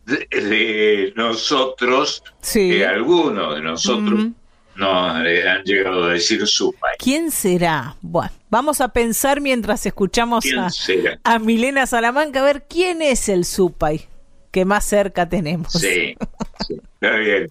de, 0.07 0.29
de 0.31 1.13
nosotros, 1.17 2.23
Sí. 2.41 2.75
eh, 2.75 2.87
algunos 2.87 3.57
de 3.57 3.63
nosotros 3.63 4.21
Ujú. 4.21 4.33
nos 4.77 5.27
eh, 5.27 5.49
han 5.49 5.65
llegado 5.65 6.05
a 6.05 6.11
decir 6.11 6.47
Supay. 6.47 6.95
¿Quién 7.01 7.33
será? 7.33 7.97
Bueno, 8.01 8.31
vamos 8.49 8.81
a 8.81 8.89
pensar 8.93 9.41
mientras 9.41 9.87
escuchamos 9.87 10.45
¿Quién 10.45 10.61
a, 10.61 11.35
a 11.35 11.39
Milena 11.41 11.85
Salamanca 11.87 12.43
a 12.43 12.45
ver 12.45 12.67
quién 12.69 13.03
es 13.03 13.29
el 13.29 13.45
Supay 13.45 14.07
que 14.55 14.65
más 14.65 14.85
cerca 14.85 15.29
tenemos. 15.29 15.73
Sí, 15.73 16.15
sí, 16.69 16.81
está 16.95 17.17
bien. 17.17 17.49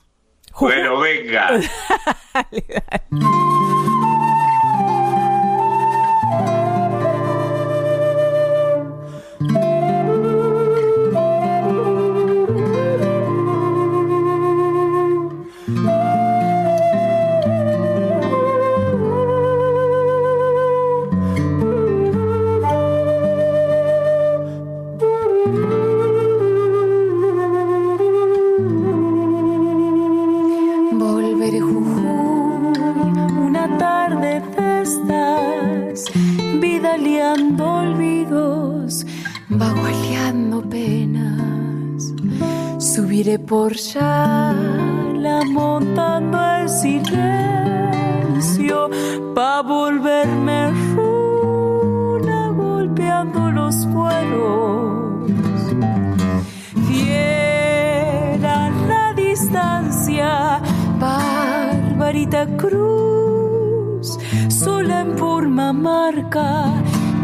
Bueno, 0.58 1.02
venga. 1.02 1.50
Volveré 3.12 3.63
Subiré 43.24 43.40
por 43.40 43.72
la 45.16 45.46
montando 45.46 46.38
el 46.60 46.68
silencio, 46.68 47.30
pa' 49.34 49.62
volverme 49.62 50.72
runa 50.94 52.50
golpeando 52.50 53.50
los 53.50 53.86
vuelos. 53.86 55.72
Fiel 56.86 58.46
a 58.46 58.70
la 58.90 59.14
distancia, 59.16 60.62
Barbarita 61.00 62.46
Cruz, 62.58 64.20
sola 64.50 65.00
en 65.00 65.16
Purmamarca, 65.16 66.74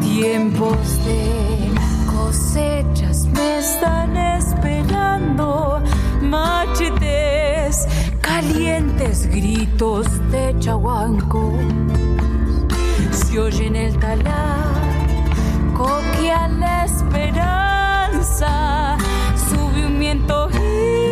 tiempos 0.02 0.80
de 1.04 1.74
cosechas 2.16 3.09
están 3.40 4.18
esperando, 4.18 5.82
machetes, 6.22 7.88
calientes 8.22 9.28
gritos 9.28 10.08
de 10.32 10.56
chahuanco, 10.60 11.54
se 13.12 13.40
oye 13.40 13.68
en 13.68 13.76
el 13.76 13.98
talar 14.00 14.70
coquea 15.80 16.48
la 16.50 16.86
esperanza, 16.86 18.48
sube 19.50 19.86
un 19.86 20.00
viento 20.00 20.50
indio 20.52 21.09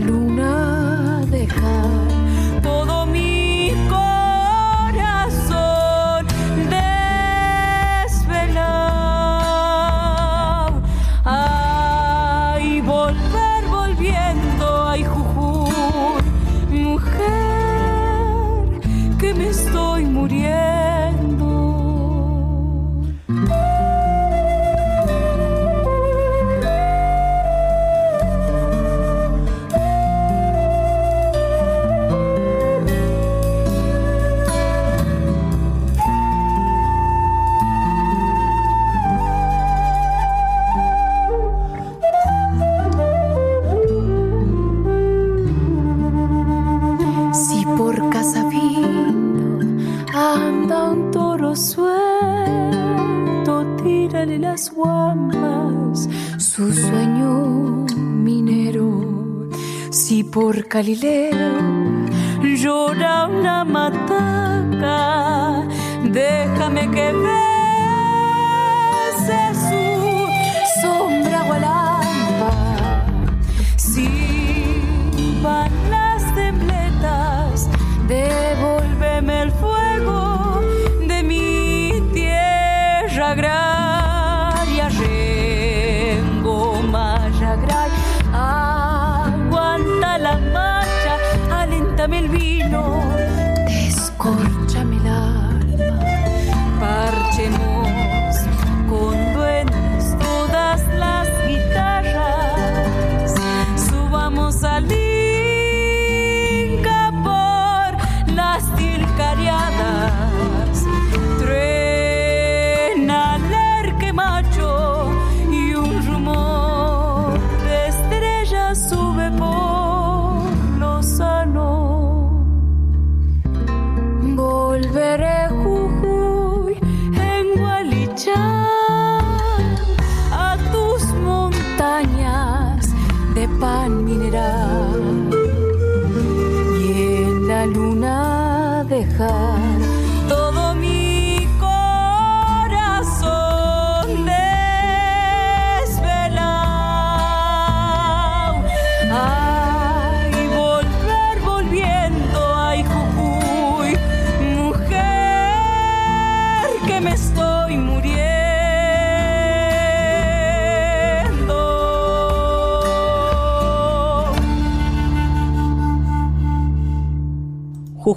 en 0.00 0.29
por 60.30 60.68
Galileo 60.68 61.60
llora 62.42 63.26
una 63.26 63.64
mataca, 63.64 64.96
déjame 66.04 66.90
que 66.90 67.12
bese 67.12 67.29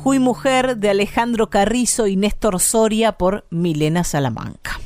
Jujuy 0.03 0.19
Mujer 0.19 0.75
de 0.75 0.89
Alejandro 0.89 1.49
Carrizo 1.49 2.07
y 2.07 2.17
Néstor 2.17 2.59
Soria 2.59 3.13
por 3.13 3.45
Milena 3.49 4.03
Salamanca. 4.03 4.81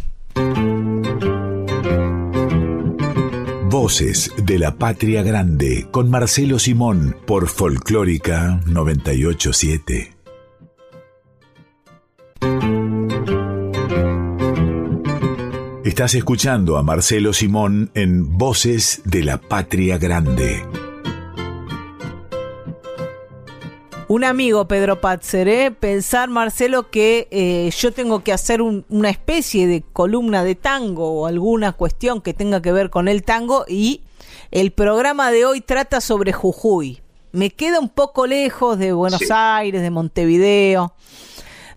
Voces 3.63 4.32
de 4.38 4.59
la 4.59 4.76
Patria 4.76 5.24
Grande 5.24 5.88
con 5.89 6.11
Marcelo 6.11 6.59
Simón 6.59 7.18
por 7.26 7.47
Folclórica 7.47 8.61
987. 8.68 10.13
Estás 15.84 16.13
escuchando 16.13 16.78
a 16.78 16.84
Marcelo 16.84 17.34
Simón 17.34 17.89
en 17.95 18.38
Voces 18.38 19.01
de 19.03 19.24
la 19.24 19.39
Patria 19.39 19.97
Grande. 19.97 20.87
Un 24.10 24.24
amigo, 24.24 24.70
Pedro 24.70 25.01
Patzeré, 25.01 25.70
pensar, 25.72 26.30
Marcelo, 26.30 26.89
que 26.89 27.28
eh, 27.30 27.70
yo 27.78 27.91
tengo 27.91 28.24
que 28.24 28.32
hacer 28.32 28.62
una 28.62 29.10
especie 29.10 29.68
de 29.68 29.84
columna 29.91 30.45
de 30.45 30.55
tango 30.55 31.12
o 31.12 31.28
alguna 31.28 31.74
cuestión 31.74 32.22
que 32.22 32.34
tenga 32.34 32.62
que 32.62 32.72
ver 32.72 32.89
con 32.89 33.10
el 33.10 33.24
tango 33.24 33.66
y 33.68 34.03
el 34.49 34.72
programa 34.72 35.30
de 35.30 35.45
hoy 35.45 35.60
trata 35.60 35.99
sobre 35.99 36.32
Jujuy. 36.32 37.01
Me 37.34 37.49
queda 37.49 37.82
un 37.82 37.89
poco 37.89 38.28
lejos 38.28 38.80
de 38.80 38.93
Buenos 38.93 39.30
Aires, 39.30 39.82
de 39.82 39.91
Montevideo. 39.91 40.93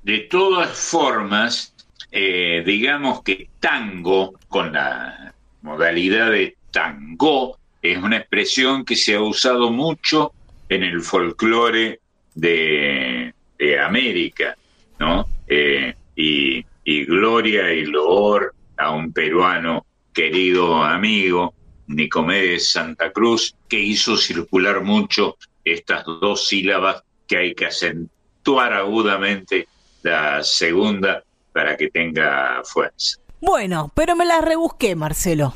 De 0.04 0.18
todas 0.20 0.70
formas, 0.70 1.74
eh, 2.12 2.62
digamos 2.64 3.22
que 3.22 3.48
tango, 3.58 4.34
con 4.48 4.72
la 4.72 5.34
modalidad 5.62 6.30
de 6.30 6.56
tango, 6.70 7.58
es 7.82 7.98
una 7.98 8.18
expresión 8.18 8.84
que 8.84 8.94
se 8.94 9.16
ha 9.16 9.20
usado 9.20 9.72
mucho 9.72 10.32
en 10.68 10.84
el 10.84 11.00
folclore 11.00 11.98
de, 12.40 13.34
América, 13.80 14.56
¿no? 14.98 15.26
Eh, 15.46 15.94
y, 16.16 16.64
gloria 17.06 17.72
y 17.72 17.84
loor 17.84 18.54
a 18.76 18.90
un 18.90 19.12
peruano 19.12 19.86
querido 20.12 20.82
amigo, 20.82 21.54
Nicomedes 21.86 22.72
Santa 22.72 23.12
Cruz, 23.12 23.54
que 23.68 23.78
hizo 23.78 24.16
circular 24.16 24.82
mucho 24.82 25.36
estas 25.64 26.04
dos 26.04 26.48
sílabas 26.48 27.02
que 27.28 27.36
hay 27.36 27.54
que 27.54 27.66
acentuar 27.66 28.72
agudamente 28.72 29.68
la 30.02 30.42
segunda 30.42 31.22
para 31.52 31.76
que 31.76 31.90
tenga 31.90 32.62
fuerza. 32.64 33.18
Bueno, 33.40 33.90
pero 33.94 34.16
me 34.16 34.24
la 34.24 34.40
rebusqué, 34.40 34.96
Marcelo. 34.96 35.52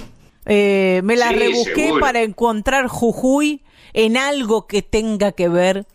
Eh, 0.46 1.00
me 1.04 1.16
la 1.16 1.32
rebusqué 1.32 1.92
para 2.00 2.22
encontrar 2.22 2.86
Jujuy 2.86 3.62
en 3.92 4.16
algo 4.16 4.66
que 4.66 4.82
tenga 4.82 5.32
que 5.32 5.48
ver 5.48 5.86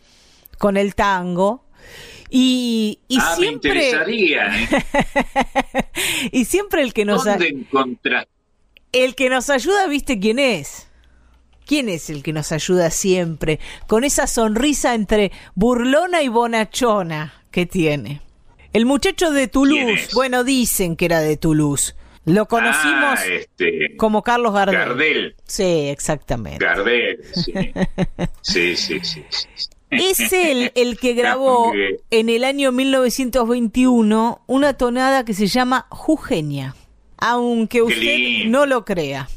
con 0.60 0.78
el 0.78 0.93
tango. 0.93 1.66
Y, 2.30 2.99
y 3.07 3.18
ah, 3.20 3.36
siempre. 3.36 3.74
Me 3.74 3.86
interesaría, 3.86 4.55
¿eh? 4.55 4.70
y 6.32 6.45
siempre 6.45 6.84
el 6.84 6.93
que 6.93 7.05
nos. 7.05 7.26
¿Dónde 7.26 8.28
El 8.91 9.16
que 9.16 9.32
nos 9.32 9.49
ayuda, 9.49 9.88
¿viste 9.88 10.20
quién 10.20 10.38
es? 10.38 10.88
¿Quién 11.66 11.89
es 11.89 12.12
el 12.12 12.22
que 12.22 12.34
nos 12.34 12.51
ayuda 12.51 12.91
siempre? 12.91 13.60
Con 13.88 14.03
esa 14.03 14.28
sonrisa 14.28 14.93
entre 14.93 15.32
burlona 15.55 16.22
y 16.22 16.28
bonachona 16.28 17.34
que 17.49 17.66
tiene. 17.66 18.22
El 18.74 18.86
muchacho 18.86 19.32
de 19.32 19.47
Toulouse. 19.47 20.10
Bueno, 20.14 20.43
dicen 20.43 20.95
que 20.95 21.05
era 21.05 21.22
de 21.22 21.38
Toulouse. 21.38 21.95
Lo 22.26 22.47
conocimos 22.47 23.20
ah, 23.20 23.26
este, 23.26 23.95
como 23.97 24.22
Carlos 24.22 24.53
Gardel. 24.53 24.78
Gardel. 24.78 25.36
Sí, 25.45 25.89
exactamente. 25.89 26.64
Gardel, 26.64 27.24
sí, 27.34 28.76
sí, 28.76 28.99
sí. 29.01 29.24
Es 29.89 30.31
él 30.33 30.71
el 30.75 30.99
que 30.99 31.13
grabó 31.15 31.71
en 32.09 32.29
el 32.29 32.43
año 32.43 32.71
1921 32.71 34.41
una 34.47 34.73
tonada 34.73 35.25
que 35.25 35.33
se 35.33 35.47
llama 35.47 35.87
Jugenia, 35.89 36.75
aunque 37.17 37.81
usted 37.81 38.45
no 38.45 38.65
lo 38.65 38.85
crea. 38.85 39.29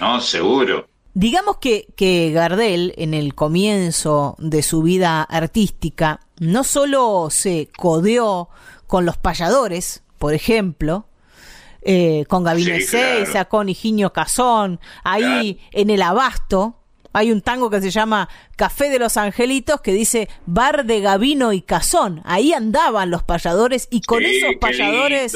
No, 0.00 0.20
seguro. 0.20 0.88
Digamos 1.14 1.58
que, 1.58 1.86
que 1.94 2.32
Gardel, 2.32 2.92
en 2.96 3.14
el 3.14 3.34
comienzo 3.34 4.34
de 4.38 4.62
su 4.62 4.82
vida 4.82 5.22
artística, 5.22 6.20
no 6.40 6.64
solo 6.64 7.28
se 7.30 7.68
codeó 7.76 8.48
con 8.88 9.06
los 9.06 9.16
payadores, 9.16 10.02
por 10.18 10.34
ejemplo, 10.34 11.06
eh, 11.82 12.24
con 12.28 12.44
Gabino 12.44 12.74
Ezeiza, 12.74 13.44
con 13.44 13.68
Higinio 13.68 14.12
Cazón, 14.12 14.80
ahí 15.04 15.60
en 15.70 15.90
el 15.90 16.02
Abasto, 16.02 16.80
hay 17.14 17.30
un 17.30 17.40
tango 17.40 17.70
que 17.70 17.80
se 17.80 17.90
llama 17.90 18.28
Café 18.56 18.90
de 18.90 18.98
los 18.98 19.16
Angelitos 19.16 19.80
que 19.80 19.92
dice 19.92 20.28
Bar 20.46 20.84
de 20.84 21.00
Gavino 21.00 21.52
y 21.52 21.62
Cazón. 21.62 22.20
Ahí 22.24 22.52
andaban 22.52 23.10
los 23.10 23.22
payadores 23.22 23.86
y 23.90 24.02
con 24.02 24.24
esos 24.24 24.56
payadores 24.60 25.32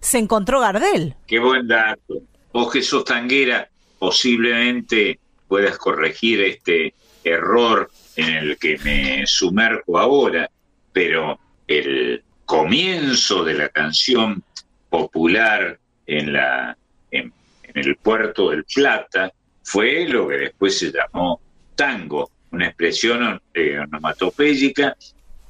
se 0.00 0.18
encontró 0.18 0.60
Gardel. 0.60 1.16
Qué 1.26 1.38
buen 1.38 1.66
dato. 1.66 2.20
Vos 2.52 2.70
que 2.70 2.82
sos 2.82 3.04
tanguera, 3.04 3.66
posiblemente 3.98 5.18
puedas 5.48 5.78
corregir 5.78 6.42
este 6.42 6.92
error 7.24 7.90
en 8.16 8.34
el 8.34 8.58
que 8.58 8.76
me 8.84 9.26
sumerjo 9.26 9.98
ahora, 9.98 10.50
pero 10.92 11.40
el 11.66 12.22
comienzo 12.44 13.42
de 13.42 13.54
la 13.54 13.70
canción 13.70 14.44
popular 14.90 15.78
en, 16.06 16.34
la, 16.34 16.76
en 17.10 17.32
el 17.74 17.96
puerto 17.96 18.50
del 18.50 18.64
Plata 18.64 19.32
fue 19.66 20.06
lo 20.06 20.28
que 20.28 20.36
después 20.36 20.78
se 20.78 20.92
llamó 20.92 21.40
tango, 21.74 22.30
una 22.52 22.68
expresión 22.68 23.42
eh, 23.52 23.80
onomatopéyica 23.80 24.96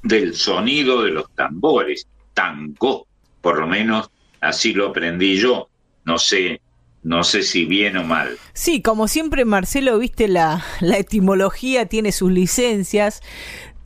del 0.03 0.35
sonido 0.35 1.03
de 1.03 1.11
los 1.11 1.31
tambores, 1.35 2.09
tango, 2.33 3.07
por 3.43 3.59
lo 3.59 3.67
menos 3.67 4.11
así 4.41 4.73
lo 4.73 4.89
aprendí 4.89 5.37
yo, 5.37 5.69
no 6.07 6.19
sé, 6.19 6.63
no 7.03 7.25
sé 7.25 7.43
si 7.43 7.67
bien 7.67 7.99
o 7.99 8.05
mal. 8.05 8.39
Sí, 8.55 8.81
como 8.81 9.07
siempre 9.07 9.45
Marcelo, 9.45 9.99
viste, 9.99 10.29
la, 10.29 10.65
la 10.81 10.97
etimología 10.97 11.85
tiene 11.85 12.11
sus 12.11 12.33
licencias. 12.33 13.21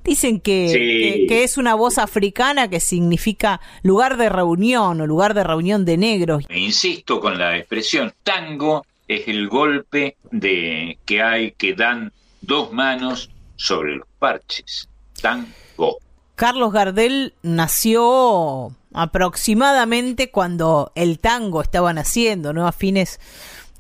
Dicen 0.04 0.40
que, 0.40 1.26
que, 1.28 1.42
es 1.42 1.58
una 1.58 1.74
voz 1.74 1.98
africana 1.98 2.70
que 2.70 2.78
significa 2.78 3.60
lugar 3.82 4.16
de 4.16 4.28
reunión 4.28 5.00
o 5.00 5.06
lugar 5.06 5.34
de 5.34 5.42
reunión 5.42 5.84
de 5.84 5.96
negros. 5.96 6.44
Insisto 6.48 7.18
con 7.18 7.36
la 7.36 7.58
expresión 7.58 8.12
tango 8.22 8.86
es 9.10 9.26
el 9.26 9.48
golpe 9.48 10.16
de 10.30 10.96
que 11.04 11.20
hay 11.20 11.50
que 11.50 11.74
dan 11.74 12.12
dos 12.42 12.72
manos 12.72 13.28
sobre 13.56 13.96
los 13.96 14.06
parches. 14.20 14.88
Tango. 15.20 15.98
Carlos 16.36 16.72
Gardel 16.72 17.34
nació 17.42 18.70
aproximadamente 18.94 20.30
cuando 20.30 20.92
el 20.94 21.18
tango 21.18 21.60
estaba 21.60 21.92
naciendo, 21.92 22.52
¿no? 22.52 22.68
A 22.68 22.72
fines 22.72 23.18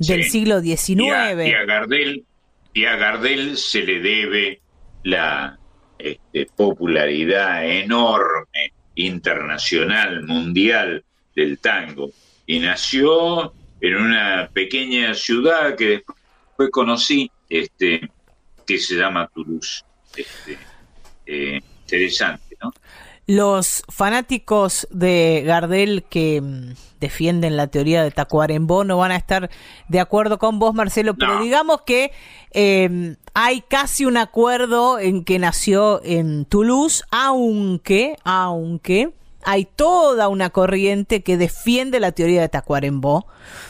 del 0.00 0.24
siglo 0.24 0.60
XIX. 0.60 0.98
Y 0.98 1.08
a, 1.52 1.64
Gardel, 1.64 2.24
y 2.74 2.84
a 2.86 2.96
Gardel 2.96 3.56
se 3.56 3.82
le 3.82 4.00
debe 4.00 4.60
la 5.04 5.60
este, 5.96 6.46
popularidad 6.56 7.64
enorme, 7.64 8.72
internacional, 8.96 10.24
mundial 10.24 11.04
del 11.36 11.60
tango. 11.60 12.10
Y 12.46 12.58
nació 12.58 13.54
en 13.80 13.96
una 13.96 14.50
pequeña 14.52 15.14
ciudad 15.14 15.76
que 15.76 15.88
después 15.88 16.70
conocí, 16.70 17.30
este, 17.48 18.10
que 18.66 18.78
se 18.78 18.96
llama 18.96 19.28
Toulouse. 19.34 19.84
Este, 20.16 20.58
eh, 21.26 21.60
interesante, 21.82 22.56
¿no? 22.62 22.72
Los 23.26 23.84
fanáticos 23.88 24.88
de 24.90 25.44
Gardel 25.46 26.02
que 26.02 26.40
mm, 26.40 26.72
defienden 26.98 27.56
la 27.56 27.68
teoría 27.68 28.02
de 28.02 28.10
Tacuarembó 28.10 28.82
no 28.82 28.96
van 28.96 29.12
a 29.12 29.16
estar 29.16 29.50
de 29.88 30.00
acuerdo 30.00 30.38
con 30.38 30.58
vos, 30.58 30.74
Marcelo, 30.74 31.14
pero 31.14 31.40
digamos 31.40 31.82
que 31.82 32.10
em, 32.50 33.14
hay 33.32 33.60
casi 33.60 34.04
un 34.04 34.16
acuerdo 34.16 34.98
en 34.98 35.24
que 35.24 35.38
nació 35.38 36.00
en 36.02 36.44
Toulouse, 36.44 37.04
aunque, 37.12 38.16
aunque 38.24 39.12
hay 39.42 39.64
toda 39.64 40.28
una 40.28 40.50
corriente 40.50 41.22
que 41.22 41.36
defiende 41.36 42.00
la 42.00 42.12
teoría 42.12 42.42
de 42.42 42.48
Tacuarembó, 42.48 43.26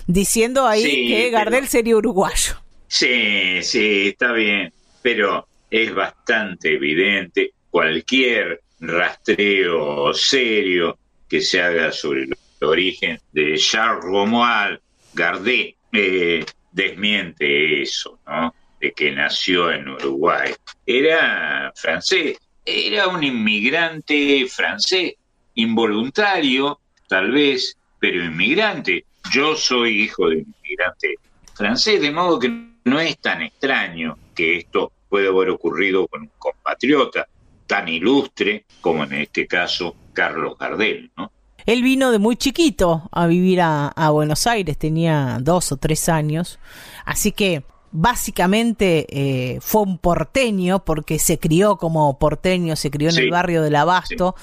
diciendo 0.07 0.67
ahí 0.67 1.09
que 1.09 1.31
Gardel 1.31 1.69
sería 1.69 1.97
uruguayo. 1.97 2.55
Sí, 2.89 3.63
sí, 3.63 4.09
está 4.09 4.33
bien, 4.33 4.73
pero 5.03 5.47
es 5.71 5.95
bastante 5.95 6.75
evidente 6.75 7.53
cualquier 7.71 8.61
rastreo 8.81 10.13
serio 10.13 10.99
que 11.29 11.41
se 11.41 11.63
haga 11.63 11.93
sobre 11.93 12.25
el 12.25 12.37
origen 12.61 13.21
de 13.33 13.57
Charles 13.57 14.05
Romuald 14.05 14.81
Gardel 15.15 15.77
eh, 15.93 16.45
desmiente 16.73 17.83
eso, 17.83 18.19
¿no? 18.27 18.55
De 18.81 18.93
que 18.93 19.13
nació 19.13 19.71
en 19.71 19.89
Uruguay. 19.89 20.53
Era 20.87 21.73
francés, 21.77 22.39
era 22.65 23.09
un 23.09 23.23
inmigrante 23.23 24.47
francés 24.47 25.15
involuntario, 25.63 26.81
tal 27.09 27.31
vez, 27.31 27.77
pero 27.99 28.25
inmigrante. 28.25 29.05
Yo 29.31 29.55
soy 29.55 30.03
hijo 30.03 30.29
de 30.29 30.37
un 30.37 30.55
inmigrante 30.63 31.15
francés, 31.55 32.01
de 32.01 32.11
modo 32.11 32.39
que 32.39 32.49
no 32.85 33.01
es 33.01 33.19
tan 33.19 33.43
extraño 33.43 34.17
que 34.35 34.59
esto 34.59 34.93
pueda 35.09 35.29
haber 35.29 35.51
ocurrido 35.51 36.07
con 36.09 36.23
un 36.23 36.31
compatriota. 36.39 37.27
tan 37.67 37.87
ilustre 37.87 38.65
como 38.81 39.05
en 39.05 39.13
este 39.13 39.47
caso 39.47 39.95
Carlos 40.13 40.59
Gardel, 40.59 41.13
¿no? 41.17 41.31
Él 41.67 41.83
vino 41.85 42.11
de 42.11 42.19
muy 42.19 42.35
chiquito 42.35 43.09
a 43.13 43.29
vivir 43.29 43.61
a 43.61 44.11
Buenos 44.11 44.49
Aires, 44.49 44.77
tenía 44.77 45.39
dos 45.41 45.71
o 45.71 45.77
tres 45.77 46.09
años, 46.09 46.59
así 47.05 47.31
que 47.31 47.63
básicamente 47.93 49.07
eh, 49.11 49.59
fue 49.61 49.83
un 49.83 49.99
porteño 49.99 50.85
porque 50.85 51.19
se 51.19 51.39
crió 51.39 51.77
como 51.77 52.19
porteño, 52.19 52.77
se 52.77 52.91
crió 52.91 53.09
en 53.09 53.15
Sí. 53.17 53.21
el 53.23 53.31
barrio 53.31 53.63
del 53.63 53.77
Abasto 53.77 54.35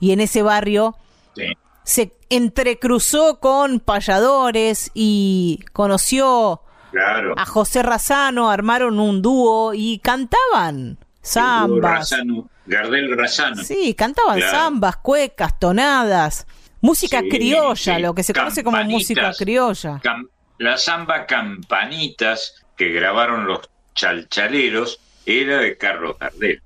y 0.00 0.12
en 0.12 0.20
ese 0.20 0.42
barrio 0.42 0.96
Sí. 1.36 1.52
se 1.82 2.12
entrecruzó 2.30 3.40
con 3.40 3.80
payadores 3.80 4.90
y 4.94 5.60
conoció 5.72 6.62
Claro. 6.92 7.34
a 7.36 7.44
José 7.44 7.82
Razano, 7.82 8.50
armaron 8.50 9.00
un 9.00 9.20
dúo 9.20 9.74
y 9.74 9.98
cantaban 9.98 10.98
zambas. 11.22 11.82
Razano, 11.98 12.48
Gardel 12.66 13.16
Razano. 13.18 13.62
Sí, 13.64 13.94
cantaban 13.94 14.38
Claro. 14.38 14.52
zambas, 14.56 14.96
cuecas, 14.98 15.58
tonadas, 15.58 16.46
música 16.80 17.20
criolla, 17.28 17.98
lo 17.98 18.14
que 18.14 18.22
se 18.22 18.32
conoce 18.32 18.62
como 18.62 18.82
música 18.84 19.32
criolla. 19.36 20.00
Cam- 20.02 20.28
la 20.58 20.78
samba 20.78 21.26
Campanitas 21.26 22.54
que 22.76 22.88
grabaron 22.90 23.46
los 23.46 23.60
chalchaleros 23.94 25.00
era 25.26 25.58
de 25.58 25.76
Carlos 25.76 26.16
Gardel, 26.18 26.60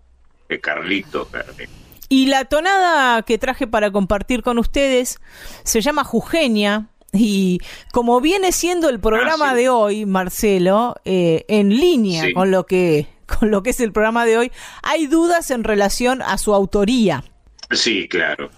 de 0.48 0.60
Carlitos 0.60 1.30
Gardel. 1.30 1.68
Y 2.09 2.26
la 2.26 2.44
tonada 2.47 3.22
que 3.22 3.39
traje 3.39 3.66
para 3.66 3.90
compartir 3.90 4.43
con 4.43 4.59
ustedes 4.59 5.18
se 5.64 5.80
llama 5.80 6.05
Jujeña. 6.05 6.89
Y 7.12 7.60
como 7.93 8.20
viene 8.20 8.52
siendo 8.52 8.89
el 8.90 9.01
programa 9.01 9.51
Ah, 9.51 9.55
sí. 9.55 9.56
de 9.62 9.68
hoy, 9.70 10.06
Marcelo, 10.06 10.97
eh, 11.05 11.44
en 11.48 11.70
línea 11.70 12.24
Sí. 12.24 12.32
con 12.35 12.51
lo 12.51 12.66
que 12.66 13.06
con 13.39 13.51
lo 13.51 13.62
que 13.62 13.70
es 13.70 13.80
el 13.80 13.93
programa 13.93 14.24
de 14.24 14.39
hoy, 14.39 14.52
hay 14.82 15.06
dudas 15.06 15.51
en 15.51 15.62
relación 15.62 16.22
a 16.22 16.39
su 16.39 16.55
autoría. 16.55 17.24
Sí, 17.70 18.09
claro. 18.09 18.48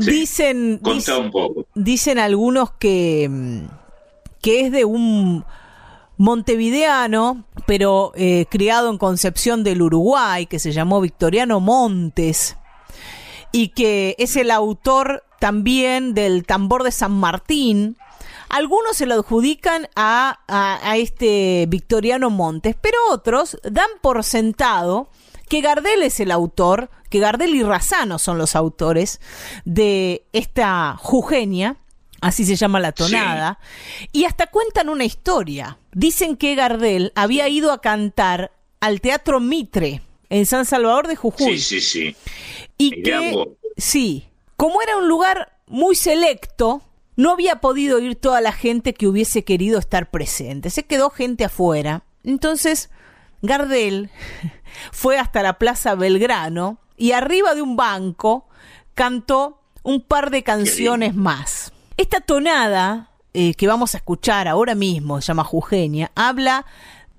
Sí. 0.00 0.10
Dicen, 0.12 0.78
Contá 0.80 1.16
dic- 1.16 1.20
un 1.24 1.30
poco. 1.32 1.66
dicen 1.74 2.20
algunos 2.20 2.70
que, 2.78 3.26
mm, 3.28 3.66
que 4.40 4.60
es 4.60 4.70
de 4.72 4.84
un 4.84 5.44
montevideano, 6.18 7.44
pero 7.66 8.12
eh, 8.14 8.46
criado 8.50 8.90
en 8.90 8.98
Concepción 8.98 9.64
del 9.64 9.82
Uruguay, 9.82 10.46
que 10.46 10.58
se 10.58 10.72
llamó 10.72 11.00
Victoriano 11.00 11.60
Montes, 11.60 12.56
y 13.52 13.68
que 13.68 14.14
es 14.18 14.36
el 14.36 14.50
autor 14.50 15.24
también 15.40 16.14
del 16.14 16.44
tambor 16.44 16.82
de 16.82 16.92
San 16.92 17.12
Martín. 17.12 17.96
Algunos 18.48 18.96
se 18.96 19.06
lo 19.06 19.14
adjudican 19.14 19.88
a, 19.96 20.40
a- 20.46 20.78
a 20.90 20.96
este 20.96 21.66
Victoriano 21.68 22.30
Montes, 22.30 22.76
pero 22.80 22.96
otros 23.10 23.58
dan 23.64 23.88
por 24.00 24.22
sentado 24.24 25.08
que 25.48 25.60
Gardel 25.60 26.02
es 26.02 26.20
el 26.20 26.30
autor, 26.30 26.90
que 27.10 27.18
Gardel 27.20 27.54
y 27.54 27.62
Razano 27.62 28.18
son 28.18 28.36
los 28.38 28.56
autores 28.56 29.20
de 29.64 30.26
esta 30.32 30.96
Jugenia, 30.98 31.76
así 32.26 32.44
se 32.44 32.56
llama 32.56 32.80
la 32.80 32.92
tonada, 32.92 33.58
y 34.12 34.24
hasta 34.24 34.48
cuentan 34.48 34.88
una 34.88 35.04
historia. 35.04 35.78
Dicen 35.92 36.36
que 36.36 36.54
Gardel 36.54 37.12
había 37.14 37.48
ido 37.48 37.72
a 37.72 37.80
cantar 37.80 38.52
al 38.80 39.00
Teatro 39.00 39.40
Mitre 39.40 40.02
en 40.28 40.46
San 40.46 40.64
Salvador 40.64 41.06
de 41.06 41.16
Jujuy. 41.16 41.58
Sí, 41.58 41.80
sí, 41.80 41.80
sí. 41.80 42.16
Y 42.78 42.90
Mirá 42.96 43.20
que, 43.20 43.32
vos. 43.32 43.48
sí, 43.76 44.26
como 44.56 44.82
era 44.82 44.96
un 44.96 45.08
lugar 45.08 45.58
muy 45.66 45.94
selecto, 45.94 46.82
no 47.16 47.30
había 47.30 47.60
podido 47.60 47.98
ir 47.98 48.16
toda 48.16 48.40
la 48.40 48.52
gente 48.52 48.92
que 48.92 49.06
hubiese 49.06 49.44
querido 49.44 49.78
estar 49.78 50.10
presente. 50.10 50.70
Se 50.70 50.84
quedó 50.84 51.10
gente 51.10 51.44
afuera. 51.44 52.04
Entonces, 52.24 52.90
Gardel 53.42 54.10
fue 54.92 55.18
hasta 55.18 55.42
la 55.42 55.58
Plaza 55.58 55.94
Belgrano 55.94 56.78
y 56.96 57.12
arriba 57.12 57.54
de 57.54 57.62
un 57.62 57.76
banco 57.76 58.48
cantó 58.94 59.62
un 59.82 60.00
par 60.00 60.30
de 60.30 60.42
canciones 60.42 61.14
más. 61.14 61.55
Esta 61.96 62.20
tonada 62.20 63.10
eh, 63.32 63.54
que 63.54 63.66
vamos 63.66 63.94
a 63.94 63.98
escuchar 63.98 64.48
ahora 64.48 64.74
mismo, 64.74 65.20
se 65.20 65.28
llama 65.28 65.44
Jugenia, 65.44 66.10
habla 66.14 66.66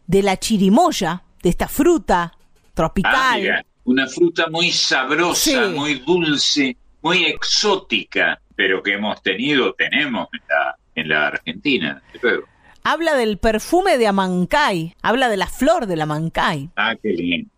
de 0.05 0.23
la 0.23 0.37
chirimoya, 0.37 1.23
de 1.41 1.49
esta 1.49 1.67
fruta 1.67 2.33
tropical. 2.73 3.13
Ah, 3.15 3.37
mira, 3.39 3.65
una 3.85 4.07
fruta 4.07 4.47
muy 4.49 4.71
sabrosa, 4.71 5.39
Sí. 5.69 5.75
muy 5.75 5.95
dulce, 5.95 6.77
muy 7.01 7.25
exótica, 7.25 8.39
pero 8.55 8.81
que 8.83 8.93
hemos 8.93 9.21
tenido, 9.21 9.73
tenemos 9.73 10.27
en 10.33 10.41
la, 10.49 10.75
en 10.95 11.09
la 11.09 11.27
Argentina, 11.27 12.01
desde 12.13 12.27
luego. 12.27 12.47
Habla 12.83 13.15
del 13.15 13.37
perfume 13.37 13.97
de 13.97 14.07
Amancay, 14.07 14.95
habla 15.01 15.27
de 15.29 15.37
la 15.37 15.47
flor 15.47 15.87
de 15.87 15.95
la 15.97 16.03
Amancay. 16.03 16.69
Ah, 16.77 16.95
qué 17.01 17.09
bien. 17.09 17.49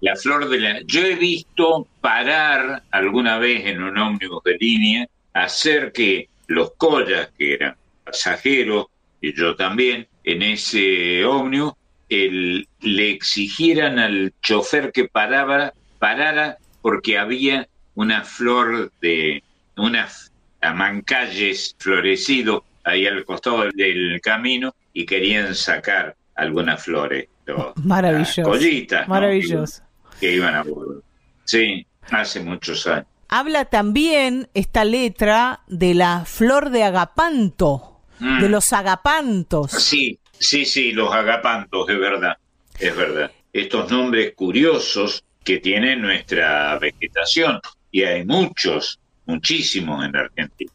La 0.00 0.14
flor 0.16 0.48
de 0.48 0.60
la... 0.60 0.80
Yo 0.86 1.02
he 1.02 1.16
visto 1.16 1.86
parar 2.00 2.84
alguna 2.90 3.38
vez 3.38 3.66
en 3.66 3.82
un 3.82 3.98
ómnibus 3.98 4.42
de 4.44 4.56
línea, 4.58 5.08
hacer 5.44 5.92
que 5.92 6.28
los 6.46 6.72
collas, 6.76 7.30
que 7.38 7.54
eran 7.54 7.76
pasajeros, 8.04 8.86
y 9.20 9.34
yo 9.34 9.54
también, 9.56 10.06
en 10.24 10.42
ese 10.42 11.24
ómnibus, 11.24 11.74
el- 12.08 12.66
le 12.80 13.10
exigieran 13.10 13.98
al 13.98 14.32
chofer 14.42 14.92
que 14.92 15.08
paraba, 15.08 15.74
parara 15.98 16.56
porque 16.80 17.18
había 17.18 17.68
una 17.94 18.22
flor 18.24 18.92
de 19.02 19.42
unas 19.76 20.32
amancalles 20.60 21.74
florecido 21.78 22.64
ahí 22.84 23.06
al 23.06 23.24
costado 23.24 23.64
del 23.74 24.20
camino 24.22 24.74
y 24.92 25.04
querían 25.04 25.54
sacar 25.54 26.16
algunas 26.34 26.82
flores. 26.82 27.28
los- 27.46 27.74
Maravilloso. 27.82 28.42
las 28.42 28.48
collitas, 28.50 29.08
¿no? 29.08 29.14
Maravilloso. 29.14 29.82
Que 30.20 30.34
iban 30.34 30.54
a 30.54 30.62
bordo. 30.62 31.02
Sí, 31.44 31.86
hace 32.10 32.40
muchos 32.40 32.86
años. 32.86 33.06
Habla 33.28 33.66
también 33.66 34.48
esta 34.54 34.84
letra 34.84 35.60
de 35.66 35.94
la 35.94 36.24
flor 36.24 36.70
de 36.70 36.84
agapanto, 36.84 38.00
Mm. 38.20 38.40
de 38.40 38.48
los 38.48 38.72
agapantos. 38.72 39.70
Sí, 39.70 40.18
sí, 40.38 40.64
sí, 40.64 40.92
los 40.92 41.12
agapantos, 41.12 41.88
es 41.88 41.98
verdad, 41.98 42.36
es 42.78 42.96
verdad. 42.96 43.30
Estos 43.52 43.90
nombres 43.90 44.34
curiosos 44.34 45.22
que 45.44 45.58
tiene 45.58 45.94
nuestra 45.96 46.78
vegetación, 46.78 47.60
y 47.90 48.02
hay 48.02 48.24
muchos, 48.24 48.98
muchísimos 49.26 50.04
en 50.04 50.12
la 50.12 50.20
Argentina. 50.20 50.72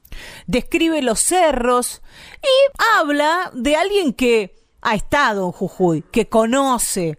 Describe 0.47 1.01
los 1.01 1.19
cerros 1.19 2.01
y 2.41 2.79
habla 2.97 3.51
de 3.53 3.75
alguien 3.75 4.13
que 4.13 4.55
ha 4.83 4.95
estado 4.95 5.45
en 5.47 5.51
Jujuy, 5.51 6.03
que 6.11 6.27
conoce 6.27 7.17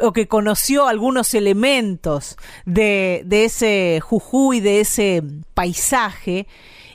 o 0.00 0.12
que 0.12 0.28
conoció 0.28 0.86
algunos 0.86 1.34
elementos 1.34 2.36
de, 2.64 3.22
de 3.24 3.44
ese 3.46 4.00
Jujuy, 4.02 4.60
de 4.60 4.80
ese 4.80 5.22
paisaje 5.54 6.46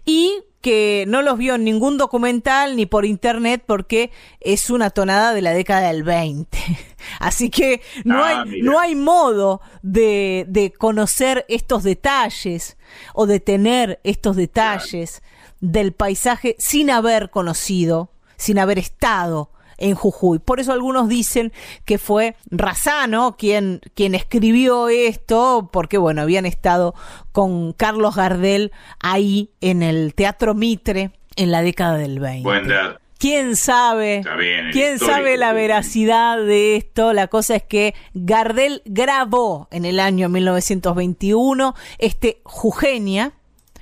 y 0.05 0.43
que 0.61 1.05
no 1.07 1.23
los 1.23 1.39
vio 1.39 1.55
en 1.55 1.63
ningún 1.63 1.97
documental 1.97 2.75
ni 2.75 2.85
por 2.85 3.03
internet 3.03 3.63
porque 3.65 4.11
es 4.39 4.69
una 4.69 4.91
tonada 4.91 5.33
de 5.33 5.41
la 5.41 5.53
década 5.53 5.87
del 5.87 6.03
20. 6.03 6.57
Así 7.19 7.49
que 7.49 7.81
no, 8.05 8.23
Ah, 8.23 8.27
hay, 8.43 8.49
mira. 8.49 8.71
no 8.71 8.79
hay 8.79 8.93
modo 8.95 9.61
de, 9.81 10.45
de 10.47 10.71
conocer 10.71 11.45
estos 11.49 11.81
detalles 11.81 12.77
o 13.15 13.25
de 13.25 13.39
tener 13.39 13.99
estos 14.03 14.35
detalles 14.35 15.23
del 15.61 15.93
paisaje 15.93 16.55
sin 16.59 16.91
haber 16.91 17.31
conocido, 17.31 18.11
sin 18.37 18.59
haber 18.59 18.77
estado 18.77 19.49
en 19.81 19.95
Jujuy. 19.95 20.39
Por 20.39 20.59
eso 20.59 20.71
algunos 20.71 21.09
dicen 21.09 21.51
que 21.83 21.97
fue 21.97 22.35
Razano 22.49 23.35
quien, 23.37 23.81
quien 23.95 24.15
escribió 24.15 24.87
esto, 24.87 25.69
porque 25.73 25.97
bueno, 25.97 26.21
habían 26.21 26.45
estado 26.45 26.95
con 27.31 27.73
Carlos 27.73 28.15
Gardel 28.15 28.71
ahí 28.99 29.49
en 29.59 29.83
el 29.83 30.13
Teatro 30.13 30.53
Mitre 30.53 31.11
en 31.35 31.51
la 31.51 31.61
década 31.61 31.97
del 31.97 32.19
20. 32.19 32.43
Buen 32.43 32.67
dato. 32.67 32.99
¿Quién 33.17 33.55
sabe? 33.55 34.23
Bien, 34.39 34.71
¿Quién 34.71 34.97
sabe 34.97 35.37
la 35.37 35.53
veracidad 35.53 36.39
de 36.39 36.75
esto? 36.75 37.13
La 37.13 37.27
cosa 37.27 37.55
es 37.55 37.61
que 37.61 37.93
Gardel 38.15 38.81
grabó 38.85 39.67
en 39.69 39.85
el 39.85 39.99
año 39.99 40.27
1921 40.27 41.75
este 41.99 42.41
Jugenia 42.43 43.33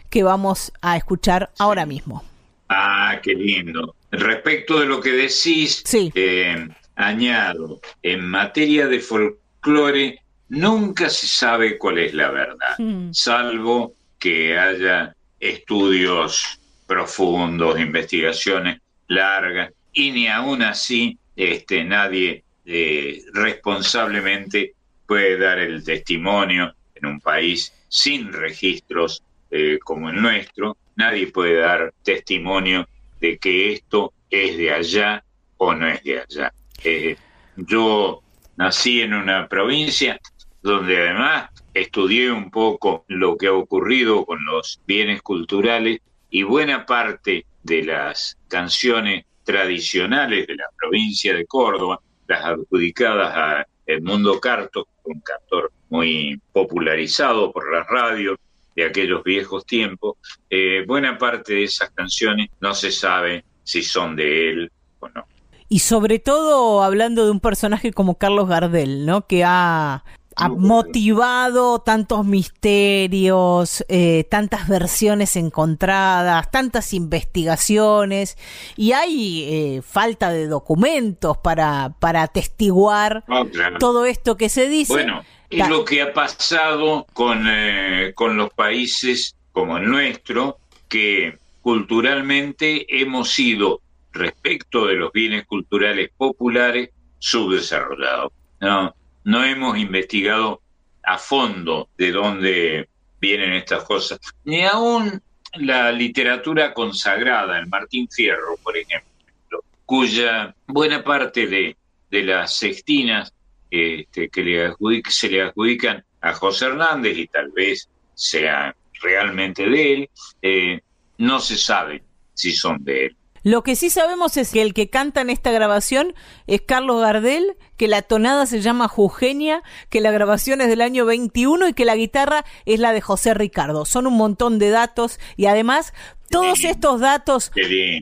que 0.10 0.24
vamos 0.24 0.74
a 0.82 0.98
escuchar 0.98 1.52
ahora 1.58 1.86
mismo. 1.86 2.24
Ah, 2.70 3.20
qué 3.22 3.34
lindo. 3.34 3.96
Respecto 4.12 4.80
de 4.80 4.86
lo 4.86 5.02
que 5.02 5.12
decís, 5.12 5.84
eh, 6.16 6.68
añado, 6.96 7.82
en 8.04 8.26
materia 8.26 8.88
de 8.88 9.00
folclore, 9.00 10.20
nunca 10.50 11.10
se 11.10 11.28
sabe 11.28 11.78
cuál 11.78 11.98
es 12.00 12.14
la 12.14 12.30
verdad, 12.32 12.78
Mm. 12.78 13.12
salvo 13.14 13.94
que 14.18 14.58
haya 14.58 15.16
estudios 15.40 16.60
profundos, 16.88 17.80
investigaciones 17.80 18.80
largas, 19.08 19.72
y 19.94 20.12
ni 20.12 20.28
aún 20.28 20.62
así 20.62 21.18
este, 21.36 21.84
nadie 21.84 22.44
eh, 22.66 23.24
responsablemente 23.34 24.74
puede 25.08 25.38
dar 25.40 25.58
el 25.60 25.84
testimonio 25.84 26.74
en 26.94 27.06
un 27.08 27.20
país 27.22 27.74
sin 27.88 28.32
registros 28.34 29.24
eh, 29.52 29.80
como 29.84 30.10
el 30.10 30.22
nuestro, 30.22 30.78
nadie 30.96 31.28
puede 31.28 31.56
dar 31.56 31.94
testimonio 32.04 32.88
de 33.20 33.38
que 33.38 33.74
esto 33.74 34.14
es 34.30 34.58
de 34.58 34.72
allá 34.72 35.24
o 35.58 35.74
no 35.74 35.88
es 35.88 36.04
de 36.04 36.22
allá. 36.22 36.54
Eh, 36.84 37.18
yo 37.56 38.22
nací 38.58 39.02
en 39.02 39.14
una 39.14 39.48
provincia 39.48 40.20
donde 40.62 40.98
además 40.98 41.50
estudié 41.74 42.32
un 42.32 42.52
poco 42.52 43.06
lo 43.08 43.38
que 43.38 43.48
ha 43.48 43.54
ocurrido 43.54 44.26
con 44.26 44.44
los 44.46 44.82
bienes 44.86 45.22
culturales 45.22 46.00
y 46.30 46.44
buena 46.44 46.86
parte 46.86 47.46
de 47.64 47.84
las 47.84 48.38
canciones 48.48 49.26
tradicionales 49.44 50.48
de 50.48 50.56
la 50.56 50.66
provincia 50.78 51.34
de 51.34 51.46
Córdoba, 51.46 52.00
las 52.28 52.46
adjudicadas 52.46 53.34
a 53.36 53.66
Edmundo 53.86 54.40
Carto, 54.40 54.88
un 55.04 55.20
cantor 55.22 55.72
muy 55.90 56.40
popularizado 56.54 57.52
por 57.52 57.72
la 57.72 57.84
radio 57.84 58.38
de 58.80 58.86
aquellos 58.86 59.24
viejos 59.24 59.66
tiempos, 59.66 60.18
eh, 60.50 60.84
buena 60.88 61.18
parte 61.18 61.54
de 61.54 61.64
esas 61.64 61.90
canciones 61.92 62.50
no 62.60 62.74
se 62.74 62.92
sabe 62.92 63.44
si 63.64 63.84
son 63.84 64.16
de 64.16 64.50
él 64.50 64.72
o 65.00 65.10
no. 65.10 65.26
Y 65.68 65.80
sobre 65.80 66.20
todo 66.20 66.82
hablando 66.82 67.26
de 67.26 67.32
un 67.32 67.40
personaje 67.40 67.92
como 67.92 68.18
Carlos 68.18 68.48
Gardel, 68.48 69.06
¿no? 69.06 69.28
Que 69.28 69.44
ha 69.46 70.04
ha 70.40 70.48
motivado 70.48 71.80
tantos 71.80 72.26
misterios, 72.26 73.84
eh, 73.90 74.24
tantas 74.30 74.70
versiones 74.70 75.36
encontradas, 75.36 76.50
tantas 76.50 76.94
investigaciones 76.94 78.38
y 78.78 78.94
hay 78.94 79.44
eh, 79.44 79.82
falta 79.82 80.32
de 80.32 80.48
documentos 80.48 81.38
para, 81.38 81.96
para 82.00 82.24
atestiguar 82.24 83.26
Ah, 83.28 83.44
todo 83.80 84.06
esto 84.06 84.38
que 84.38 84.48
se 84.48 84.70
dice. 84.70 84.94
Bueno, 84.94 85.24
es 85.50 85.68
lo 85.68 85.84
que 85.84 86.02
ha 86.02 86.14
pasado 86.14 87.06
con, 87.14 87.46
eh, 87.48 88.14
con 88.16 88.38
los 88.38 88.52
países 88.54 89.36
como 89.52 89.78
el 89.78 89.90
nuestro, 89.90 90.60
que 90.88 91.38
culturalmente 91.62 92.86
hemos 93.02 93.32
sido, 93.32 93.82
respecto 94.12 94.86
de 94.86 94.96
los 94.96 95.12
bienes 95.12 95.46
culturales 95.46 96.12
populares, 96.16 96.90
subdesarrollados. 97.20 98.32
No, 98.60 98.96
no 99.24 99.44
hemos 99.44 99.78
investigado 99.78 100.62
a 101.04 101.18
fondo 101.18 101.90
de 101.98 102.12
dónde 102.12 102.90
vienen 103.20 103.54
estas 103.54 103.84
cosas, 103.84 104.20
ni 104.46 104.64
aún 104.66 105.22
la 105.56 105.92
literatura 105.92 106.74
consagrada, 106.74 107.58
el 107.58 107.68
Martín 107.68 108.08
Fierro, 108.10 108.56
por 108.62 108.78
ejemplo, 108.78 109.64
cuya 109.86 110.54
buena 110.68 111.04
parte 111.04 111.48
de, 111.48 111.76
de 112.12 112.24
las 112.24 112.56
sextinas 112.56 113.34
este, 113.72 114.30
que 114.30 114.44
le 114.44 114.74
se 115.10 115.30
le 115.30 115.44
adjudican 115.44 116.04
a 116.22 116.34
José 116.34 116.66
Hernández 116.66 117.18
y 117.18 117.28
tal 117.28 117.52
vez 117.52 117.90
sean 118.14 118.74
realmente 119.02 119.70
de 119.70 119.94
él, 119.94 120.10
eh, 120.42 120.82
no 121.18 121.40
se 121.40 121.58
sabe 121.58 122.04
si 122.34 122.52
son 122.52 122.84
de 122.84 123.06
él. 123.06 123.16
Lo 123.44 123.64
que 123.64 123.76
sí 123.76 123.90
sabemos 123.90 124.36
es 124.36 124.52
que 124.52 124.62
el 124.62 124.74
que 124.74 124.90
canta 124.90 125.22
en 125.22 125.30
esta 125.30 125.52
grabación 125.52 126.14
es 126.48 126.62
Carlos 126.62 127.02
Gardel, 127.02 127.56
que 127.78 127.88
la 127.88 128.02
tonada 128.02 128.46
se 128.46 128.62
llama 128.62 128.90
Jugenia, 128.90 129.64
que 129.90 130.02
la 130.02 130.12
grabación 130.12 130.60
es 130.60 130.68
del 130.68 130.82
año 130.82 131.06
21 131.06 131.70
y 131.70 131.74
que 131.74 131.86
la 131.86 131.96
guitarra 131.96 132.44
es 132.66 132.80
la 132.80 132.92
de 132.92 133.00
José 133.00 133.34
Ricardo. 133.34 133.86
Son 133.86 134.08
un 134.08 134.18
montón 134.18 134.60
de 134.60 134.70
datos 134.70 135.20
y 135.38 135.46
además 135.46 135.94
todos 136.30 136.64
estos 136.64 137.00
datos 137.00 137.52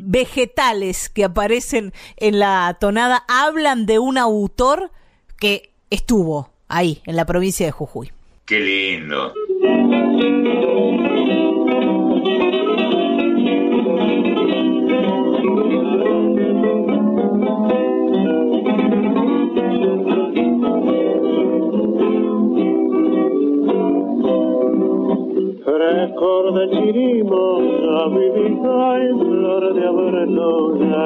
vegetales 0.02 1.10
que 1.10 1.23
aparecen 1.23 1.94
en 2.18 2.39
la 2.39 2.76
tonada 2.80 3.23
hablan 3.27 3.85
de 3.85 3.99
un 3.99 4.18
autor 4.18 4.91
que 5.39 5.72
estuvo 5.89 6.49
ahí, 6.68 7.01
en 7.05 7.15
la 7.15 7.26
provincia 7.26 7.65
de 7.65 7.72
Jujuy. 7.72 8.11
Qué 8.45 8.59
lindo. 8.59 9.34
Frescor 25.68 26.53
de 26.53 26.69
chirimoya, 26.69 28.07
vidita 28.15 29.03
y 29.03 29.07
flor 29.19 29.64
de 29.73 29.84
abretosa. 29.85 31.06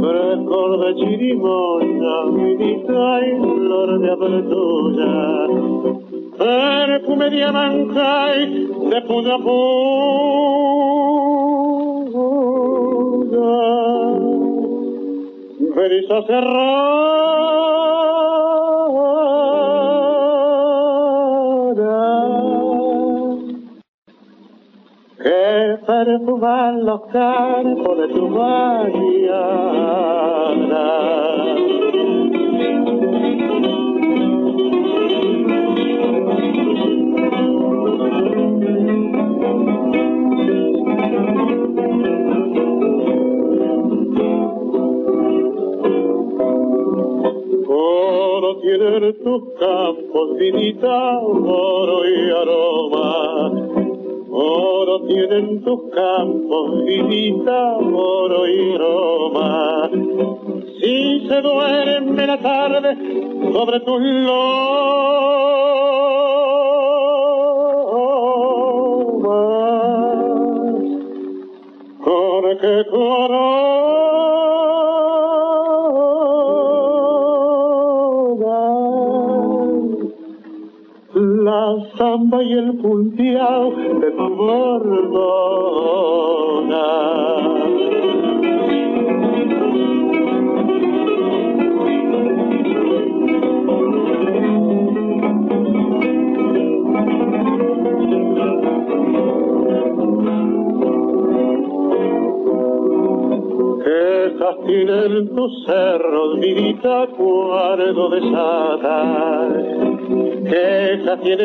Frescor 0.00 0.70
de 0.78 0.90
chirimoya, 0.94 2.14
vidita 2.36 3.20
y 3.26 3.30
flor 3.42 3.98
de 3.98 4.10
abretosa. 4.12 5.12
Perfume 6.38 7.30
de 7.30 7.42
amancay, 7.42 8.46
de 8.90 9.02
puya 9.08 9.38
puya. 9.38 9.72
Brisa 15.74 16.22
cerrada. 16.28 17.02
Que 25.42 25.78
perfuman 25.86 26.84
los 26.86 27.00
campos 27.06 27.98
de 27.98 28.08
tu 28.14 28.28
mañana. 28.28 29.72
Oro 47.68 48.56
tienen 48.60 49.24
tus 49.24 49.42
campos, 49.58 50.36
vidita, 50.38 51.18
oro 51.18 52.06
y 52.06 52.30
aroma. 52.30 52.61
Tienen 55.32 55.64
tus 55.64 55.80
campos, 55.94 56.84
vidita, 56.84 57.78
oro 57.78 58.46
y 58.46 58.74
aroma. 58.74 59.88
Si 60.78 61.26
se 61.26 61.40
duerme 61.40 62.26
la 62.26 62.38
tarde 62.38 62.94
sobre 63.54 63.80
tus 63.80 64.02
lomas, 64.02 65.11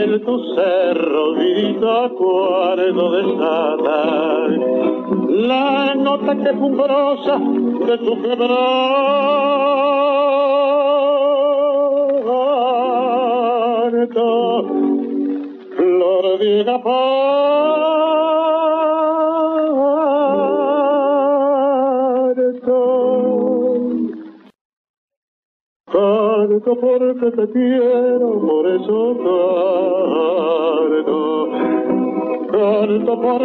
Quejas 0.08 0.22
tienen 0.22 0.26
tus 0.26 0.56
cerros, 0.56 1.38
vidita, 1.38 2.10
cuardo 2.18 3.12
de 3.12 3.24
satar. 3.38 4.50
La 5.30 5.96
nota 5.96 6.36
que 6.36 6.54
fumbrosa 6.54 7.38
de 7.38 7.98
tu 7.98 8.22
quebranto, 8.22 9.27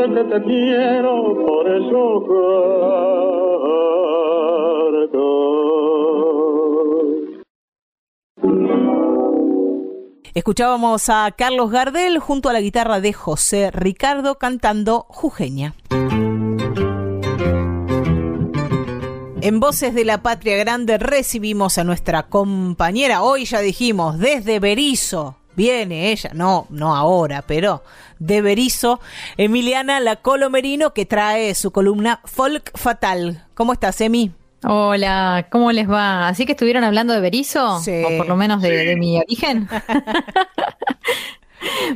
Te 0.03 0.43
quiero, 0.43 1.47
por 1.47 1.69
eso 1.71 2.27
Escuchábamos 10.35 11.09
a 11.09 11.31
Carlos 11.39 11.71
Gardel 11.71 12.19
junto 12.19 12.49
a 12.49 12.53
la 12.53 12.61
guitarra 12.61 13.01
de 13.01 13.13
José 13.13 13.71
Ricardo 13.71 14.39
cantando 14.39 15.07
Jujeña. 15.09 15.75
En 19.41 19.61
Voces 19.61 19.95
de 19.95 20.05
la 20.05 20.23
Patria 20.23 20.57
Grande 20.57 20.99
recibimos 20.99 21.79
a 21.79 21.85
nuestra 21.85 22.25
compañera, 22.25 23.23
hoy 23.23 23.45
ya 23.45 23.61
dijimos, 23.61 24.19
desde 24.19 24.59
Berizo, 24.59 25.37
viene 25.57 26.13
ella, 26.13 26.31
no, 26.35 26.67
no 26.71 26.95
ahora, 26.97 27.43
pero 27.43 27.83
de 28.19 28.41
Berizo, 28.43 29.01
Emiliana 29.37 30.01
La 30.01 30.17
Colomerino, 30.17 30.93
que 30.95 31.07
trae 31.07 31.55
su 31.55 31.71
columna 31.73 32.21
Folk 32.25 32.77
Fatal. 32.79 33.45
¿Cómo 33.55 33.73
estás, 33.73 34.01
Emi? 34.01 34.31
Hola, 34.65 35.49
¿cómo 35.51 35.73
les 35.73 35.91
va? 35.91 36.29
¿Así 36.29 36.47
que 36.47 36.53
estuvieron 36.53 36.85
hablando 36.85 37.13
de 37.15 37.21
Berizo? 37.21 37.81
Sí. 37.81 38.03
O 38.05 38.17
por 38.19 38.29
lo 38.29 38.37
menos 38.37 38.63
de, 38.63 38.69
Sí. 38.81 38.87
de 38.87 38.97
mi 38.97 39.19
origen. 39.19 39.69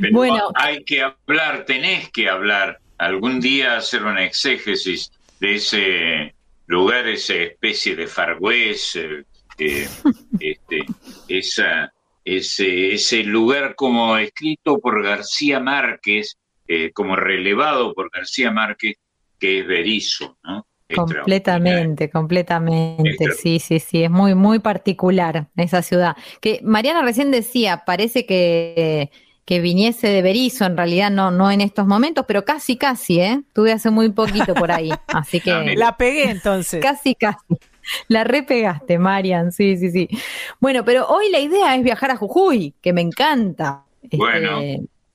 Pero 0.00 0.12
Bueno. 0.12 0.50
hay 0.54 0.84
que 0.84 1.02
hablar, 1.02 1.64
tenés 1.64 2.10
que 2.10 2.28
hablar. 2.28 2.78
Algún 2.98 3.40
día 3.40 3.76
hacer 3.76 4.04
una 4.04 4.24
exégesis 4.24 5.10
de 5.40 5.54
ese 5.56 6.34
lugar, 6.66 7.06
esa 7.08 7.34
especie 7.34 7.94
de 7.94 8.06
Far 8.06 8.36
West, 8.40 8.96
eh, 8.96 9.24
eh, 9.58 9.88
este, 10.40 10.84
esa, 11.28 11.92
ese, 12.26 12.92
ese 12.92 13.22
lugar 13.22 13.76
como 13.76 14.18
escrito 14.18 14.80
por 14.80 15.02
García 15.02 15.60
Márquez, 15.60 16.36
eh, 16.66 16.90
como 16.92 17.14
relevado 17.14 17.94
por 17.94 18.10
García 18.10 18.50
Márquez, 18.50 18.96
que 19.38 19.60
es 19.60 19.66
Berizo, 19.66 20.36
¿no? 20.42 20.66
Completamente, 20.94 22.10
completamente. 22.10 23.32
Sí, 23.32 23.58
sí, 23.58 23.80
sí. 23.80 24.04
Es 24.04 24.10
muy, 24.10 24.34
muy 24.36 24.60
particular 24.60 25.48
esa 25.56 25.82
ciudad. 25.82 26.16
Que 26.40 26.60
Mariana 26.62 27.02
recién 27.02 27.32
decía, 27.32 27.82
parece 27.84 28.24
que, 28.24 29.10
que 29.44 29.60
viniese 29.60 30.08
de 30.08 30.22
Berizo, 30.22 30.64
en 30.64 30.76
realidad 30.76 31.10
no, 31.10 31.32
no 31.32 31.50
en 31.50 31.60
estos 31.60 31.86
momentos, 31.86 32.24
pero 32.28 32.44
casi, 32.44 32.76
casi, 32.76 33.20
¿eh? 33.20 33.42
Tuve 33.52 33.72
hace 33.72 33.90
muy 33.90 34.10
poquito 34.10 34.54
por 34.54 34.70
ahí. 34.70 34.90
Así 35.08 35.40
que. 35.40 35.74
La 35.76 35.96
pegué 35.96 36.30
entonces. 36.30 36.80
Casi, 36.80 37.16
casi. 37.16 37.44
La 38.08 38.24
repegaste, 38.24 38.98
Marian, 38.98 39.52
sí, 39.52 39.76
sí, 39.76 39.90
sí. 39.90 40.08
Bueno, 40.60 40.84
pero 40.84 41.06
hoy 41.06 41.30
la 41.30 41.40
idea 41.40 41.74
es 41.76 41.82
viajar 41.82 42.10
a 42.10 42.16
Jujuy, 42.16 42.74
que 42.80 42.92
me 42.92 43.00
encanta. 43.00 43.84
Este, 44.02 44.16
Bueno. 44.16 44.60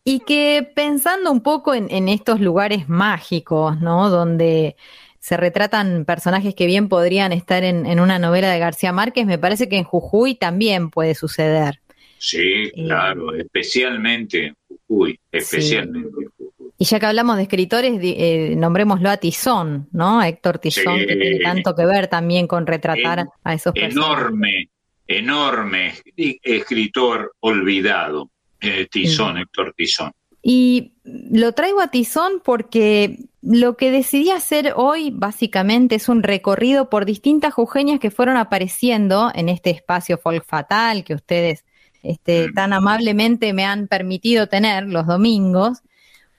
y 0.04 0.20
que 0.22 0.70
pensando 0.76 1.32
un 1.32 1.42
poco 1.42 1.74
en, 1.74 1.88
en 1.92 2.10
estos 2.10 2.40
lugares 2.42 2.90
mágicos, 2.90 3.80
¿no? 3.80 4.10
Donde 4.10 4.76
se 5.20 5.38
retratan 5.38 6.04
personajes 6.06 6.56
que 6.56 6.66
bien 6.66 6.90
podrían 6.90 7.32
estar 7.32 7.64
en, 7.64 7.86
en 7.86 8.00
una 8.00 8.18
novela 8.20 8.50
de 8.50 8.58
García 8.60 8.92
Márquez, 8.92 9.26
me 9.28 9.38
parece 9.38 9.70
que 9.70 9.78
en 9.78 9.84
Jujuy 9.84 10.34
también 10.36 10.90
puede 10.90 11.14
suceder. 11.14 11.80
Sí, 12.18 12.72
claro, 12.76 13.34
especialmente 13.36 14.48
en 14.48 14.56
Jujuy, 14.88 15.20
especialmente 15.32 16.00
en 16.00 16.14
Jujuy. 16.14 16.41
Y 16.82 16.86
ya 16.86 17.00
que 17.00 17.06
hablamos 17.06 17.38
de 17.38 17.44
escritores, 17.44 18.00
eh, 18.02 18.56
nombrémoslo 18.58 19.12
a 19.12 19.18
Tizón, 19.18 19.88
¿no? 19.92 20.24
Héctor 20.24 20.58
Tizón, 20.58 20.98
que 20.98 21.16
tiene 21.16 21.38
tanto 21.40 21.76
que 21.76 21.86
ver 21.86 22.08
también 22.08 22.48
con 22.48 22.66
retratar 22.66 23.28
a 23.44 23.54
esos 23.54 23.72
personajes. 23.72 24.18
enorme, 24.18 24.70
enorme 25.06 25.94
escri- 25.94 26.40
escritor 26.42 27.34
olvidado, 27.40 28.32
eh, 28.60 28.88
Tizón, 28.90 29.38
Héctor 29.38 29.76
Tizón. 29.78 30.12
Y 30.42 30.94
lo 31.04 31.52
traigo 31.52 31.82
a 31.82 31.90
Tizón 31.90 32.42
porque 32.44 33.26
lo 33.44 33.78
que 33.78 33.92
decidí 33.92 34.32
hacer 34.32 34.74
hoy 34.76 35.12
básicamente 35.14 35.94
es 35.96 36.10
un 36.10 36.24
recorrido 36.24 36.90
por 36.90 37.06
distintas 37.06 37.54
jujeñas 37.54 38.00
que 38.00 38.10
fueron 38.10 38.38
apareciendo 38.38 39.32
en 39.36 39.50
este 39.50 39.70
espacio 39.70 40.18
folk 40.18 40.44
fatal 40.48 41.04
que 41.04 41.14
ustedes 41.14 41.64
este, 42.02 42.52
tan 42.54 42.74
amablemente 42.74 43.54
me 43.54 43.66
han 43.66 43.88
permitido 43.88 44.48
tener 44.48 44.88
los 44.88 45.06
domingos, 45.06 45.84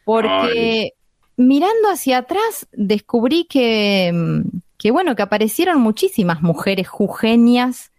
porque 0.04 0.92
mirando 1.36 1.88
hacia 1.90 2.18
atrás 2.18 2.66
descubrí 2.72 3.46
que, 3.48 4.10
mm, 4.12 4.58
que 4.78 4.90
bueno, 4.90 5.14
que 5.16 5.22
aparecieron 5.22 5.80
muchísimas 5.80 6.42
mujeres 6.42 6.88
jujeñas 6.88 7.90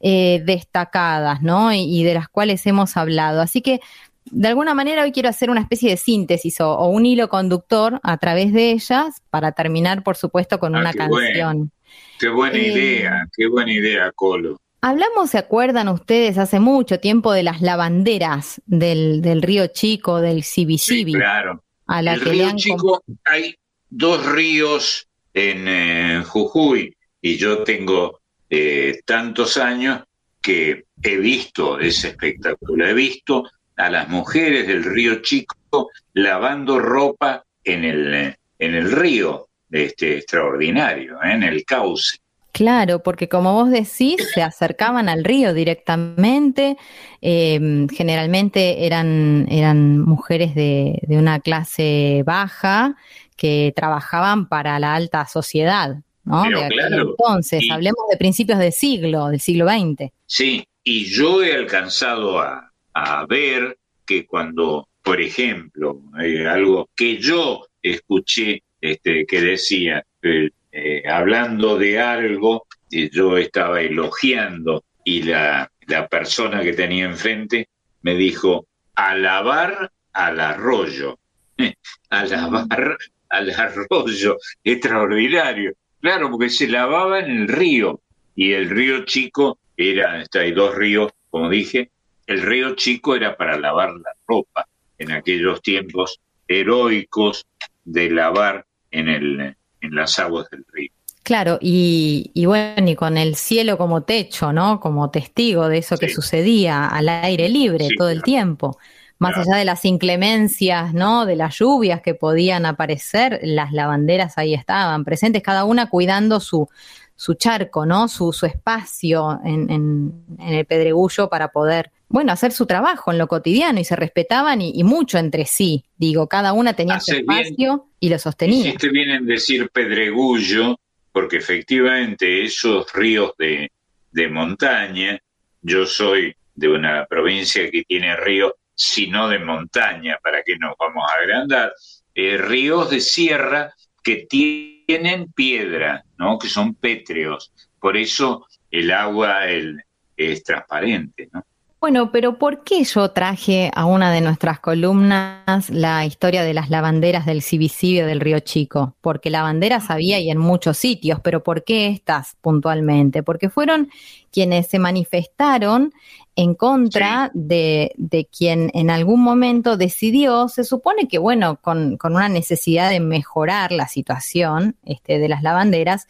eh, 0.00 0.42
destacadas, 0.44 1.42
¿no? 1.42 1.72
Y, 1.72 1.78
y 2.00 2.04
de 2.04 2.14
las 2.14 2.28
cuales 2.28 2.66
hemos 2.66 2.96
hablado. 2.96 3.40
Así 3.40 3.62
que 3.62 3.80
de 4.26 4.48
alguna 4.48 4.74
manera 4.74 5.02
hoy 5.02 5.12
quiero 5.12 5.28
hacer 5.28 5.50
una 5.50 5.60
especie 5.60 5.88
de 5.90 5.96
síntesis 5.96 6.60
o, 6.60 6.72
o 6.76 6.88
un 6.88 7.06
hilo 7.06 7.28
conductor 7.28 8.00
a 8.02 8.16
través 8.18 8.52
de 8.52 8.72
ellas 8.72 9.22
para 9.30 9.52
terminar, 9.52 10.02
por 10.02 10.16
supuesto, 10.16 10.58
con 10.58 10.74
Ah, 10.74 10.80
una 10.80 10.92
qué 10.92 10.98
canción. 10.98 11.70
Qué 12.18 12.28
buena 12.28 12.58
Eh, 12.58 12.72
idea, 12.72 13.26
qué 13.36 13.46
buena 13.46 13.72
idea, 13.72 14.12
Colo. 14.12 14.58
Hablamos, 14.80 15.30
¿se 15.30 15.38
acuerdan 15.38 15.88
ustedes, 15.88 16.38
hace 16.38 16.60
mucho 16.60 17.00
tiempo 17.00 17.32
de 17.32 17.42
las 17.42 17.60
lavanderas 17.60 18.60
del, 18.66 19.22
del 19.22 19.42
río 19.42 19.66
Chico, 19.68 20.20
del 20.20 20.42
Sibi? 20.44 20.78
Claro. 21.12 21.62
A 21.86 22.02
la 22.02 22.14
el 22.14 22.22
que 22.22 22.30
río 22.30 22.50
Chico, 22.56 23.02
hay 23.24 23.54
dos 23.88 24.26
ríos 24.26 25.08
en 25.32 25.68
eh, 25.68 26.22
Jujuy 26.24 26.96
y 27.20 27.36
yo 27.36 27.62
tengo 27.62 28.20
eh, 28.50 29.00
tantos 29.04 29.56
años 29.56 30.02
que 30.40 30.84
he 31.02 31.16
visto 31.16 31.78
ese 31.80 32.08
espectáculo, 32.08 32.86
he 32.86 32.94
visto 32.94 33.44
a 33.76 33.90
las 33.90 34.08
mujeres 34.08 34.66
del 34.66 34.84
río 34.84 35.20
Chico 35.22 35.90
lavando 36.14 36.78
ropa 36.78 37.44
en 37.64 37.84
el, 37.84 38.14
eh, 38.14 38.36
en 38.58 38.74
el 38.74 38.92
río, 38.92 39.48
este, 39.70 40.18
extraordinario, 40.18 41.16
¿eh? 41.22 41.32
en 41.32 41.42
el 41.42 41.64
cauce. 41.64 42.18
Claro, 42.56 43.02
porque 43.02 43.28
como 43.28 43.52
vos 43.52 43.68
decís, 43.70 44.16
se 44.32 44.40
acercaban 44.42 45.10
al 45.10 45.24
río 45.24 45.52
directamente, 45.52 46.78
eh, 47.20 47.86
generalmente 47.92 48.86
eran, 48.86 49.46
eran 49.50 50.00
mujeres 50.00 50.54
de, 50.54 50.98
de 51.02 51.18
una 51.18 51.40
clase 51.40 52.22
baja 52.24 52.96
que 53.36 53.74
trabajaban 53.76 54.48
para 54.48 54.78
la 54.78 54.94
alta 54.94 55.26
sociedad, 55.26 55.96
¿no? 56.24 56.44
Pero 56.44 56.60
de 56.60 56.64
aquel 56.64 56.78
claro, 56.78 57.10
entonces, 57.10 57.62
y- 57.62 57.70
hablemos 57.70 58.08
de 58.10 58.16
principios 58.16 58.58
del 58.58 58.72
siglo, 58.72 59.28
del 59.28 59.40
siglo 59.40 59.66
XX. 59.66 60.10
Sí, 60.24 60.66
y 60.82 61.04
yo 61.04 61.44
he 61.44 61.52
alcanzado 61.54 62.40
a, 62.40 62.72
a 62.94 63.26
ver 63.26 63.76
que 64.06 64.24
cuando, 64.24 64.88
por 65.02 65.20
ejemplo, 65.20 66.00
eh, 66.24 66.46
algo 66.48 66.88
que 66.96 67.18
yo 67.18 67.66
escuché 67.82 68.62
este, 68.80 69.26
que 69.26 69.42
decía, 69.42 70.02
eh, 70.22 70.48
eh, 70.78 71.02
hablando 71.08 71.78
de 71.78 71.98
algo, 71.98 72.66
yo 72.90 73.38
estaba 73.38 73.80
elogiando 73.80 74.84
y 75.04 75.22
la, 75.22 75.72
la 75.86 76.06
persona 76.06 76.62
que 76.62 76.74
tenía 76.74 77.06
enfrente 77.06 77.68
me 78.02 78.14
dijo, 78.14 78.66
alabar 78.94 79.90
al 80.12 80.38
arroyo, 80.38 81.18
alabar 82.10 82.98
al 83.30 83.50
arroyo, 83.52 84.36
extraordinario. 84.62 85.72
Claro, 86.02 86.30
porque 86.30 86.50
se 86.50 86.68
lavaba 86.68 87.20
en 87.20 87.30
el 87.30 87.48
río 87.48 88.02
y 88.34 88.52
el 88.52 88.68
río 88.68 89.06
chico 89.06 89.58
era, 89.78 90.20
está, 90.20 90.40
hay 90.40 90.52
dos 90.52 90.74
ríos, 90.74 91.10
como 91.30 91.48
dije, 91.48 91.90
el 92.26 92.42
río 92.42 92.74
chico 92.74 93.16
era 93.16 93.34
para 93.38 93.58
lavar 93.58 93.94
la 93.94 94.12
ropa 94.28 94.68
en 94.98 95.12
aquellos 95.12 95.62
tiempos 95.62 96.20
heroicos 96.46 97.46
de 97.84 98.10
lavar 98.10 98.66
en, 98.90 99.08
el, 99.08 99.56
en 99.80 99.94
las 99.94 100.18
aguas 100.18 100.48
del 100.50 100.64
río. 100.72 100.90
Claro, 101.22 101.58
y, 101.60 102.30
y 102.34 102.46
bueno, 102.46 102.88
y 102.88 102.94
con 102.94 103.16
el 103.18 103.34
cielo 103.34 103.76
como 103.76 104.04
techo, 104.04 104.52
¿no? 104.52 104.78
Como 104.78 105.10
testigo 105.10 105.68
de 105.68 105.78
eso 105.78 105.98
que 105.98 106.08
sucedía 106.08 106.86
al 106.86 107.08
aire 107.08 107.48
libre 107.48 107.88
todo 107.98 108.10
el 108.10 108.22
tiempo. 108.22 108.78
Más 109.18 109.36
allá 109.36 109.56
de 109.56 109.64
las 109.64 109.84
inclemencias, 109.84 110.94
¿no? 110.94 111.26
De 111.26 111.34
las 111.34 111.58
lluvias 111.58 112.00
que 112.00 112.14
podían 112.14 112.64
aparecer, 112.64 113.40
las 113.42 113.72
lavanderas 113.72 114.38
ahí 114.38 114.54
estaban 114.54 115.04
presentes, 115.04 115.42
cada 115.42 115.64
una 115.64 115.88
cuidando 115.88 116.38
su, 116.38 116.68
su 117.16 117.34
charco, 117.34 117.86
¿no? 117.86 118.06
Su, 118.06 118.32
su 118.32 118.46
espacio 118.46 119.40
en, 119.42 119.68
en, 119.70 120.24
en 120.38 120.54
el 120.54 120.64
pedregullo 120.64 121.28
para 121.28 121.48
poder, 121.48 121.90
bueno, 122.08 122.32
hacer 122.32 122.52
su 122.52 122.66
trabajo 122.66 123.10
en 123.12 123.18
lo 123.18 123.26
cotidiano 123.28 123.80
y 123.80 123.84
se 123.84 123.96
respetaban 123.96 124.60
y, 124.62 124.72
y 124.74 124.84
mucho 124.84 125.18
entre 125.18 125.44
sí. 125.46 125.84
Digo, 125.96 126.28
cada 126.28 126.52
una 126.52 126.74
tenía 126.74 127.00
su 127.00 127.12
bien. 127.12 127.24
espacio 127.28 127.88
y 128.00 128.08
lo 128.08 128.18
sostenía. 128.18 128.68
Hiciste 128.68 128.88
bien 128.90 129.10
en 129.10 129.26
decir 129.26 129.68
pedregullo, 129.70 130.78
porque 131.12 131.38
efectivamente 131.38 132.44
esos 132.44 132.92
ríos 132.92 133.32
de, 133.38 133.70
de 134.12 134.28
montaña, 134.28 135.18
yo 135.62 135.84
soy 135.86 136.34
de 136.54 136.68
una 136.68 137.06
provincia 137.06 137.70
que 137.70 137.84
tiene 137.84 138.16
ríos, 138.16 138.52
sino 138.74 139.28
de 139.28 139.38
montaña, 139.38 140.18
para 140.22 140.42
que 140.42 140.56
nos 140.58 140.74
vamos 140.78 141.02
a 141.10 141.22
agrandar, 141.22 141.72
eh, 142.14 142.36
ríos 142.38 142.90
de 142.90 143.00
sierra 143.00 143.72
que 144.02 144.26
tienen 144.28 145.32
piedra, 145.34 146.04
¿no? 146.18 146.38
que 146.38 146.48
son 146.48 146.74
pétreos, 146.74 147.52
por 147.80 147.96
eso 147.96 148.46
el 148.70 148.90
agua 148.92 149.46
el- 149.48 149.82
es 150.16 150.42
transparente. 150.44 151.28
¿no? 151.32 151.44
Bueno, 151.78 152.10
pero 152.10 152.38
¿por 152.38 152.64
qué 152.64 152.84
yo 152.84 153.10
traje 153.10 153.70
a 153.74 153.84
una 153.84 154.10
de 154.10 154.22
nuestras 154.22 154.60
columnas 154.60 155.68
la 155.68 156.06
historia 156.06 156.42
de 156.42 156.54
las 156.54 156.70
lavanderas 156.70 157.26
del 157.26 157.42
Cibicibio 157.42 158.06
del 158.06 158.20
Río 158.20 158.40
Chico? 158.40 158.96
Porque 159.02 159.28
lavanderas 159.28 159.90
había 159.90 160.18
y 160.18 160.30
en 160.30 160.38
muchos 160.38 160.78
sitios, 160.78 161.20
pero 161.22 161.42
¿por 161.42 161.64
qué 161.64 161.88
estas 161.88 162.36
puntualmente? 162.40 163.22
Porque 163.22 163.50
fueron 163.50 163.90
quienes 164.32 164.68
se 164.68 164.78
manifestaron 164.78 165.92
en 166.34 166.54
contra 166.54 167.30
de, 167.34 167.92
de 167.96 168.24
quien 168.24 168.70
en 168.72 168.88
algún 168.88 169.22
momento 169.22 169.76
decidió, 169.76 170.48
se 170.48 170.64
supone 170.64 171.08
que, 171.08 171.18
bueno, 171.18 171.60
con, 171.60 171.98
con 171.98 172.16
una 172.16 172.30
necesidad 172.30 172.88
de 172.88 173.00
mejorar 173.00 173.70
la 173.70 173.86
situación 173.86 174.76
este, 174.82 175.18
de 175.18 175.28
las 175.28 175.42
lavanderas, 175.42 176.08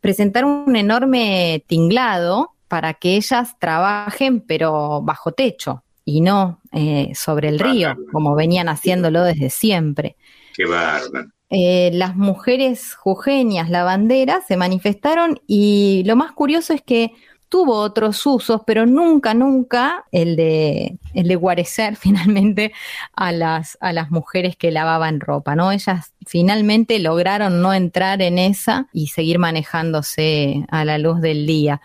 presentar 0.00 0.44
un 0.44 0.76
enorme 0.76 1.64
tinglado 1.66 2.54
para 2.70 2.94
que 2.94 3.16
ellas 3.16 3.56
trabajen, 3.58 4.40
pero 4.40 5.02
bajo 5.02 5.32
techo. 5.32 5.82
y 6.04 6.20
no 6.20 6.60
eh, 6.72 7.12
sobre 7.14 7.48
el 7.48 7.58
río, 7.58 7.96
como 8.12 8.34
venían 8.34 8.68
haciéndolo 8.68 9.22
desde 9.24 9.50
siempre. 9.50 10.16
Qué 10.54 10.64
bárbaro. 10.64 11.28
Eh, 11.50 11.90
las 11.92 12.14
mujeres 12.14 12.94
jujeñas 12.94 13.70
lavanderas 13.70 14.46
se 14.46 14.56
manifestaron 14.56 15.40
y 15.48 16.04
lo 16.06 16.14
más 16.14 16.30
curioso 16.30 16.72
es 16.72 16.80
que 16.80 17.12
tuvo 17.48 17.74
otros 17.74 18.24
usos, 18.24 18.60
pero 18.64 18.86
nunca, 18.86 19.34
nunca 19.34 20.04
el 20.12 20.36
de, 20.36 20.96
el 21.12 21.26
de 21.26 21.34
guarecer 21.36 21.96
finalmente 22.00 22.72
a 23.14 23.32
las, 23.32 23.76
a 23.80 23.92
las 23.92 24.12
mujeres 24.12 24.56
que 24.56 24.70
lavaban 24.70 25.18
ropa, 25.18 25.56
¿no? 25.56 25.72
Ellas 25.72 26.14
finalmente 26.24 27.00
lograron 27.00 27.60
no 27.60 27.74
entrar 27.74 28.22
en 28.22 28.38
esa 28.38 28.86
y 28.92 29.08
seguir 29.08 29.40
manejándose 29.40 30.64
a 30.70 30.84
la 30.84 30.98
luz 30.98 31.20
del 31.20 31.46
día. 31.46 31.80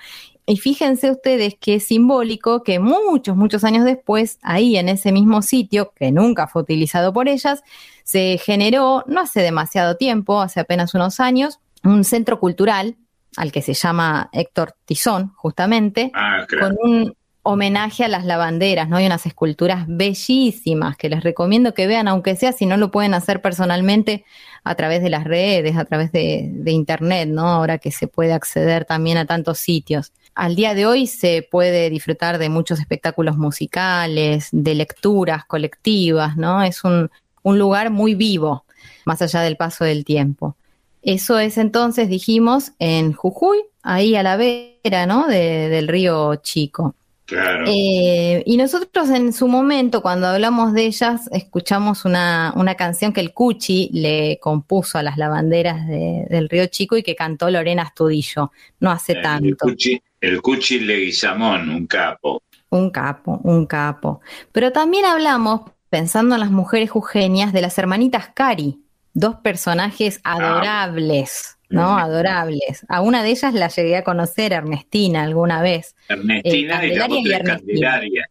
Y 0.48 0.58
fíjense 0.58 1.10
ustedes 1.10 1.56
que 1.60 1.76
es 1.76 1.88
simbólico 1.88 2.62
que 2.62 2.80
muchos, 2.80 3.36
muchos 3.36 3.64
años 3.64 3.84
después, 3.84 4.38
ahí 4.44 4.78
en 4.78 4.90
ese 4.90 5.12
mismo 5.12 5.42
sitio, 5.42 5.92
que 5.96 6.12
nunca 6.12 6.48
fue 6.48 6.62
utilizado 6.62 7.14
por 7.14 7.28
ellas, 7.28 7.64
se 8.04 8.38
generó, 8.38 9.04
no 9.08 9.22
hace 9.22 9.42
demasiado 9.42 9.98
tiempo, 9.98 10.42
hace 10.42 10.60
apenas 10.60 10.94
unos 10.94 11.20
años, 11.20 11.60
un 11.84 12.04
centro 12.04 12.40
cultural 12.40 12.96
al 13.38 13.52
que 13.52 13.62
se 13.62 13.74
llama 13.74 14.30
Héctor 14.32 14.76
Tizón, 14.86 15.34
justamente, 15.36 16.12
Ah, 16.14 16.46
con 16.60 16.78
un 16.82 17.16
homenaje 17.42 18.04
a 18.04 18.08
las 18.08 18.26
lavanderas, 18.26 18.88
¿no? 18.90 18.98
Hay 18.98 19.06
unas 19.06 19.26
esculturas 19.26 19.86
bellísimas 19.88 20.98
que 20.98 21.10
les 21.10 21.24
recomiendo 21.24 21.74
que 21.74 21.86
vean, 21.86 22.08
aunque 22.08 22.36
sea 22.36 22.52
si 22.52 22.66
no 22.66 22.78
lo 22.78 22.92
pueden 22.92 23.14
hacer 23.14 23.42
personalmente 23.42 24.26
a 24.64 24.74
través 24.76 25.04
de 25.04 25.10
las 25.10 25.26
redes, 25.26 25.78
a 25.78 25.86
través 25.86 26.12
de, 26.12 26.50
de 26.52 26.72
internet, 26.72 27.30
¿no? 27.30 27.48
Ahora 27.48 27.78
que 27.78 27.92
se 27.92 28.08
puede 28.08 28.34
acceder 28.34 28.86
también 28.86 29.18
a 29.18 29.26
tantos 29.26 29.60
sitios. 29.60 30.12
Al 30.36 30.56
día 30.56 30.74
de 30.74 30.86
hoy 30.86 31.08
se 31.08 31.48
puede 31.50 31.90
disfrutar 31.90 32.38
de 32.38 32.50
muchos 32.50 32.80
espectáculos 32.80 33.38
musicales, 33.38 34.50
de 34.52 34.76
lecturas 34.76 35.46
colectivas, 35.46 36.36
¿no? 36.38 36.62
Es 36.62 36.84
un, 36.84 37.10
un 37.42 37.58
lugar 37.58 37.90
muy 37.90 38.16
vivo, 38.16 38.66
más 39.06 39.22
allá 39.22 39.42
del 39.42 39.56
paso 39.56 39.86
del 39.86 40.04
tiempo. 40.04 40.56
Eso 41.02 41.40
es 41.40 41.58
entonces, 41.58 42.10
dijimos, 42.10 42.72
en 42.80 43.14
Jujuy, 43.14 43.60
ahí 43.84 44.16
a 44.16 44.24
la 44.24 44.36
vera, 44.38 45.06
¿no? 45.06 45.28
De- 45.28 45.70
del 45.70 45.88
río 45.88 46.36
Chico. 46.38 46.96
Claro. 47.26 47.66
Eh, 47.68 48.44
y 48.46 48.58
nosotros 48.58 49.10
en 49.10 49.34
su 49.34 49.48
momento, 49.48 50.04
cuando 50.04 50.28
hablamos 50.28 50.74
de 50.74 50.86
ellas, 50.86 51.28
escuchamos 51.32 52.06
una, 52.06 52.54
una 52.56 52.76
canción 52.76 53.14
que 53.14 53.22
el 53.22 53.34
Cuchi 53.34 53.90
le 53.94 54.38
compuso 54.40 55.00
a 55.00 55.04
las 55.04 55.18
lavanderas 55.18 55.88
de- 55.88 56.28
del 56.30 56.50
Río 56.50 56.68
Chico 56.68 56.98
y 56.98 57.04
que 57.04 57.16
cantó 57.16 57.50
Lorena 57.50 57.82
Astudillo, 57.82 58.52
no 58.80 58.92
hace 58.92 59.14
El 59.14 59.22
tanto. 59.24 59.56
Cuchi, 59.68 60.00
el 60.28 60.42
Cuchi 60.42 60.80
Leguizamón, 60.80 61.70
un 61.70 61.88
capo. 61.88 62.44
Un 62.70 62.90
capo, 62.90 63.40
un 63.44 63.66
capo. 63.66 64.22
Pero 64.52 64.72
también 64.72 65.06
hablamos, 65.06 65.62
pensando 65.90 66.36
en 66.36 66.42
las 66.42 66.52
mujeres 66.52 66.90
jujeñas, 66.90 67.54
de 67.54 67.62
las 67.62 67.78
hermanitas 67.78 68.30
Cari, 68.34 68.80
dos 69.14 69.36
personajes 69.38 70.20
adorables, 70.24 71.58
¿no? 71.70 71.98
Adorables. 71.98 72.86
A 72.90 73.02
una 73.02 73.24
de 73.24 73.30
ellas 73.30 73.54
la 73.54 73.68
llegué 73.70 73.98
a 73.98 74.04
conocer, 74.04 74.52
Ernestina, 74.54 75.24
alguna 75.24 75.62
vez. 75.62 75.96
Ernestina 76.10 76.84
Eh, 76.84 76.88
y 76.88 76.96
la 76.96 77.08
y 77.08 77.12
otra 77.20 77.36
Ernestina. 77.38 77.56
Candelaria. 77.58 78.22
La 78.22 78.26
otra 78.26 78.30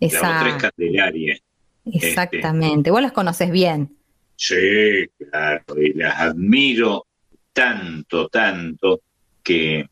es 0.00 0.14
Exacto, 0.14 0.58
Candelaria. 0.76 1.38
exactamente. 1.84 2.90
Vos 2.90 3.02
las 3.02 3.12
conoces 3.12 3.50
bien. 3.50 3.96
Sí, 4.36 5.06
claro, 5.30 5.64
y 5.80 5.92
las 5.94 6.18
admiro 6.20 7.06
tanto, 7.52 8.28
tanto, 8.28 9.00
que, 9.42 9.88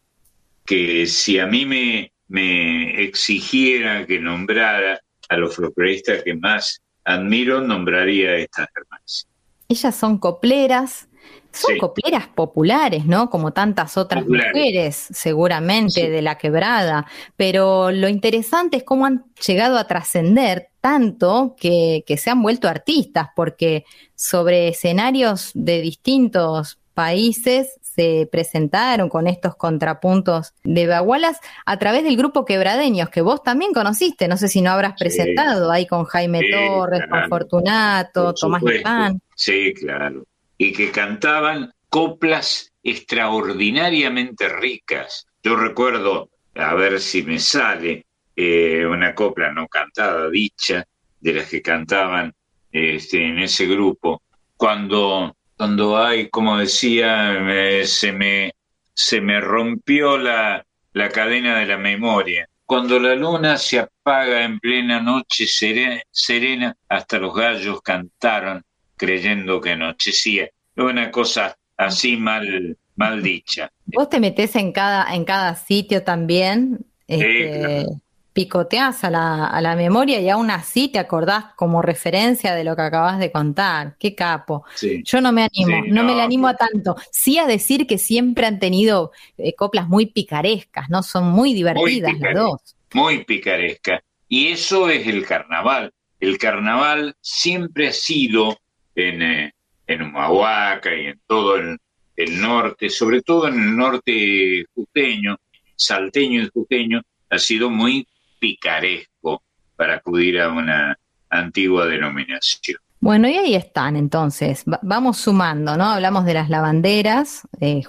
que 0.64 1.06
si 1.06 1.38
a 1.38 1.46
mí 1.46 1.66
me, 1.66 2.12
me 2.28 3.02
exigiera 3.02 4.06
que 4.06 4.18
nombrara 4.18 5.00
a 5.28 5.36
los 5.36 5.54
folcloristas 5.56 6.22
que 6.22 6.34
más 6.34 6.80
admiro, 7.04 7.60
nombraría 7.60 8.30
a 8.30 8.36
estas 8.36 8.68
hermanas. 8.74 9.26
Ellas 9.68 9.94
son 9.94 10.18
copleras, 10.18 11.08
son 11.52 11.74
Sí. 11.74 11.78
copleras 11.78 12.28
populares, 12.28 13.04
¿no? 13.06 13.30
Como 13.30 13.52
tantas 13.52 13.96
otras 13.96 14.22
Populares. 14.24 14.52
mujeres, 14.54 14.96
seguramente 15.12 16.10
de 16.10 16.22
la 16.22 16.36
quebrada. 16.36 17.06
Pero 17.36 17.90
lo 17.90 18.08
interesante 18.08 18.78
es 18.78 18.82
cómo 18.84 19.06
han 19.06 19.24
llegado 19.46 19.78
a 19.78 19.86
trascender 19.86 20.68
tanto 20.80 21.54
que, 21.58 22.04
que 22.06 22.16
se 22.16 22.30
han 22.30 22.42
vuelto 22.42 22.68
artistas, 22.68 23.28
porque 23.36 23.84
sobre 24.14 24.68
escenarios 24.68 25.50
de 25.54 25.80
distintos 25.80 26.78
países 26.94 27.78
se 27.94 28.28
presentaron 28.30 29.08
con 29.08 29.26
estos 29.26 29.56
contrapuntos 29.56 30.52
de 30.64 30.86
bagualas 30.86 31.38
a 31.66 31.78
través 31.78 32.04
del 32.04 32.16
grupo 32.16 32.44
Quebradeños, 32.44 33.10
que 33.10 33.20
vos 33.20 33.42
también 33.42 33.72
conociste, 33.72 34.28
no 34.28 34.36
sé 34.36 34.48
si 34.48 34.60
no 34.62 34.70
habrás 34.70 34.94
presentado 34.98 35.70
ahí 35.70 35.86
con 35.86 36.04
Jaime 36.04 36.40
Sí, 36.40 36.50
Torres, 36.50 37.02
claro. 37.06 37.22
con 37.22 37.28
Fortunato, 37.28 38.34
Tomás. 38.34 38.62
Lipán. 38.62 39.20
Sí, 39.34 39.72
claro. 39.74 40.24
Y 40.58 40.72
que 40.72 40.90
cantaban 40.90 41.72
coplas 41.88 42.72
extraordinariamente 42.82 44.48
ricas. 44.48 45.26
Yo 45.42 45.56
recuerdo, 45.56 46.30
a 46.54 46.74
ver 46.74 47.00
si 47.00 47.22
me 47.22 47.38
sale, 47.38 48.06
eh, 48.36 48.84
una 48.84 49.14
copla 49.14 49.52
no 49.52 49.68
cantada, 49.68 50.28
dicha, 50.28 50.84
de 51.20 51.32
las 51.32 51.48
que 51.48 51.62
cantaban 51.62 52.34
este, 52.72 53.24
en 53.24 53.38
ese 53.38 53.66
grupo, 53.66 54.22
cuando, 54.56 55.36
cuando 55.64 55.96
hay, 55.96 56.28
como 56.28 56.58
decía, 56.58 57.38
me- 57.40 57.86
se, 57.86 58.12
me, 58.12 58.52
se 58.92 59.22
me 59.22 59.40
rompió 59.40 60.18
la, 60.18 60.62
la 60.92 61.08
cadena 61.08 61.58
de 61.58 61.64
la 61.64 61.78
memoria. 61.78 62.46
Cuando 62.66 62.98
la 62.98 63.14
luna 63.14 63.56
se 63.56 63.78
apaga 63.78 64.44
en 64.44 64.58
plena 64.58 65.00
noche 65.00 65.46
sere- 65.46 66.02
serena, 66.10 66.76
hasta 66.86 67.18
los 67.18 67.34
gallos 67.34 67.80
cantaron 67.80 68.62
creyendo 68.94 69.58
que 69.58 69.70
anochecía. 69.70 70.50
Una 70.76 71.10
cosa 71.10 71.56
así 71.78 72.18
mal, 72.18 72.76
mal 72.96 73.22
dicha. 73.22 73.70
Vos 73.86 74.10
te 74.10 74.20
metés 74.20 74.54
en 74.56 74.70
cada, 74.70 75.14
en 75.14 75.24
cada 75.24 75.54
sitio 75.54 76.04
también, 76.04 76.84
este, 77.06 77.58
claro. 77.60 78.00
Picoteás 78.34 79.04
a 79.04 79.10
la, 79.10 79.46
a 79.46 79.60
la 79.60 79.76
memoria 79.76 80.20
y 80.20 80.28
aún 80.28 80.50
así 80.50 80.88
te 80.88 80.98
acordás 80.98 81.54
como 81.56 81.80
referencia 81.82 82.54
de 82.54 82.64
lo 82.64 82.74
que 82.74 82.82
acabas 82.82 83.18
de 83.20 83.30
contar. 83.30 83.96
Qué 83.98 84.14
capo. 84.16 84.64
Sí. 84.74 85.02
Yo 85.04 85.20
no 85.20 85.32
me 85.32 85.44
animo, 85.44 85.84
Sí, 85.84 85.90
no, 85.90 86.02
me 86.02 86.16
le 86.16 86.22
animo 86.22 86.48
a 86.48 86.56
tanto. 86.56 86.96
Sí 87.12 87.38
a 87.38 87.46
decir 87.46 87.86
que 87.86 87.96
siempre 87.96 88.46
han 88.46 88.58
tenido 88.58 89.12
eh, 89.38 89.54
coplas 89.54 89.88
muy 89.88 90.06
picarescas, 90.06 90.90
¿no? 90.90 91.02
Son 91.04 91.28
muy 91.30 91.54
divertidas 91.54 92.12
las 92.12 92.14
picarescas. 92.14 92.44
dos. 92.44 92.76
muy 92.92 93.24
picaresca. 93.24 94.02
Y 94.28 94.48
eso 94.48 94.90
es 94.90 95.06
el 95.06 95.24
carnaval. 95.24 95.92
El 96.18 96.36
carnaval 96.36 97.14
siempre 97.20 97.88
ha 97.88 97.92
sido 97.92 98.58
en, 98.96 99.22
eh, 99.22 99.52
en 99.86 100.02
Humahuaca 100.02 100.92
y 100.92 101.06
en 101.06 101.20
todo 101.28 101.56
el, 101.56 101.78
el 102.16 102.40
norte, 102.40 102.90
sobre 102.90 103.22
todo 103.22 103.46
en 103.46 103.54
el 103.54 103.76
norte 103.76 104.64
jujeño, 104.74 105.36
salteño 105.76 106.42
y 106.42 106.48
jujeño, 106.52 107.00
ha 107.30 107.38
sido 107.38 107.70
muy 107.70 108.06
picaresco 108.44 109.42
para 109.76 109.94
acudir 109.94 110.38
a 110.40 110.50
una 110.50 110.98
antigua 111.30 111.86
denominación. 111.86 112.76
Bueno, 113.00 113.26
y 113.28 113.36
ahí 113.36 113.54
están 113.54 113.96
entonces, 113.96 114.64
Va- 114.70 114.80
vamos 114.82 115.16
sumando, 115.18 115.76
¿no? 115.76 115.84
Hablamos 115.90 116.24
de 116.26 116.34
las 116.34 116.48
lavanderas, 116.50 117.42
eh, 117.60 117.82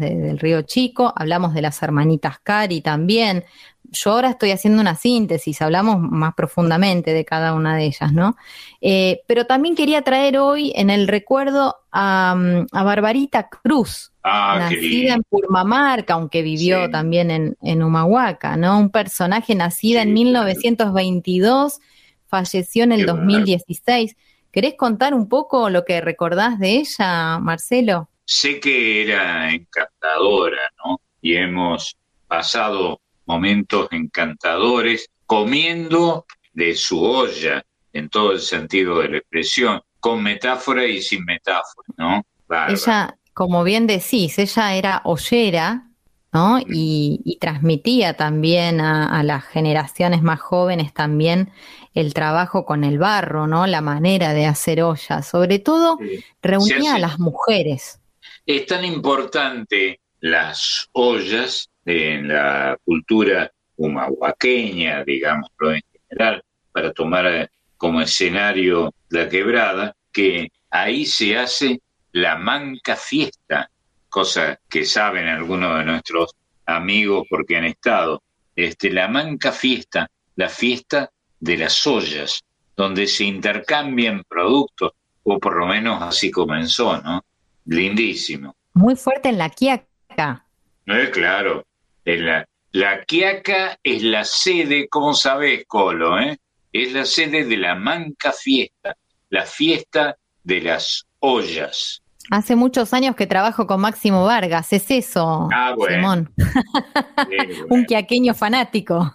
del 0.00 0.38
Río 0.38 0.62
Chico, 0.62 1.12
hablamos 1.16 1.52
de 1.54 1.62
las 1.62 1.82
hermanitas 1.82 2.38
Cari 2.42 2.80
también. 2.80 3.44
Yo 3.90 4.12
ahora 4.12 4.30
estoy 4.30 4.50
haciendo 4.50 4.80
una 4.80 4.96
síntesis, 4.96 5.60
hablamos 5.62 6.00
más 6.00 6.34
profundamente 6.34 7.12
de 7.12 7.24
cada 7.24 7.52
una 7.54 7.76
de 7.76 7.84
ellas, 7.84 8.12
¿no? 8.12 8.36
Eh, 8.80 9.20
pero 9.28 9.44
también 9.46 9.74
quería 9.76 10.02
traer 10.02 10.38
hoy 10.38 10.72
en 10.74 10.88
el 10.90 11.08
recuerdo 11.08 11.76
a, 11.92 12.34
mm, 12.36 12.66
a 12.72 12.82
Barbarita 12.82 13.48
Cruz, 13.48 14.12
Ah, 14.26 14.56
nacida 14.58 15.12
en 15.14 15.22
Purmamarca, 15.22 16.14
aunque 16.14 16.40
vivió 16.40 16.86
Sí. 16.86 16.90
también 16.90 17.30
en, 17.30 17.56
en 17.62 17.82
Humahuaca, 17.82 18.56
¿no? 18.56 18.78
Un 18.80 18.88
personaje 18.90 19.54
nacida 19.54 20.00
en 20.02 20.14
1922, 20.14 21.78
falleció 22.26 22.84
en 22.84 22.92
el 22.92 23.00
Qué 23.00 23.06
bárbaro. 23.06 23.26
2016. 23.26 24.16
¿Querés 24.50 24.74
contar 24.78 25.12
un 25.14 25.28
poco 25.28 25.68
lo 25.68 25.84
que 25.84 26.00
recordás 26.00 26.58
de 26.58 26.76
ella, 26.76 27.38
Marcelo? 27.38 28.08
sé 28.26 28.58
que 28.58 29.02
era 29.02 29.52
encantadora, 29.52 30.62
¿no? 30.82 30.98
Y 31.20 31.34
hemos 31.36 31.94
pasado 32.26 33.02
momentos 33.26 33.88
encantadores 33.90 35.10
comiendo 35.26 36.24
de 36.54 36.74
su 36.74 37.02
olla, 37.04 37.62
en 37.92 38.08
todo 38.08 38.32
el 38.32 38.40
sentido 38.40 39.00
de 39.00 39.08
la 39.10 39.16
expresión, 39.18 39.82
con 40.00 40.22
metáfora 40.22 40.86
y 40.86 41.02
sin 41.02 41.24
metáfora, 41.26 41.86
¿no? 41.98 42.26
Bárbaro. 42.48 42.72
Ella, 42.74 43.14
como 43.34 43.64
bien 43.64 43.86
decís, 43.86 44.38
ella 44.38 44.74
era 44.76 45.02
ollera, 45.04 45.90
¿no? 46.32 46.58
Y, 46.60 47.20
y 47.24 47.38
transmitía 47.38 48.14
también 48.16 48.80
a, 48.80 49.18
a 49.18 49.22
las 49.22 49.44
generaciones 49.44 50.22
más 50.22 50.40
jóvenes 50.40 50.92
también 50.94 51.52
el 51.94 52.12
trabajo 52.14 52.64
con 52.64 52.84
el 52.84 52.98
barro, 52.98 53.46
¿no? 53.46 53.66
La 53.66 53.80
manera 53.80 54.32
de 54.34 54.46
hacer 54.46 54.82
ollas. 54.82 55.28
Sobre 55.28 55.58
todo, 55.60 55.98
Sí. 55.98 56.24
reunía 56.42 56.94
a 56.96 56.98
las 56.98 57.18
mujeres. 57.20 58.00
Es 58.46 58.66
tan 58.66 58.84
importante 58.84 60.00
las 60.20 60.88
ollas 60.92 61.68
en 61.84 62.28
la 62.28 62.76
cultura 62.84 63.50
humahuaqueña, 63.76 65.04
digámoslo 65.04 65.72
en 65.74 65.82
general, 66.08 66.42
para 66.72 66.92
tomar 66.92 67.50
como 67.76 68.00
escenario 68.00 68.92
la 69.10 69.28
quebrada, 69.28 69.94
que 70.12 70.48
ahí 70.70 71.04
se 71.06 71.36
hace 71.36 71.80
la 72.14 72.36
manca 72.36 72.94
fiesta, 72.94 73.68
cosa 74.08 74.60
que 74.68 74.84
saben 74.84 75.26
algunos 75.26 75.78
de 75.78 75.84
nuestros 75.84 76.30
amigos 76.64 77.26
porque 77.28 77.56
han 77.56 77.64
estado. 77.64 78.22
Este, 78.54 78.92
la 78.92 79.08
manca 79.08 79.50
fiesta, 79.50 80.08
la 80.36 80.48
fiesta 80.48 81.10
de 81.40 81.56
las 81.56 81.84
ollas, 81.88 82.44
donde 82.76 83.08
se 83.08 83.24
intercambian 83.24 84.22
productos, 84.28 84.92
o 85.24 85.40
por 85.40 85.56
lo 85.56 85.66
menos 85.66 86.00
así 86.02 86.30
comenzó, 86.30 87.00
¿no? 87.02 87.24
Lindísimo. 87.66 88.54
Muy 88.74 88.94
fuerte 88.94 89.30
en 89.30 89.38
la 89.38 89.50
quiaca. 89.50 90.46
No 90.86 90.96
es 90.96 91.10
claro. 91.10 91.66
En 92.04 92.26
la, 92.26 92.48
la 92.70 93.02
quiaca 93.04 93.76
es 93.82 94.04
la 94.04 94.24
sede, 94.24 94.86
¿cómo 94.88 95.14
sabes, 95.14 95.64
Colo? 95.66 96.20
Eh? 96.20 96.38
Es 96.72 96.92
la 96.92 97.06
sede 97.06 97.44
de 97.44 97.56
la 97.56 97.74
Manca 97.74 98.30
Fiesta, 98.30 98.96
la 99.30 99.46
fiesta 99.46 100.16
de 100.44 100.60
las 100.60 101.08
ollas. 101.18 102.03
Hace 102.30 102.56
muchos 102.56 102.92
años 102.94 103.14
que 103.16 103.26
trabajo 103.26 103.66
con 103.66 103.80
Máximo 103.80 104.24
Vargas, 104.24 104.72
es 104.72 104.90
eso, 104.90 105.48
Ah, 105.52 105.74
bueno. 105.76 105.96
Simón. 105.96 106.32
Sí, 106.36 106.44
bueno. 107.26 107.66
Un 107.70 107.84
quiaqueño 107.84 108.34
fanático. 108.34 109.14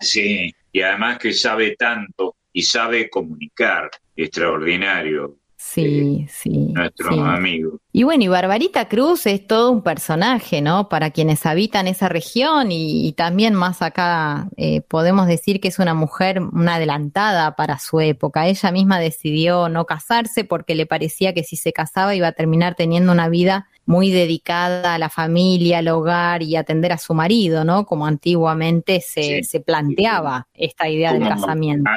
Sí, 0.00 0.52
y 0.72 0.80
además 0.80 1.18
que 1.18 1.32
sabe 1.32 1.76
tanto 1.76 2.36
y 2.52 2.62
sabe 2.62 3.08
comunicar, 3.10 3.90
extraordinario, 4.16 5.36
Sí, 5.56 6.26
sí. 6.28 6.50
nuestro 6.72 7.12
sí. 7.12 7.20
amigo. 7.20 7.80
Y 7.92 8.04
bueno, 8.04 8.22
y 8.22 8.28
Barbarita 8.28 8.88
Cruz 8.88 9.26
es 9.26 9.44
todo 9.44 9.72
un 9.72 9.82
personaje, 9.82 10.62
¿no? 10.62 10.88
Para 10.88 11.10
quienes 11.10 11.44
habitan 11.44 11.88
esa 11.88 12.08
región 12.08 12.70
y, 12.70 13.08
y 13.08 13.12
también 13.12 13.54
más 13.54 13.82
acá 13.82 14.48
eh, 14.56 14.80
podemos 14.82 15.26
decir 15.26 15.60
que 15.60 15.68
es 15.68 15.80
una 15.80 15.92
mujer, 15.92 16.40
una 16.40 16.76
adelantada 16.76 17.56
para 17.56 17.80
su 17.80 18.00
época. 18.00 18.46
Ella 18.46 18.70
misma 18.70 19.00
decidió 19.00 19.68
no 19.68 19.86
casarse 19.86 20.44
porque 20.44 20.76
le 20.76 20.86
parecía 20.86 21.34
que 21.34 21.42
si 21.42 21.56
se 21.56 21.72
casaba 21.72 22.14
iba 22.14 22.28
a 22.28 22.32
terminar 22.32 22.76
teniendo 22.76 23.10
una 23.10 23.28
vida 23.28 23.66
muy 23.86 24.12
dedicada 24.12 24.94
a 24.94 24.98
la 24.98 25.08
familia, 25.08 25.78
al 25.78 25.88
hogar 25.88 26.44
y 26.44 26.54
atender 26.54 26.92
a 26.92 26.98
su 26.98 27.12
marido, 27.12 27.64
¿no? 27.64 27.86
Como 27.86 28.06
antiguamente 28.06 29.00
se, 29.00 29.42
se 29.42 29.58
planteaba 29.58 30.46
esta 30.54 30.88
idea 30.88 31.12
del 31.12 31.26
casamiento. 31.26 31.90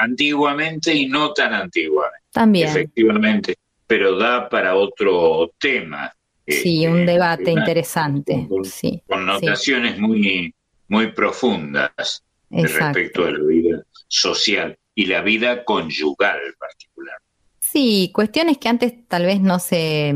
antiguamente 0.00 0.94
y 0.94 1.08
no 1.08 1.32
tan 1.32 1.54
antiguamente. 1.54 2.20
También. 2.30 2.68
Efectivamente, 2.68 3.56
pero 3.90 4.16
da 4.16 4.48
para 4.48 4.76
otro 4.76 5.50
tema. 5.58 6.12
Sí, 6.46 6.84
este, 6.84 6.88
un 6.88 7.04
debate 7.04 7.50
una- 7.50 7.60
interesante. 7.60 8.48
Sí. 8.62 9.02
connotaciones 9.04 9.98
muy, 9.98 10.54
muy 10.86 11.10
profundas 11.10 12.22
Exacto. 12.52 12.84
respecto 12.84 13.24
de 13.24 13.32
la 13.32 13.44
vida 13.44 13.82
social 14.06 14.78
y 14.94 15.06
la 15.06 15.22
vida 15.22 15.64
conyugal 15.64 16.38
en 16.46 16.54
particular. 16.54 17.16
Sí, 17.58 18.12
cuestiones 18.14 18.58
que 18.58 18.68
antes 18.68 18.94
tal 19.08 19.26
vez 19.26 19.40
no 19.40 19.58
se 19.58 20.14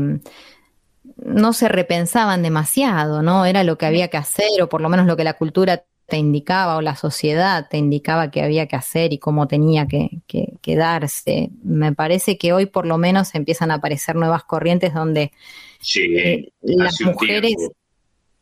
no 1.17 1.51
se 1.51 1.67
repensaban 1.67 2.43
demasiado, 2.43 3.21
¿no? 3.21 3.45
Era 3.45 3.65
lo 3.65 3.77
que 3.77 3.87
había 3.87 4.07
que 4.07 4.17
hacer, 4.17 4.61
o 4.61 4.69
por 4.69 4.79
lo 4.79 4.87
menos 4.87 5.05
lo 5.05 5.17
que 5.17 5.25
la 5.25 5.33
cultura 5.33 5.83
te 6.07 6.17
indicaba, 6.17 6.77
o 6.77 6.81
la 6.81 6.95
sociedad 6.95 7.67
te 7.69 7.77
indicaba 7.77 8.29
que 8.31 8.41
había 8.43 8.67
que 8.67 8.75
hacer 8.75 9.13
y 9.13 9.17
cómo 9.19 9.47
tenía 9.47 9.87
que, 9.87 10.21
que- 10.27 10.53
que 10.61 10.75
darse. 10.75 11.49
Me 11.63 11.93
parece 11.93 12.37
que 12.37 12.53
hoy 12.53 12.65
por 12.67 12.85
lo 12.85 12.97
menos 12.97 13.33
empiezan 13.35 13.71
a 13.71 13.75
aparecer 13.75 14.15
nuevas 14.15 14.43
corrientes 14.43 14.93
donde 14.93 15.31
Sí, 15.79 16.15
eh, 16.17 16.51
las 16.61 17.01
mujeres 17.01 17.55
tiempo. 17.57 17.75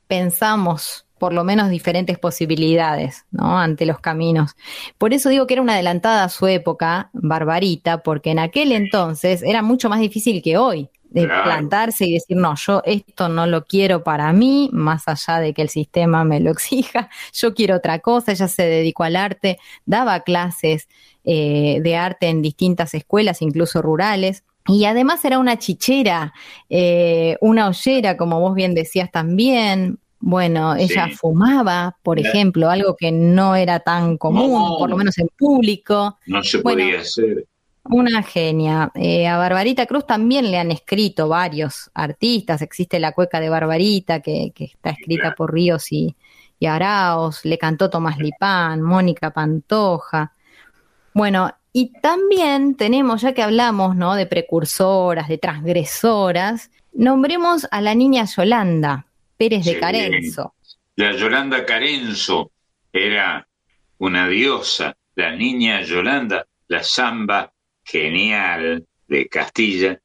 pensamos 0.07 1.05
por 1.17 1.33
lo 1.33 1.43
menos 1.45 1.69
diferentes 1.69 2.19
posibilidades, 2.19 3.25
¿no? 3.31 3.57
Ante 3.57 3.85
los 3.85 3.99
caminos. 3.99 4.55
Por 4.97 5.13
eso 5.13 5.29
digo 5.29 5.47
que 5.47 5.53
era 5.53 5.61
una 5.61 5.73
adelantada 5.75 6.25
a 6.25 6.29
su 6.29 6.47
época, 6.47 7.09
Barbarita, 7.13 8.03
porque 8.03 8.31
en 8.31 8.39
aquel 8.39 8.73
entonces 8.73 9.41
era 9.41 9.61
mucho 9.61 9.89
más 9.89 10.01
difícil 10.01 10.41
que 10.41 10.57
hoy 10.57 10.89
de 11.13 11.25
Claro. 11.25 11.43
plantarse 11.43 12.05
y 12.05 12.13
decir, 12.13 12.35
no, 12.37 12.55
yo 12.55 12.81
esto 12.85 13.29
no 13.29 13.45
lo 13.45 13.65
quiero 13.65 14.03
para 14.03 14.33
mí, 14.33 14.69
más 14.73 15.07
allá 15.07 15.39
de 15.39 15.53
que 15.53 15.61
el 15.61 15.69
sistema 15.69 16.23
me 16.23 16.39
lo 16.39 16.51
exija, 16.97 17.09
yo 17.33 17.53
quiero 17.53 17.75
otra 17.77 17.99
cosa, 17.99 18.31
ella 18.31 18.47
se 18.47 18.63
dedicó 18.63 19.03
al 19.03 19.15
arte, 19.15 19.59
daba 19.85 20.21
clases 20.21 20.87
eh, 21.23 21.79
de 21.81 21.95
arte 21.95 22.27
en 22.27 22.41
distintas 22.41 22.93
escuelas, 22.95 23.41
incluso 23.41 23.81
rurales. 23.81 24.43
Y 24.67 24.85
además 24.85 25.23
era 25.25 25.39
una 25.39 25.57
chichera, 25.59 26.33
eh, 26.69 27.37
una 27.41 27.67
ollera, 27.67 28.17
como 28.17 28.39
vos 28.39 28.55
bien 28.55 28.73
decías 28.73 29.11
también. 29.11 29.99
Bueno, 30.19 30.75
ella 30.75 31.07
Sí. 31.09 31.15
fumaba, 31.15 31.97
por 32.01 32.17
Claro. 32.17 32.29
ejemplo, 32.33 32.69
algo 32.69 32.95
que 32.97 33.11
no 33.11 33.55
era 33.55 33.81
tan 33.81 34.17
común, 34.17 34.51
No. 34.71 34.77
por 34.79 34.89
lo 34.89 34.95
menos 34.97 35.17
en 35.17 35.27
público. 35.37 36.17
No 36.25 36.41
se 36.43 36.59
Bueno, 36.61 36.83
podía 36.85 36.99
hacer. 37.01 37.45
Una 37.85 38.23
genia. 38.23 38.91
Eh, 38.95 39.27
a 39.27 39.37
Barbarita 39.37 39.85
Cruz 39.85 40.07
también 40.07 40.49
le 40.49 40.57
han 40.57 40.71
escrito 40.71 41.27
varios 41.27 41.91
artistas. 41.93 42.61
Existe 42.61 42.99
la 42.99 43.11
cueca 43.11 43.39
de 43.39 43.49
Barbarita, 43.49 44.21
que, 44.21 44.51
que 44.55 44.65
está 44.65 44.91
escrita 44.91 45.35
por 45.35 45.53
Ríos 45.53 45.91
y, 45.91 46.15
y 46.59 46.65
Araos. 46.65 47.43
Le 47.43 47.57
cantó 47.57 47.89
Tomás 47.89 48.17
Lipán, 48.19 48.81
Mónica 48.81 49.31
Pantoja. 49.31 50.31
Bueno, 51.13 51.51
y 51.73 51.91
también 51.99 52.75
tenemos, 52.75 53.21
ya 53.21 53.33
que 53.33 53.43
hablamos 53.43 53.95
¿no? 53.95 54.15
de 54.15 54.27
precursoras, 54.27 55.27
de 55.27 55.37
transgresoras, 55.37 56.71
nombremos 56.93 57.67
a 57.71 57.81
la 57.81 57.95
niña 57.95 58.25
Yolanda 58.25 59.07
Pérez 59.37 59.65
de 59.65 59.73
Sí. 59.73 59.79
Carenzo. 59.79 60.53
La 60.95 61.11
Yolanda 61.13 61.65
Carenzo 61.65 62.51
era 62.93 63.47
una 63.97 64.27
diosa, 64.27 64.95
la 65.15 65.35
niña 65.35 65.81
Yolanda, 65.81 66.45
la 66.67 66.83
samba 66.83 67.51
genial 67.83 68.85
de 69.07 69.27
Castilla, 69.27 69.99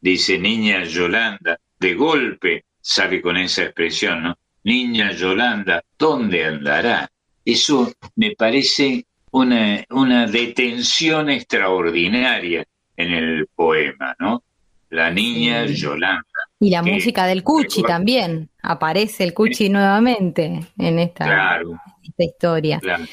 dice 0.00 0.38
niña 0.38 0.84
Yolanda, 0.84 1.58
de 1.78 1.94
golpe 1.94 2.64
sale 2.80 3.20
con 3.20 3.36
esa 3.36 3.64
expresión, 3.64 4.22
¿no? 4.22 4.38
Niña 4.64 5.12
Yolanda, 5.12 5.82
¿dónde 5.98 6.44
andará? 6.44 7.10
Eso 7.44 7.92
me 8.16 8.32
parece 8.36 9.04
una, 9.32 9.84
una 9.90 10.26
detención 10.26 11.30
extraordinaria 11.30 12.64
en 12.96 13.12
el 13.12 13.46
poema, 13.54 14.14
¿no? 14.20 14.42
La 14.90 15.10
niña 15.10 15.66
Sí. 15.66 15.74
Yolanda. 15.76 16.22
Y 16.60 16.70
la 16.70 16.82
que- 16.82 16.92
música 16.92 17.26
del 17.26 17.42
Cuchi 17.42 17.82
también. 17.82 18.50
Aparece 18.62 19.24
el 19.24 19.34
Cuchi 19.34 19.68
nuevamente 19.68 20.60
en 20.78 20.98
esta, 20.98 21.24
Claro. 21.24 21.80
esta 22.04 22.24
historia. 22.24 22.78
Claro. 22.78 23.04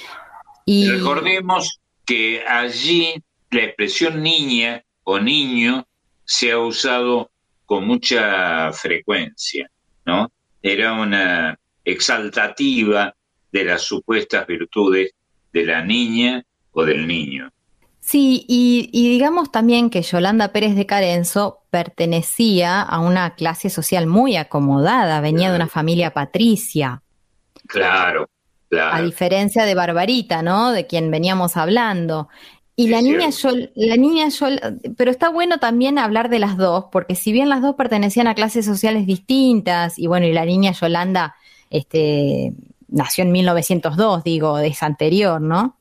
Y 0.65 0.87
Recordemos 0.91 1.79
que 2.05 2.43
allí 2.47 3.13
la 3.51 3.63
expresión 3.63 4.21
niña 4.23 4.83
o 5.03 5.19
niño 5.19 5.87
se 6.25 6.51
ha 6.51 6.59
usado 6.59 7.31
con 7.65 7.85
mucha 7.87 8.71
frecuencia, 8.73 9.69
¿no? 10.05 10.31
Era 10.61 10.93
una 10.93 11.57
exaltativa 11.83 13.15
de 13.51 13.63
las 13.63 13.81
supuestas 13.83 14.45
virtudes 14.47 15.11
de 15.53 15.65
la 15.65 15.83
niña 15.83 16.43
o 16.71 16.85
del 16.85 17.07
niño. 17.07 17.49
sí, 17.99 18.45
y, 18.47 18.89
y 18.93 19.09
digamos 19.09 19.51
también 19.51 19.89
que 19.89 20.01
Yolanda 20.01 20.51
Pérez 20.51 20.75
de 20.75 20.85
Carenzo 20.85 21.63
pertenecía 21.69 22.81
a 22.81 22.99
una 22.99 23.35
clase 23.35 23.69
social 23.69 24.07
muy 24.07 24.35
acomodada, 24.37 25.21
venía 25.21 25.49
de 25.49 25.55
una 25.57 25.67
familia 25.67 26.13
patricia, 26.13 27.03
Claro, 27.67 28.29
a 28.91 28.99
claro. 28.99 29.03
diferencia 29.05 29.65
de 29.65 29.75
Barbarita, 29.75 30.41
¿no? 30.41 30.71
De 30.71 30.87
quien 30.87 31.11
veníamos 31.11 31.57
hablando. 31.57 32.29
Y 32.79 32.87
la 32.87 33.01
niña. 33.01 33.27
Yol- 33.27 33.71
la 33.75 33.97
niña 33.97 34.27
Yol- 34.27 34.79
pero 34.95 35.11
está 35.11 35.27
bueno 35.29 35.57
también 35.57 35.97
hablar 35.97 36.29
de 36.29 36.39
las 36.39 36.55
dos, 36.55 36.85
porque 36.91 37.13
si 37.15 37.33
bien 37.33 37.49
las 37.49 37.61
dos 37.61 37.75
pertenecían 37.75 38.27
a 38.27 38.35
clases 38.35 38.65
sociales 38.65 39.05
distintas, 39.05 39.99
y 39.99 40.07
bueno, 40.07 40.25
y 40.27 40.31
la 40.31 40.45
niña 40.45 40.71
Yolanda 40.71 41.35
este, 41.69 42.53
nació 42.87 43.25
en 43.25 43.33
1902, 43.33 44.23
digo, 44.23 44.59
es 44.59 44.81
anterior, 44.81 45.41
¿no? 45.41 45.75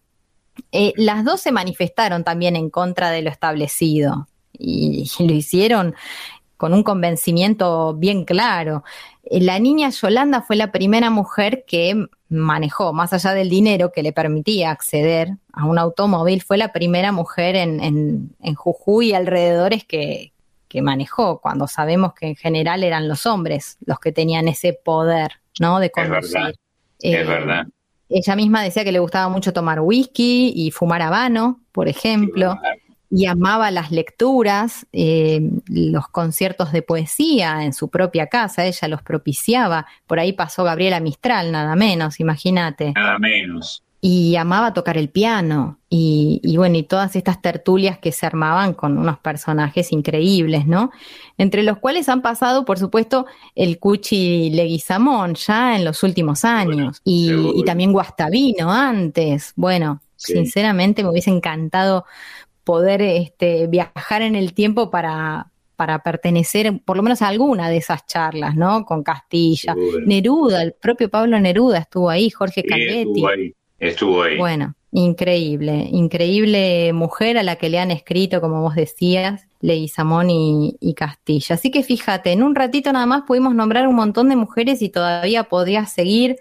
Eh, 0.73 0.93
las 0.97 1.25
dos 1.25 1.41
se 1.41 1.53
manifestaron 1.53 2.25
también 2.25 2.57
en 2.57 2.69
contra 2.69 3.11
de 3.11 3.23
lo 3.23 3.31
establecido 3.31 4.27
y, 4.59 5.09
y 5.21 5.23
lo 5.25 5.33
hicieron 5.33 5.95
con 6.59 6.75
un 6.75 6.83
convencimiento 6.83 7.95
bien 7.95 8.27
claro. 8.27 8.85
Eh, 9.25 9.41
La 9.41 9.59
niña 9.59 9.89
Yolanda 9.91 10.43
fue 10.43 10.57
la 10.57 10.73
primera 10.73 11.09
mujer 11.11 11.65
que 11.67 12.07
manejó, 12.29 12.93
más 12.93 13.13
allá 13.15 13.33
del 13.33 13.49
dinero 13.49 13.91
que 13.93 14.03
le 14.03 14.13
permitía 14.13 14.71
acceder 14.71 15.31
a 15.55 15.65
un 15.65 15.79
automóvil, 15.79 16.43
fue 16.43 16.59
la 16.59 16.73
primera 16.73 17.13
mujer 17.13 17.57
en, 17.57 17.81
en, 17.83 18.37
en 18.43 18.55
Jujuy 18.55 19.11
y 19.11 19.15
alrededores 19.15 19.85
que, 19.87 20.33
que 20.69 20.83
manejó, 20.83 21.41
cuando 21.41 21.67
sabemos 21.69 22.13
que 22.15 22.27
en 22.29 22.37
general 22.37 22.85
eran 22.85 23.09
los 23.09 23.25
hombres 23.27 23.79
los 23.87 23.99
que 24.01 24.13
tenían 24.13 24.49
ese 24.49 24.75
poder, 24.75 25.33
¿no? 25.61 25.81
De 25.81 25.91
Es 25.95 26.09
conducir. 26.09 26.35
verdad, 26.41 26.55
Eh, 27.01 27.23
es 27.23 27.27
verdad. 27.27 27.67
ella 28.11 28.37
misma 28.37 28.63
decía 28.63 28.85
que 28.85 28.93
le 28.93 28.99
gustaba 28.99 29.29
mucho 29.31 29.53
tomar 29.53 29.81
whisky 29.81 30.53
y 30.55 30.71
fumar 30.71 31.03
habano, 31.03 31.61
por 31.73 31.89
ejemplo, 31.89 32.59
y 33.11 33.27
amaba 33.27 33.71
las 33.71 33.91
lecturas, 33.91 34.87
eh, 34.93 35.41
los 35.67 36.09
conciertos 36.09 36.73
de 36.73 36.83
poesía 36.83 37.65
en 37.65 37.73
su 37.73 37.89
propia 37.89 38.27
casa, 38.27 38.67
ella 38.67 38.89
los 38.89 39.03
propiciaba. 39.03 39.87
Por 40.07 40.21
ahí 40.21 40.33
pasó 40.33 40.65
Gabriela 40.65 41.01
Mistral, 41.01 41.51
nada 41.51 41.75
menos, 41.75 42.21
imagínate. 42.21 42.93
Nada 42.95 43.19
menos. 43.19 43.83
y 44.01 44.37
amaba 44.37 44.75
tocar 44.75 44.97
el 44.97 45.09
piano 45.09 45.79
y, 45.91 46.41
y, 46.45 46.57
bueno, 46.57 46.77
y 46.77 46.85
todas 46.85 47.17
estas 47.17 47.43
tertulias 47.43 47.99
que 47.99 48.13
se 48.13 48.27
armaban 48.27 48.73
con 48.75 48.97
unos 48.97 49.19
personajes 49.19 49.91
increíbles, 49.91 50.69
¿no? 50.69 50.93
Entre 51.37 51.65
los 51.65 51.79
cuales 51.79 52.09
han 52.09 52.23
pasado, 52.23 52.65
por 52.65 52.79
supuesto, 52.79 53.27
el 53.57 53.81
Cuchi 53.81 54.51
Leguizamón 54.51 55.35
ya 55.35 55.75
en 55.75 55.85
los 55.85 56.05
últimos 56.05 56.45
años 56.45 57.01
y, 57.05 57.33
y, 57.57 57.65
también 57.65 57.93
Guastavino 57.93 58.71
antes. 58.71 59.53
Bueno, 59.57 60.01
sí. 60.15 60.35
sinceramente 60.35 61.03
me 61.03 61.09
hubiese 61.09 61.31
encantado 61.31 62.05
poder 62.69 63.01
este, 63.01 63.67
viajar 63.67 64.21
en 64.21 64.37
el 64.37 64.53
tiempo 64.53 64.91
para, 64.91 65.47
para 65.75 66.03
pertenecer 66.03 66.83
por 66.85 66.99
lo 66.99 67.03
menos 67.03 67.23
a 67.23 67.29
alguna 67.29 67.71
de 67.71 67.79
esas 67.79 68.05
charlas, 68.05 68.57
¿no? 68.57 68.85
Con 68.85 69.03
Castilla. 69.03 69.75
Neruda, 70.05 70.61
el 70.61 70.75
propio 70.75 71.09
Pablo 71.09 71.41
Neruda 71.41 71.79
estuvo 71.79 72.11
ahí, 72.11 72.29
Jorge 72.29 72.61
Sí, 72.61 72.69
Calvetti. 72.69 73.09
estuvo 73.09 73.29
ahí, 73.29 73.55
estuvo 73.79 74.23
ahí. 74.23 74.37
Bueno, 74.37 74.75
increíble, 74.93 75.89
increíble 75.91 76.93
mujer 76.93 77.39
a 77.39 77.43
la 77.43 77.57
que 77.57 77.71
le 77.71 77.79
han 77.79 77.91
escrito, 77.91 78.43
como 78.43 78.61
vos 78.61 78.75
decías, 78.75 79.47
Leguizamón 79.63 80.29
y, 80.29 80.77
y 80.79 80.93
Castilla. 80.93 81.55
Así 81.55 81.71
que 81.71 81.83
fíjate, 81.83 82.33
en 82.33 82.43
un 82.43 82.55
ratito 82.55 82.93
nada 82.93 83.07
más 83.07 83.23
pudimos 83.23 83.55
nombrar 83.55 83.89
un 83.89 83.95
montón 83.95 84.29
de 84.29 84.37
mujeres 84.37 84.83
y 84.83 84.91
todavía 84.91 85.45
podría 85.45 85.87
seguir. 85.87 86.37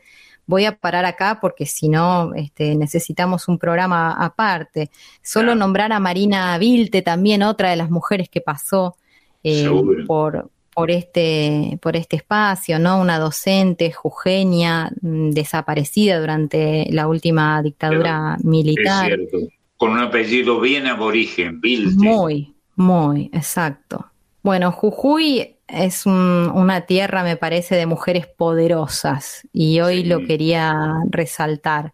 Voy 0.48 0.64
a 0.64 0.78
parar 0.78 1.04
acá 1.04 1.40
porque 1.42 1.66
si 1.66 1.90
no 1.90 2.34
este, 2.34 2.74
necesitamos 2.76 3.48
un 3.50 3.60
programa 3.60 4.14
aparte. 4.14 4.90
Solo 5.22 5.56
nombrar 5.56 5.92
a 5.92 6.00
Marina 6.00 6.58
Vilte, 6.58 7.02
también 7.02 7.44
otra 7.44 7.70
de 7.70 7.76
las 7.76 7.90
mujeres 7.92 8.30
que 8.30 8.40
pasó 8.40 8.96
eh, 9.44 9.70
por, 10.08 10.50
por 10.74 10.90
este, 10.90 11.78
por 11.82 11.98
este 11.98 12.16
espacio, 12.16 12.80
¿no? 12.80 13.02
Una 13.02 13.20
docente 13.20 13.92
jujeña 13.92 14.90
mm, 15.02 15.32
desaparecida 15.32 16.20
durante 16.20 16.88
la 16.92 17.08
última 17.08 17.62
dictadura 17.62 18.36
Es 18.38 18.46
militar. 18.46 19.08
cierto. 19.08 19.38
Con 19.76 19.92
un 19.92 20.00
apellido 20.00 20.62
bien 20.62 20.88
aborigen, 20.88 21.60
Vilte. 21.60 22.04
Muy, 22.04 22.56
muy, 22.78 23.30
exacto. 23.34 24.06
Bueno, 24.44 24.72
Jujuy 24.72 25.57
es 25.68 26.06
un- 26.06 26.52
una 26.54 26.82
tierra, 26.86 27.24
me 27.24 27.38
parece, 27.38 27.76
de 27.76 27.86
mujeres 27.86 28.28
poderosas 28.28 29.48
y 29.54 29.80
hoy 29.82 30.04
lo 30.04 30.24
quería 30.24 30.74
resaltar. 31.10 31.94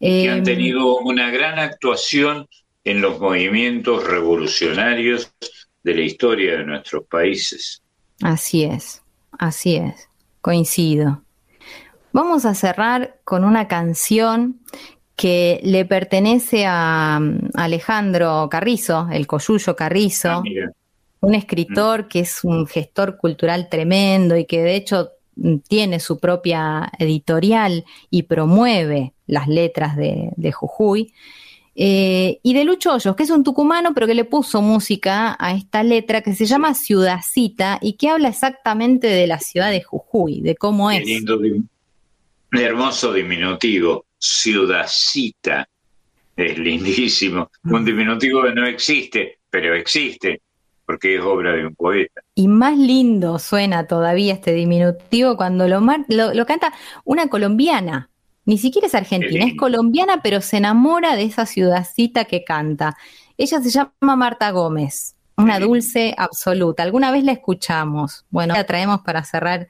que 0.00 0.28
han 0.30 0.38
Em, 0.38 0.44
tenido 0.44 0.98
una 0.98 1.30
gran 1.30 1.58
actuación 1.58 2.46
en 2.84 3.00
los 3.00 3.18
movimientos 3.18 4.06
revolucionarios 4.06 5.32
de 5.82 5.94
la 5.94 6.02
historia 6.02 6.58
de 6.58 6.64
nuestros 6.66 7.06
países. 7.06 7.82
Así 8.22 8.64
es, 8.64 9.02
así 9.38 9.76
es, 9.76 10.08
coincido. 10.40 11.22
Vamos 12.12 12.44
a 12.46 12.54
cerrar 12.54 13.20
con 13.24 13.44
una 13.44 13.68
canción 13.68 14.60
que 15.16 15.60
le 15.64 15.84
pertenece 15.84 16.64
a 16.66 17.18
mm, 17.20 17.50
Alejandro 17.54 18.48
Carrizo, 18.50 19.08
el 19.12 19.26
Coyuyo 19.26 19.76
Carrizo, 19.76 20.28
Ah, 20.30 20.42
un 21.26 21.34
escritor 21.34 22.06
que 22.06 22.20
es 22.20 22.44
un 22.44 22.68
gestor 22.68 23.16
cultural 23.16 23.68
tremendo 23.68 24.36
y 24.36 24.44
que 24.44 24.62
de 24.62 24.76
hecho 24.76 25.10
mm, 25.34 25.56
tiene 25.68 25.98
su 25.98 26.20
propia 26.20 26.92
editorial 27.00 27.84
y 28.10 28.22
promueve 28.22 29.12
las 29.26 29.48
letras 29.48 29.96
de, 29.96 30.30
de 30.36 30.52
Jujuy. 30.52 31.12
Eh, 31.74 32.38
y 32.44 32.54
de 32.54 32.64
Lucho 32.64 32.94
Hoyos, 32.94 33.16
que 33.16 33.24
es 33.24 33.30
un 33.30 33.42
tucumano, 33.42 33.92
pero 33.92 34.06
que 34.06 34.14
le 34.14 34.24
puso 34.24 34.62
música 34.62 35.36
a 35.38 35.52
esta 35.52 35.82
letra 35.82 36.22
que 36.22 36.32
se 36.32 36.46
llama 36.46 36.74
Ciudadcita 36.74 37.80
y 37.82 37.94
que 37.94 38.08
habla 38.08 38.28
exactamente 38.28 39.08
de 39.08 39.26
la 39.26 39.40
ciudad 39.40 39.72
de 39.72 39.82
Jujuy, 39.82 40.40
de 40.42 40.54
cómo 40.54 40.92
es. 40.92 41.04
lindo, 41.04 41.38
hermoso 42.52 43.12
diminutivo, 43.12 44.06
ciudadcita. 44.16 45.68
Es 46.36 46.56
lindísimo. 46.56 47.50
Un 47.64 47.84
diminutivo 47.84 48.44
que 48.44 48.54
no 48.54 48.64
existe, 48.64 49.40
pero 49.50 49.74
existe, 49.74 50.40
porque 50.86 51.16
es 51.16 51.20
obra 51.22 51.52
de 51.52 51.66
un 51.66 51.74
poeta. 51.74 52.22
Y 52.34 52.48
más 52.48 52.78
lindo 52.78 53.38
suena 53.38 53.86
todavía 53.86 54.32
este 54.32 54.52
diminutivo 54.52 55.36
cuando 55.36 55.68
lo, 55.68 55.80
mar- 55.80 56.04
lo, 56.08 56.32
lo 56.32 56.46
canta 56.46 56.72
una 57.04 57.28
colombiana. 57.28 58.08
Ni 58.44 58.58
siquiera 58.58 58.86
es 58.86 58.94
argentina, 58.94 59.44
es 59.44 59.56
colombiana, 59.56 60.22
pero 60.22 60.40
se 60.40 60.58
enamora 60.58 61.16
de 61.16 61.24
esa 61.24 61.46
ciudadcita 61.46 62.26
que 62.26 62.44
canta. 62.44 62.96
Ella 63.36 63.60
se 63.60 63.70
llama 63.70 64.14
Marta 64.16 64.52
Gómez, 64.52 65.16
una 65.36 65.58
dulce 65.58 66.14
absoluta. 66.16 66.84
Alguna 66.84 67.10
vez 67.10 67.24
la 67.24 67.32
escuchamos. 67.32 68.24
Bueno, 68.30 68.54
la 68.54 68.64
traemos 68.64 69.00
para 69.00 69.24
cerrar 69.24 69.68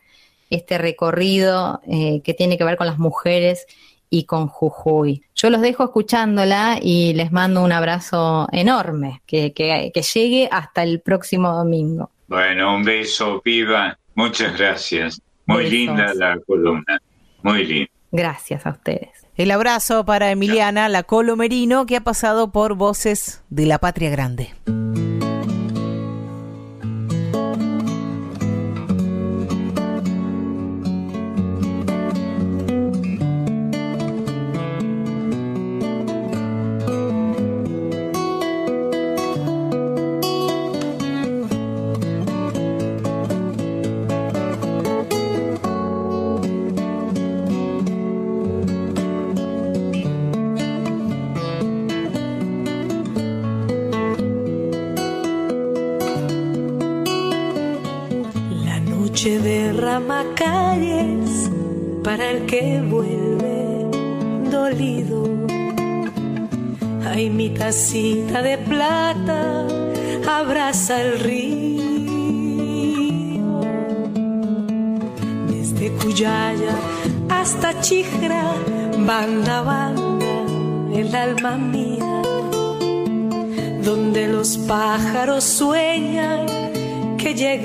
este 0.51 0.77
recorrido 0.77 1.81
eh, 1.89 2.21
que 2.23 2.35
tiene 2.35 2.59
que 2.59 2.65
ver 2.65 2.77
con 2.77 2.87
las 2.87 2.99
mujeres 2.99 3.67
y 4.11 4.25
con 4.25 4.47
Jujuy. 4.49 5.23
Yo 5.35 5.51
los 5.51 5.61
dejo 5.61 5.85
escuchándola 5.85 6.79
y 6.81 7.13
les 7.15 7.33
mando 7.33 7.63
un 7.63 7.73
abrazo 7.73 8.49
enorme, 8.53 9.23
que, 9.27 9.53
que- 9.53 9.91
que 9.93 10.03
llegue 10.03 10.49
hasta 10.51 10.83
el 10.83 11.01
próximo 11.01 11.53
domingo. 11.53 12.11
Bueno, 12.29 12.75
un 12.75 12.85
beso, 12.85 13.41
piba. 13.43 13.99
Muchas 14.15 14.57
gracias. 14.59 15.21
Muy 15.47 15.59
Besos. 15.65 15.73
linda 15.73 16.15
la 16.15 16.39
columna. 16.47 16.99
Muy 17.43 17.65
linda. 17.67 17.91
Gracias 18.13 18.67
a 18.67 18.71
ustedes. 18.71 19.11
El 19.37 19.51
abrazo 19.51 20.05
para 20.07 20.31
Emiliana, 20.31 20.89
la 20.89 21.03
Colo 21.03 21.37
Merino, 21.37 21.85
que 21.87 21.97
ha 21.97 22.01
pasado 22.01 22.51
por 22.53 22.75
Voces 22.75 23.43
de 23.51 23.67
la 23.67 23.79
Patria 23.79 24.09
Grande. 24.11 24.55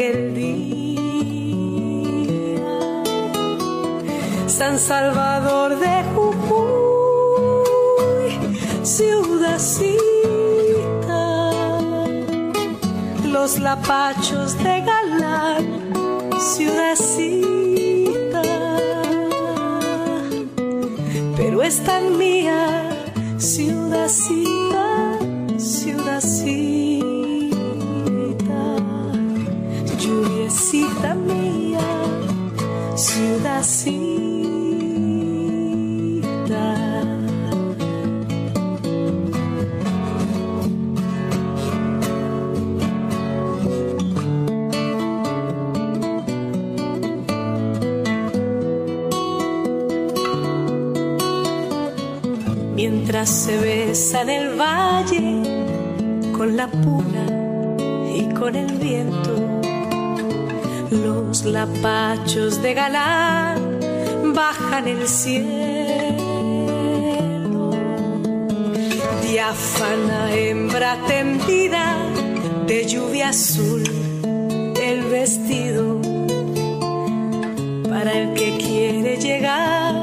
Día. 0.09 0.99
San 4.47 4.79
Salvador 4.79 5.77
de 5.79 6.03
Jujuy, 6.15 7.51
ciudadcita, 8.83 9.99
los 13.25 13.59
lapachos 13.59 14.57
de 14.63 14.81
Galán, 14.81 15.93
ciudadcita, 16.55 18.41
pero 21.37 21.61
es 21.61 21.83
tan 21.83 22.17
mía, 22.17 22.89
ciudadcita, 23.37 24.60
lluviecita 30.51 31.15
mía, 31.15 31.79
ciudadcita. 32.95 34.41
Mientras 52.75 53.29
se 53.29 53.57
besa 53.57 54.21
en 54.23 54.29
el 54.29 54.59
valle 54.59 55.43
con 56.35 56.57
la 56.57 56.67
puna 56.67 57.10
lapachos 61.45 62.61
de 62.61 62.73
galán 62.73 63.79
bajan 64.33 64.87
el 64.87 65.07
cielo. 65.07 65.81
y 69.31 69.37
afana 69.37 70.33
hembra 70.33 70.97
tendida 71.07 71.95
de 72.67 72.85
lluvia 72.85 73.29
azul 73.29 73.83
el 74.81 75.03
vestido 75.03 76.01
para 77.89 78.13
el 78.13 78.33
que 78.33 78.57
quiere 78.57 79.17
llegar 79.17 79.93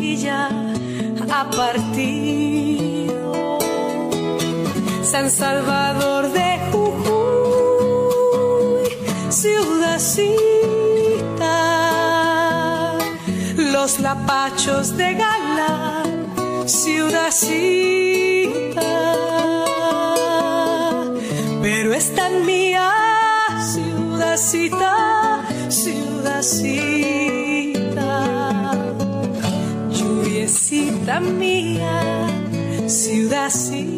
y 0.00 0.16
ya 0.16 0.48
ha 1.30 1.50
partido. 1.50 3.58
San 5.02 5.30
Salvador 5.30 6.32
de 6.32 6.58
Jujuy, 6.72 6.83
los 13.56 14.00
lapachos 14.00 14.96
de 14.96 15.14
Gala, 15.14 16.02
ciudadcita, 16.66 17.52
pero 21.62 21.94
es 21.94 22.12
tan 22.16 22.44
mía, 22.44 22.90
ciudadcita, 23.72 25.44
ciudadcita, 25.68 26.72
lluviecita 29.92 31.20
mía, 31.20 32.26
ciudadcita. 32.88 33.93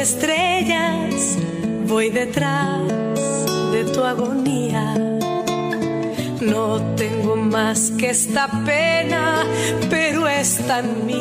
Estrellas 0.00 1.36
voy 1.86 2.08
detrás 2.08 2.88
de 3.72 3.84
tu 3.92 4.02
agonía. 4.02 4.94
No 6.40 6.80
tengo 6.96 7.36
más 7.36 7.90
que 7.98 8.10
esta 8.10 8.48
pena, 8.64 9.44
pero 9.90 10.26
es 10.26 10.58
tan 10.66 11.06
mía. 11.06 11.20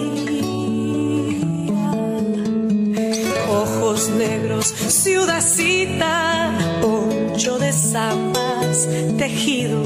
Ojos 3.49 4.10
negros, 4.10 4.68
ciudadcita, 4.68 6.51
poncho 6.81 7.60
de 7.60 7.73
zapas 7.73 8.88
tejido. 9.18 9.81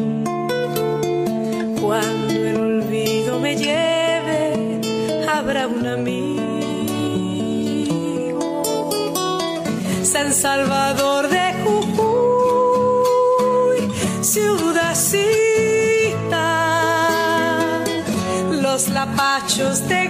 Cuando 1.82 2.34
el 2.34 2.58
olvido 2.58 3.40
me 3.40 3.56
lleve, 3.56 4.82
habrá 5.28 5.68
un 5.68 5.83
San 10.24 10.32
Salvador 10.32 11.28
de 11.28 11.54
Jujuy, 11.66 13.04
ciudadcita, 14.22 15.04
los 18.50 18.88
lapachos 18.88 19.86
de 19.90 20.03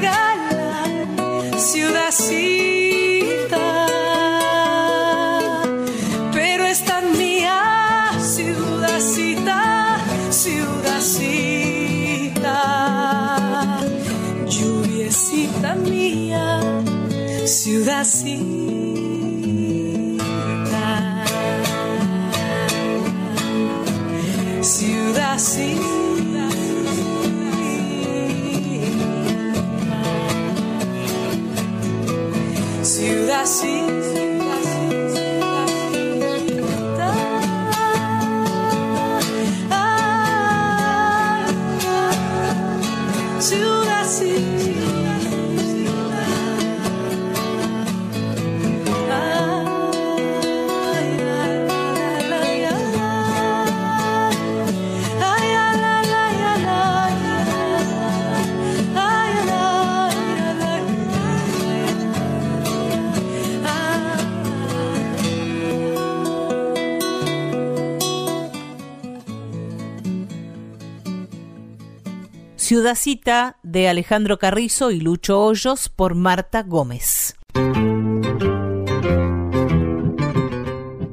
Ciudadcita 72.74 73.60
de 73.62 73.88
Alejandro 73.88 74.40
Carrizo 74.40 74.90
y 74.90 75.00
Lucho 75.00 75.40
Hoyos 75.40 75.90
por 75.90 76.16
Marta 76.16 76.64
Gómez. 76.64 77.36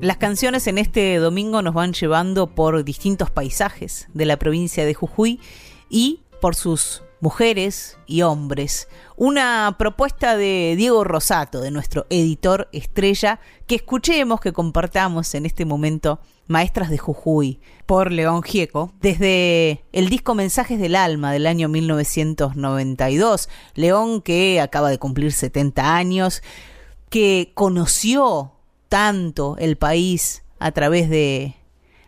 Las 0.01 0.17
canciones 0.17 0.67
en 0.69 0.79
este 0.79 1.17
domingo 1.17 1.61
nos 1.61 1.75
van 1.75 1.93
llevando 1.93 2.55
por 2.55 2.83
distintos 2.83 3.31
paisajes 3.31 4.09
de 4.15 4.25
la 4.25 4.39
provincia 4.39 4.87
de 4.87 4.95
Jujuy 4.95 5.39
y 5.91 6.21
por 6.41 6.55
sus 6.55 7.03
mujeres 7.21 7.99
y 8.07 8.23
hombres. 8.23 8.89
Una 9.17 9.77
propuesta 9.79 10.37
de 10.37 10.75
Diego 10.77 11.05
Rosato, 11.05 11.61
de 11.61 11.71
nuestro 11.71 12.07
editor 12.11 12.69
estrella, 12.73 13.41
que 13.67 13.77
escuchemos, 13.77 14.41
que 14.41 14.53
compartamos 14.53 15.35
en 15.35 15.47
este 15.47 15.65
momento 15.65 16.21
Maestras 16.47 16.91
de 16.91 16.99
Jujuy 16.99 17.61
por 17.87 18.11
León 18.11 18.43
Gieco, 18.43 18.93
desde 19.01 19.85
el 19.93 20.09
disco 20.09 20.35
Mensajes 20.35 20.81
del 20.81 20.97
Alma 20.97 21.33
del 21.33 21.47
año 21.47 21.69
1992. 21.69 23.49
León 23.75 24.23
que 24.23 24.61
acaba 24.61 24.91
de 24.91 24.99
cumplir 24.99 25.33
70 25.33 25.95
años, 25.95 26.43
que 27.09 27.53
conoció 27.55 28.53
tanto 28.89 29.57
el 29.59 29.77
país 29.77 30.43
a 30.59 30.73
través 30.73 31.09
de, 31.09 31.60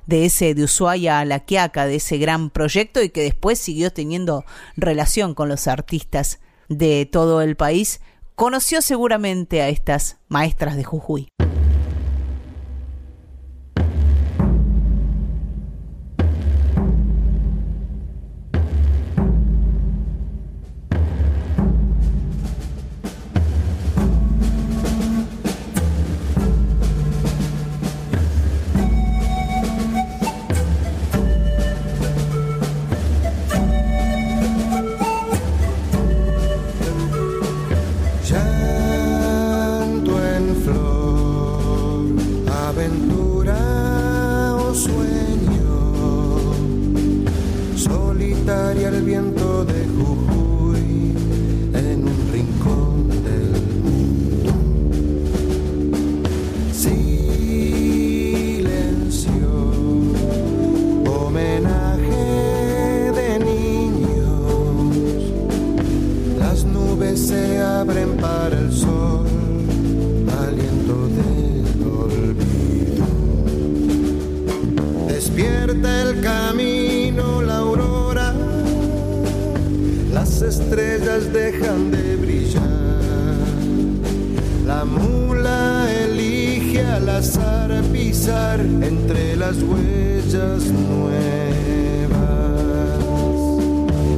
de 0.06 0.24
ese 0.24 0.54
de 0.54 0.64
Ushuaia 0.64 1.20
a 1.20 1.24
La 1.24 1.40
Quiaca, 1.40 1.86
de 1.86 1.96
ese 1.96 2.18
gran 2.18 2.50
proyecto 2.50 3.02
y 3.02 3.10
que 3.10 3.22
después 3.22 3.58
siguió 3.58 3.92
teniendo 3.92 4.44
relación 4.76 5.34
con 5.34 5.48
los 5.48 5.66
artistas 5.66 6.40
de 6.68 7.06
todo 7.06 7.42
el 7.42 7.56
país, 7.56 8.00
conoció 8.34 8.82
seguramente 8.82 9.62
a 9.62 9.68
estas 9.68 10.18
maestras 10.28 10.76
de 10.76 10.84
Jujuy. 10.84 11.28
De 49.64 49.91
luces 81.12 81.32
dejan 81.32 81.90
de 81.90 82.16
brillar. 82.16 82.62
La 84.66 84.84
mula 84.84 85.86
elige 86.04 86.84
al 86.84 87.08
azar 87.08 87.82
pisar 87.92 88.60
entre 88.60 89.36
las 89.36 89.56
huellas 89.62 90.64
nuevas. 90.64 91.12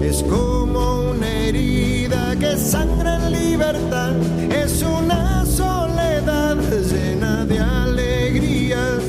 Es 0.03 0.23
como 0.23 1.11
una 1.11 1.29
herida 1.29 2.37
que 2.39 2.57
sangra 2.57 3.27
en 3.27 3.33
libertad, 3.33 4.13
es 4.51 4.83
una 4.83 5.45
soledad 5.47 6.57
llena 6.93 7.45
de 7.45 7.59
alegrías. 7.59 9.03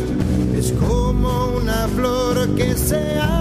Es 0.55 0.71
como 0.71 1.57
una 1.61 1.87
flor 1.95 2.55
que 2.55 2.75
se 2.77 3.19
ha 3.19 3.34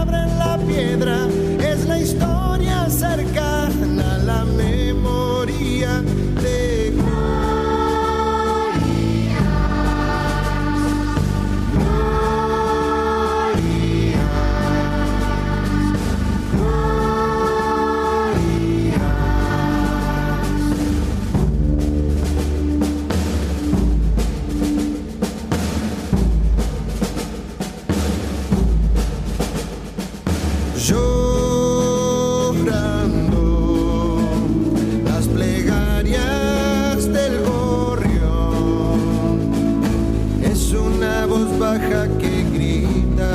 baja 41.75 42.07
que 42.19 42.43
grita 42.53 43.33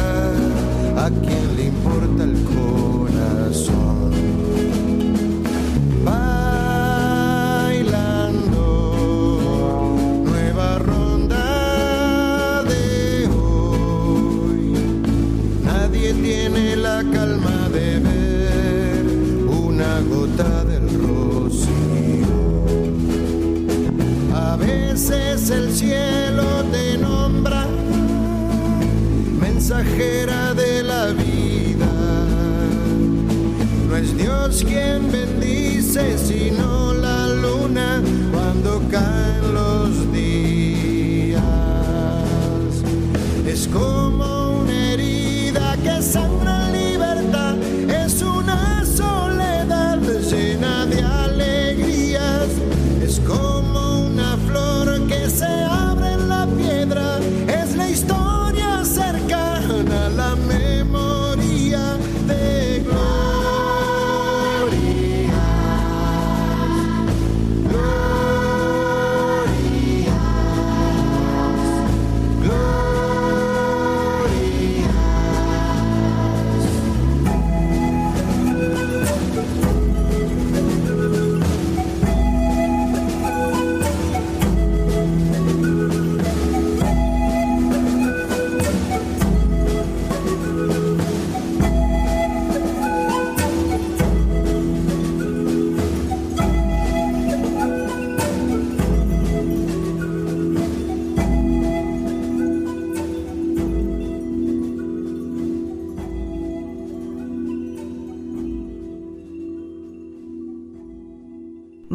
a 0.96 1.10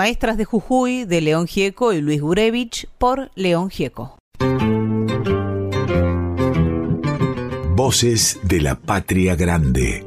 Maestras 0.04 0.36
de 0.36 0.44
Jujuy 0.44 1.06
de 1.06 1.22
León 1.22 1.46
Gieco 1.46 1.94
y 1.94 2.02
Luis 2.02 2.20
Gurevich 2.20 2.86
por 2.98 3.30
León 3.36 3.70
Gieco. 3.70 4.18
Voces 7.70 8.38
de 8.42 8.60
la 8.60 8.74
Patria 8.78 9.34
Grande. 9.34 10.04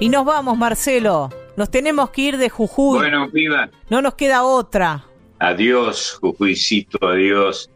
Y 0.00 0.08
nos 0.08 0.24
vamos, 0.24 0.56
Marcelo. 0.56 1.28
Nos 1.58 1.70
tenemos 1.70 2.08
que 2.08 2.22
ir 2.22 2.38
de 2.38 2.48
Jujuy. 2.48 3.00
Bueno, 3.00 3.28
viva. 3.28 3.68
No 3.90 4.00
nos 4.00 4.14
queda 4.14 4.44
otra. 4.44 5.04
Adiós, 5.40 6.16
Jujuycito, 6.22 7.06
adiós. 7.06 7.68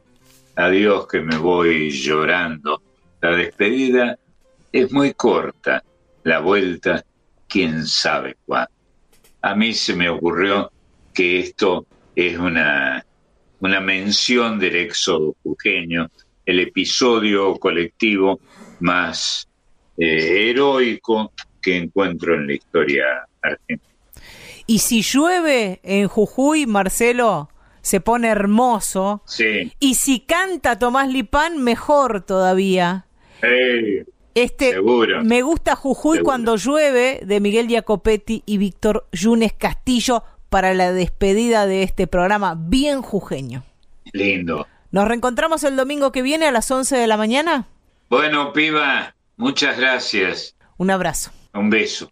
Adiós 0.54 1.06
que 1.06 1.20
me 1.20 1.36
voy 1.36 1.90
llorando. 1.90 2.80
La 3.20 3.32
despedida 3.32 4.18
es 4.72 4.90
muy 4.90 5.12
corta. 5.12 5.84
La 6.22 6.38
vuelta, 6.38 7.04
quién 7.48 7.86
sabe 7.86 8.36
cuándo. 8.46 8.70
A 9.42 9.54
mí 9.54 9.72
se 9.72 9.94
me 9.94 10.08
ocurrió 10.08 10.70
que 11.14 11.40
esto 11.40 11.86
es 12.14 12.38
una, 12.38 13.04
una 13.60 13.80
mención 13.80 14.58
del 14.58 14.76
éxodo 14.76 15.36
jujeño, 15.42 16.10
el 16.44 16.60
episodio 16.60 17.56
colectivo 17.56 18.40
más 18.80 19.48
eh, 19.98 20.50
heroico 20.50 21.32
que 21.60 21.76
encuentro 21.76 22.34
en 22.34 22.46
la 22.46 22.54
historia 22.54 23.04
argentina. 23.42 23.80
Y 24.66 24.80
si 24.80 25.02
llueve 25.02 25.80
en 25.84 26.08
Jujuy, 26.08 26.66
Marcelo, 26.66 27.50
se 27.82 28.00
pone 28.00 28.28
hermoso. 28.28 29.22
Sí. 29.26 29.72
Y 29.78 29.94
si 29.94 30.20
canta 30.20 30.78
Tomás 30.78 31.08
Lipán, 31.08 31.62
mejor 31.62 32.22
todavía. 32.22 33.06
Eh, 33.42 34.04
Este, 34.36 34.72
Seguro. 34.72 35.24
Me 35.24 35.40
gusta 35.42 35.74
Jujuy 35.74 36.18
Seguro. 36.18 36.24
cuando 36.24 36.56
llueve 36.56 37.20
de 37.24 37.40
Miguel 37.40 37.68
Jacopetti 37.70 38.42
y 38.44 38.58
Víctor 38.58 39.08
Yunes 39.10 39.52
Castillo 39.54 40.22
para 40.50 40.74
la 40.74 40.92
despedida 40.92 41.66
de 41.66 41.82
este 41.82 42.06
programa 42.06 42.54
bien 42.56 43.00
jujeño. 43.02 43.64
lindo. 44.12 44.66
Nos 44.92 45.08
reencontramos 45.08 45.64
el 45.64 45.74
domingo 45.76 46.12
que 46.12 46.22
viene 46.22 46.46
a 46.46 46.52
las 46.52 46.70
11 46.70 46.96
de 46.96 47.06
la 47.06 47.16
mañana. 47.16 47.66
Bueno, 48.08 48.52
piba, 48.52 49.14
muchas 49.36 49.78
gracias. 49.78 50.54
Un 50.76 50.90
abrazo. 50.90 51.30
Un 51.54 51.70
beso. 51.70 52.10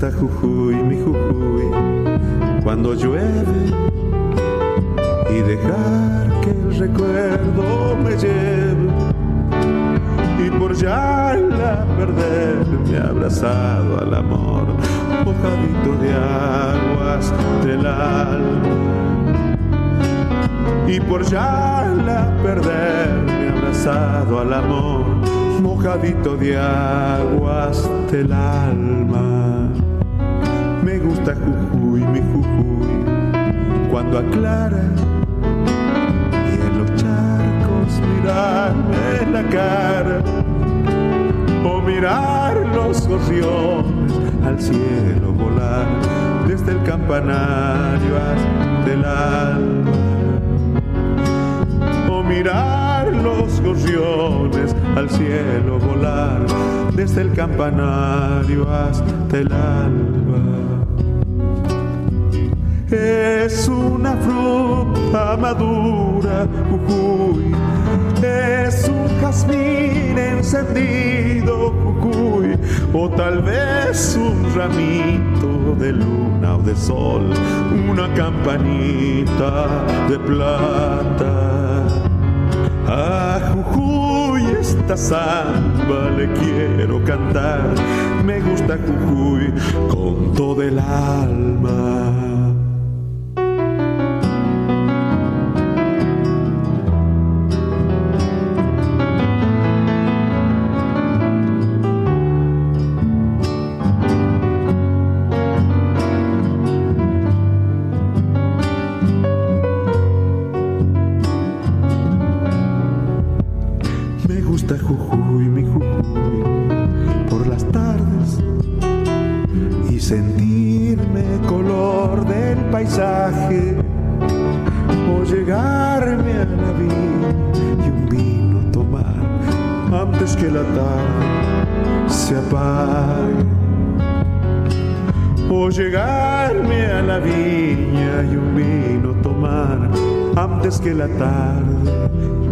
Gusta 0.00 0.18
Jujuy, 0.18 0.76
mi 0.76 0.96
Jujuy, 0.96 2.62
cuando 2.62 2.94
llueve 2.94 3.66
y 5.28 5.42
dejar 5.42 6.40
que 6.40 6.50
el 6.52 6.78
recuerdo 6.78 7.98
me 8.02 8.12
lleve 8.12 8.88
y 10.42 10.50
por 10.58 10.74
ya 10.74 11.36
la 11.36 11.84
perderme 11.98 12.96
abrazado 12.96 14.00
al 14.00 14.14
amor, 14.14 14.68
mojadito 15.22 15.94
de 16.00 16.14
aguas 16.14 17.34
del 17.62 17.84
alma 17.84 19.54
y 20.88 20.98
por 20.98 21.24
ya 21.24 21.94
la 22.06 22.34
perderme 22.42 23.50
abrazado 23.50 24.40
al 24.40 24.54
amor, 24.54 25.04
mojadito 25.60 26.38
de 26.38 26.56
aguas 26.56 27.86
del 28.10 28.32
alma. 28.32 29.39
Gusta 31.20 31.34
Jujuy, 31.34 32.00
mi 32.00 32.20
Jujuy, 32.20 33.04
cuando 33.90 34.18
aclara 34.20 34.84
y 36.32 36.66
en 36.66 36.78
los 36.78 36.94
charcos 36.94 38.00
mirarme 38.14 39.30
la 39.30 39.42
cara 39.50 40.22
o 41.62 41.80
mirar 41.82 42.56
los 42.74 43.06
gorriones 43.06 44.12
al 44.46 44.58
cielo 44.60 45.32
volar 45.32 45.86
desde 46.48 46.72
el 46.72 46.82
campanario 46.84 48.16
hasta 48.16 48.92
el 48.92 49.04
alma 49.04 49.92
o 52.10 52.22
mirar 52.22 53.12
los 53.12 53.60
gorriones 53.60 54.74
al 54.96 55.10
cielo 55.10 55.78
volar 55.80 56.46
desde 56.94 57.20
el 57.20 57.32
campanario 57.34 58.70
hasta 58.70 59.38
el 59.38 59.52
alba 59.52 60.09
es 62.92 63.68
una 63.68 64.16
fruta 64.16 65.36
madura, 65.36 66.46
Jujuy. 66.70 67.54
Es 68.22 68.88
un 68.88 69.08
jazmín 69.20 70.18
encendido, 70.18 71.70
Jujuy. 71.70 72.58
O 72.92 73.08
tal 73.10 73.42
vez 73.42 74.16
un 74.16 74.54
ramito 74.54 75.74
de 75.78 75.92
luna 75.92 76.56
o 76.56 76.62
de 76.62 76.74
sol, 76.76 77.30
una 77.88 78.12
campanita 78.14 79.84
de 80.08 80.18
plata. 80.18 81.86
A 82.86 83.40
Jujuy 83.52 84.42
esta 84.60 84.96
samba 84.96 86.10
le 86.16 86.32
quiero 86.32 87.02
cantar. 87.04 87.60
Me 88.24 88.40
gusta 88.40 88.76
Jujuy 88.76 89.52
con 89.88 90.34
todo 90.34 90.62
el 90.62 90.78
alma. 90.78 92.29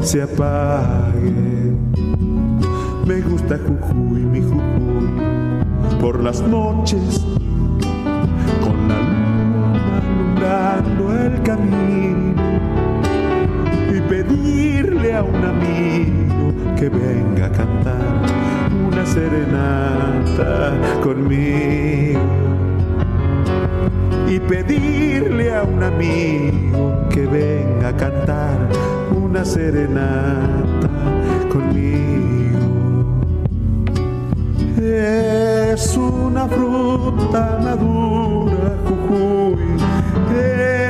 Se 0.09 0.23
apague. 0.23 1.77
Me 3.07 3.21
gusta 3.21 3.59
Jujuy, 3.59 4.25
serenata 29.49 30.91
conmigo. 31.51 32.59
Es 34.79 35.97
una 35.97 36.47
fruta 36.47 37.59
madura, 37.63 38.77
Jujuy. 38.87 39.57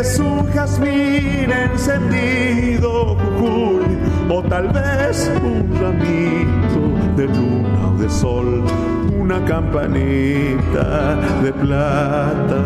Es 0.01 0.19
un 0.19 0.45
jazmín 0.53 1.51
encendido, 1.53 3.17
Jujuy. 3.17 3.97
O 4.29 4.43
tal 4.43 4.69
vez 4.69 5.31
un 5.43 5.71
ramito 5.81 6.83
de 7.17 7.27
luna 7.27 7.89
o 7.89 8.03
de 8.03 8.11
sol, 8.11 8.65
una 9.19 9.45
campanita 9.45 11.17
de 11.43 11.53
plata. 11.53 12.63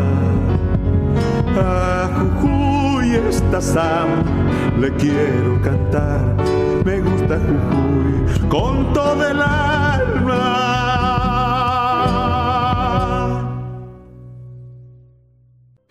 Samba 3.63 4.29
le 4.77 4.91
quiero 4.97 5.59
cantar. 5.61 6.35
Me 6.83 6.99
gusta 6.99 7.39
Jujuy 7.39 8.49
con 8.49 8.91
todo 8.91 9.25
el 9.25 9.41
alma. 9.41 10.92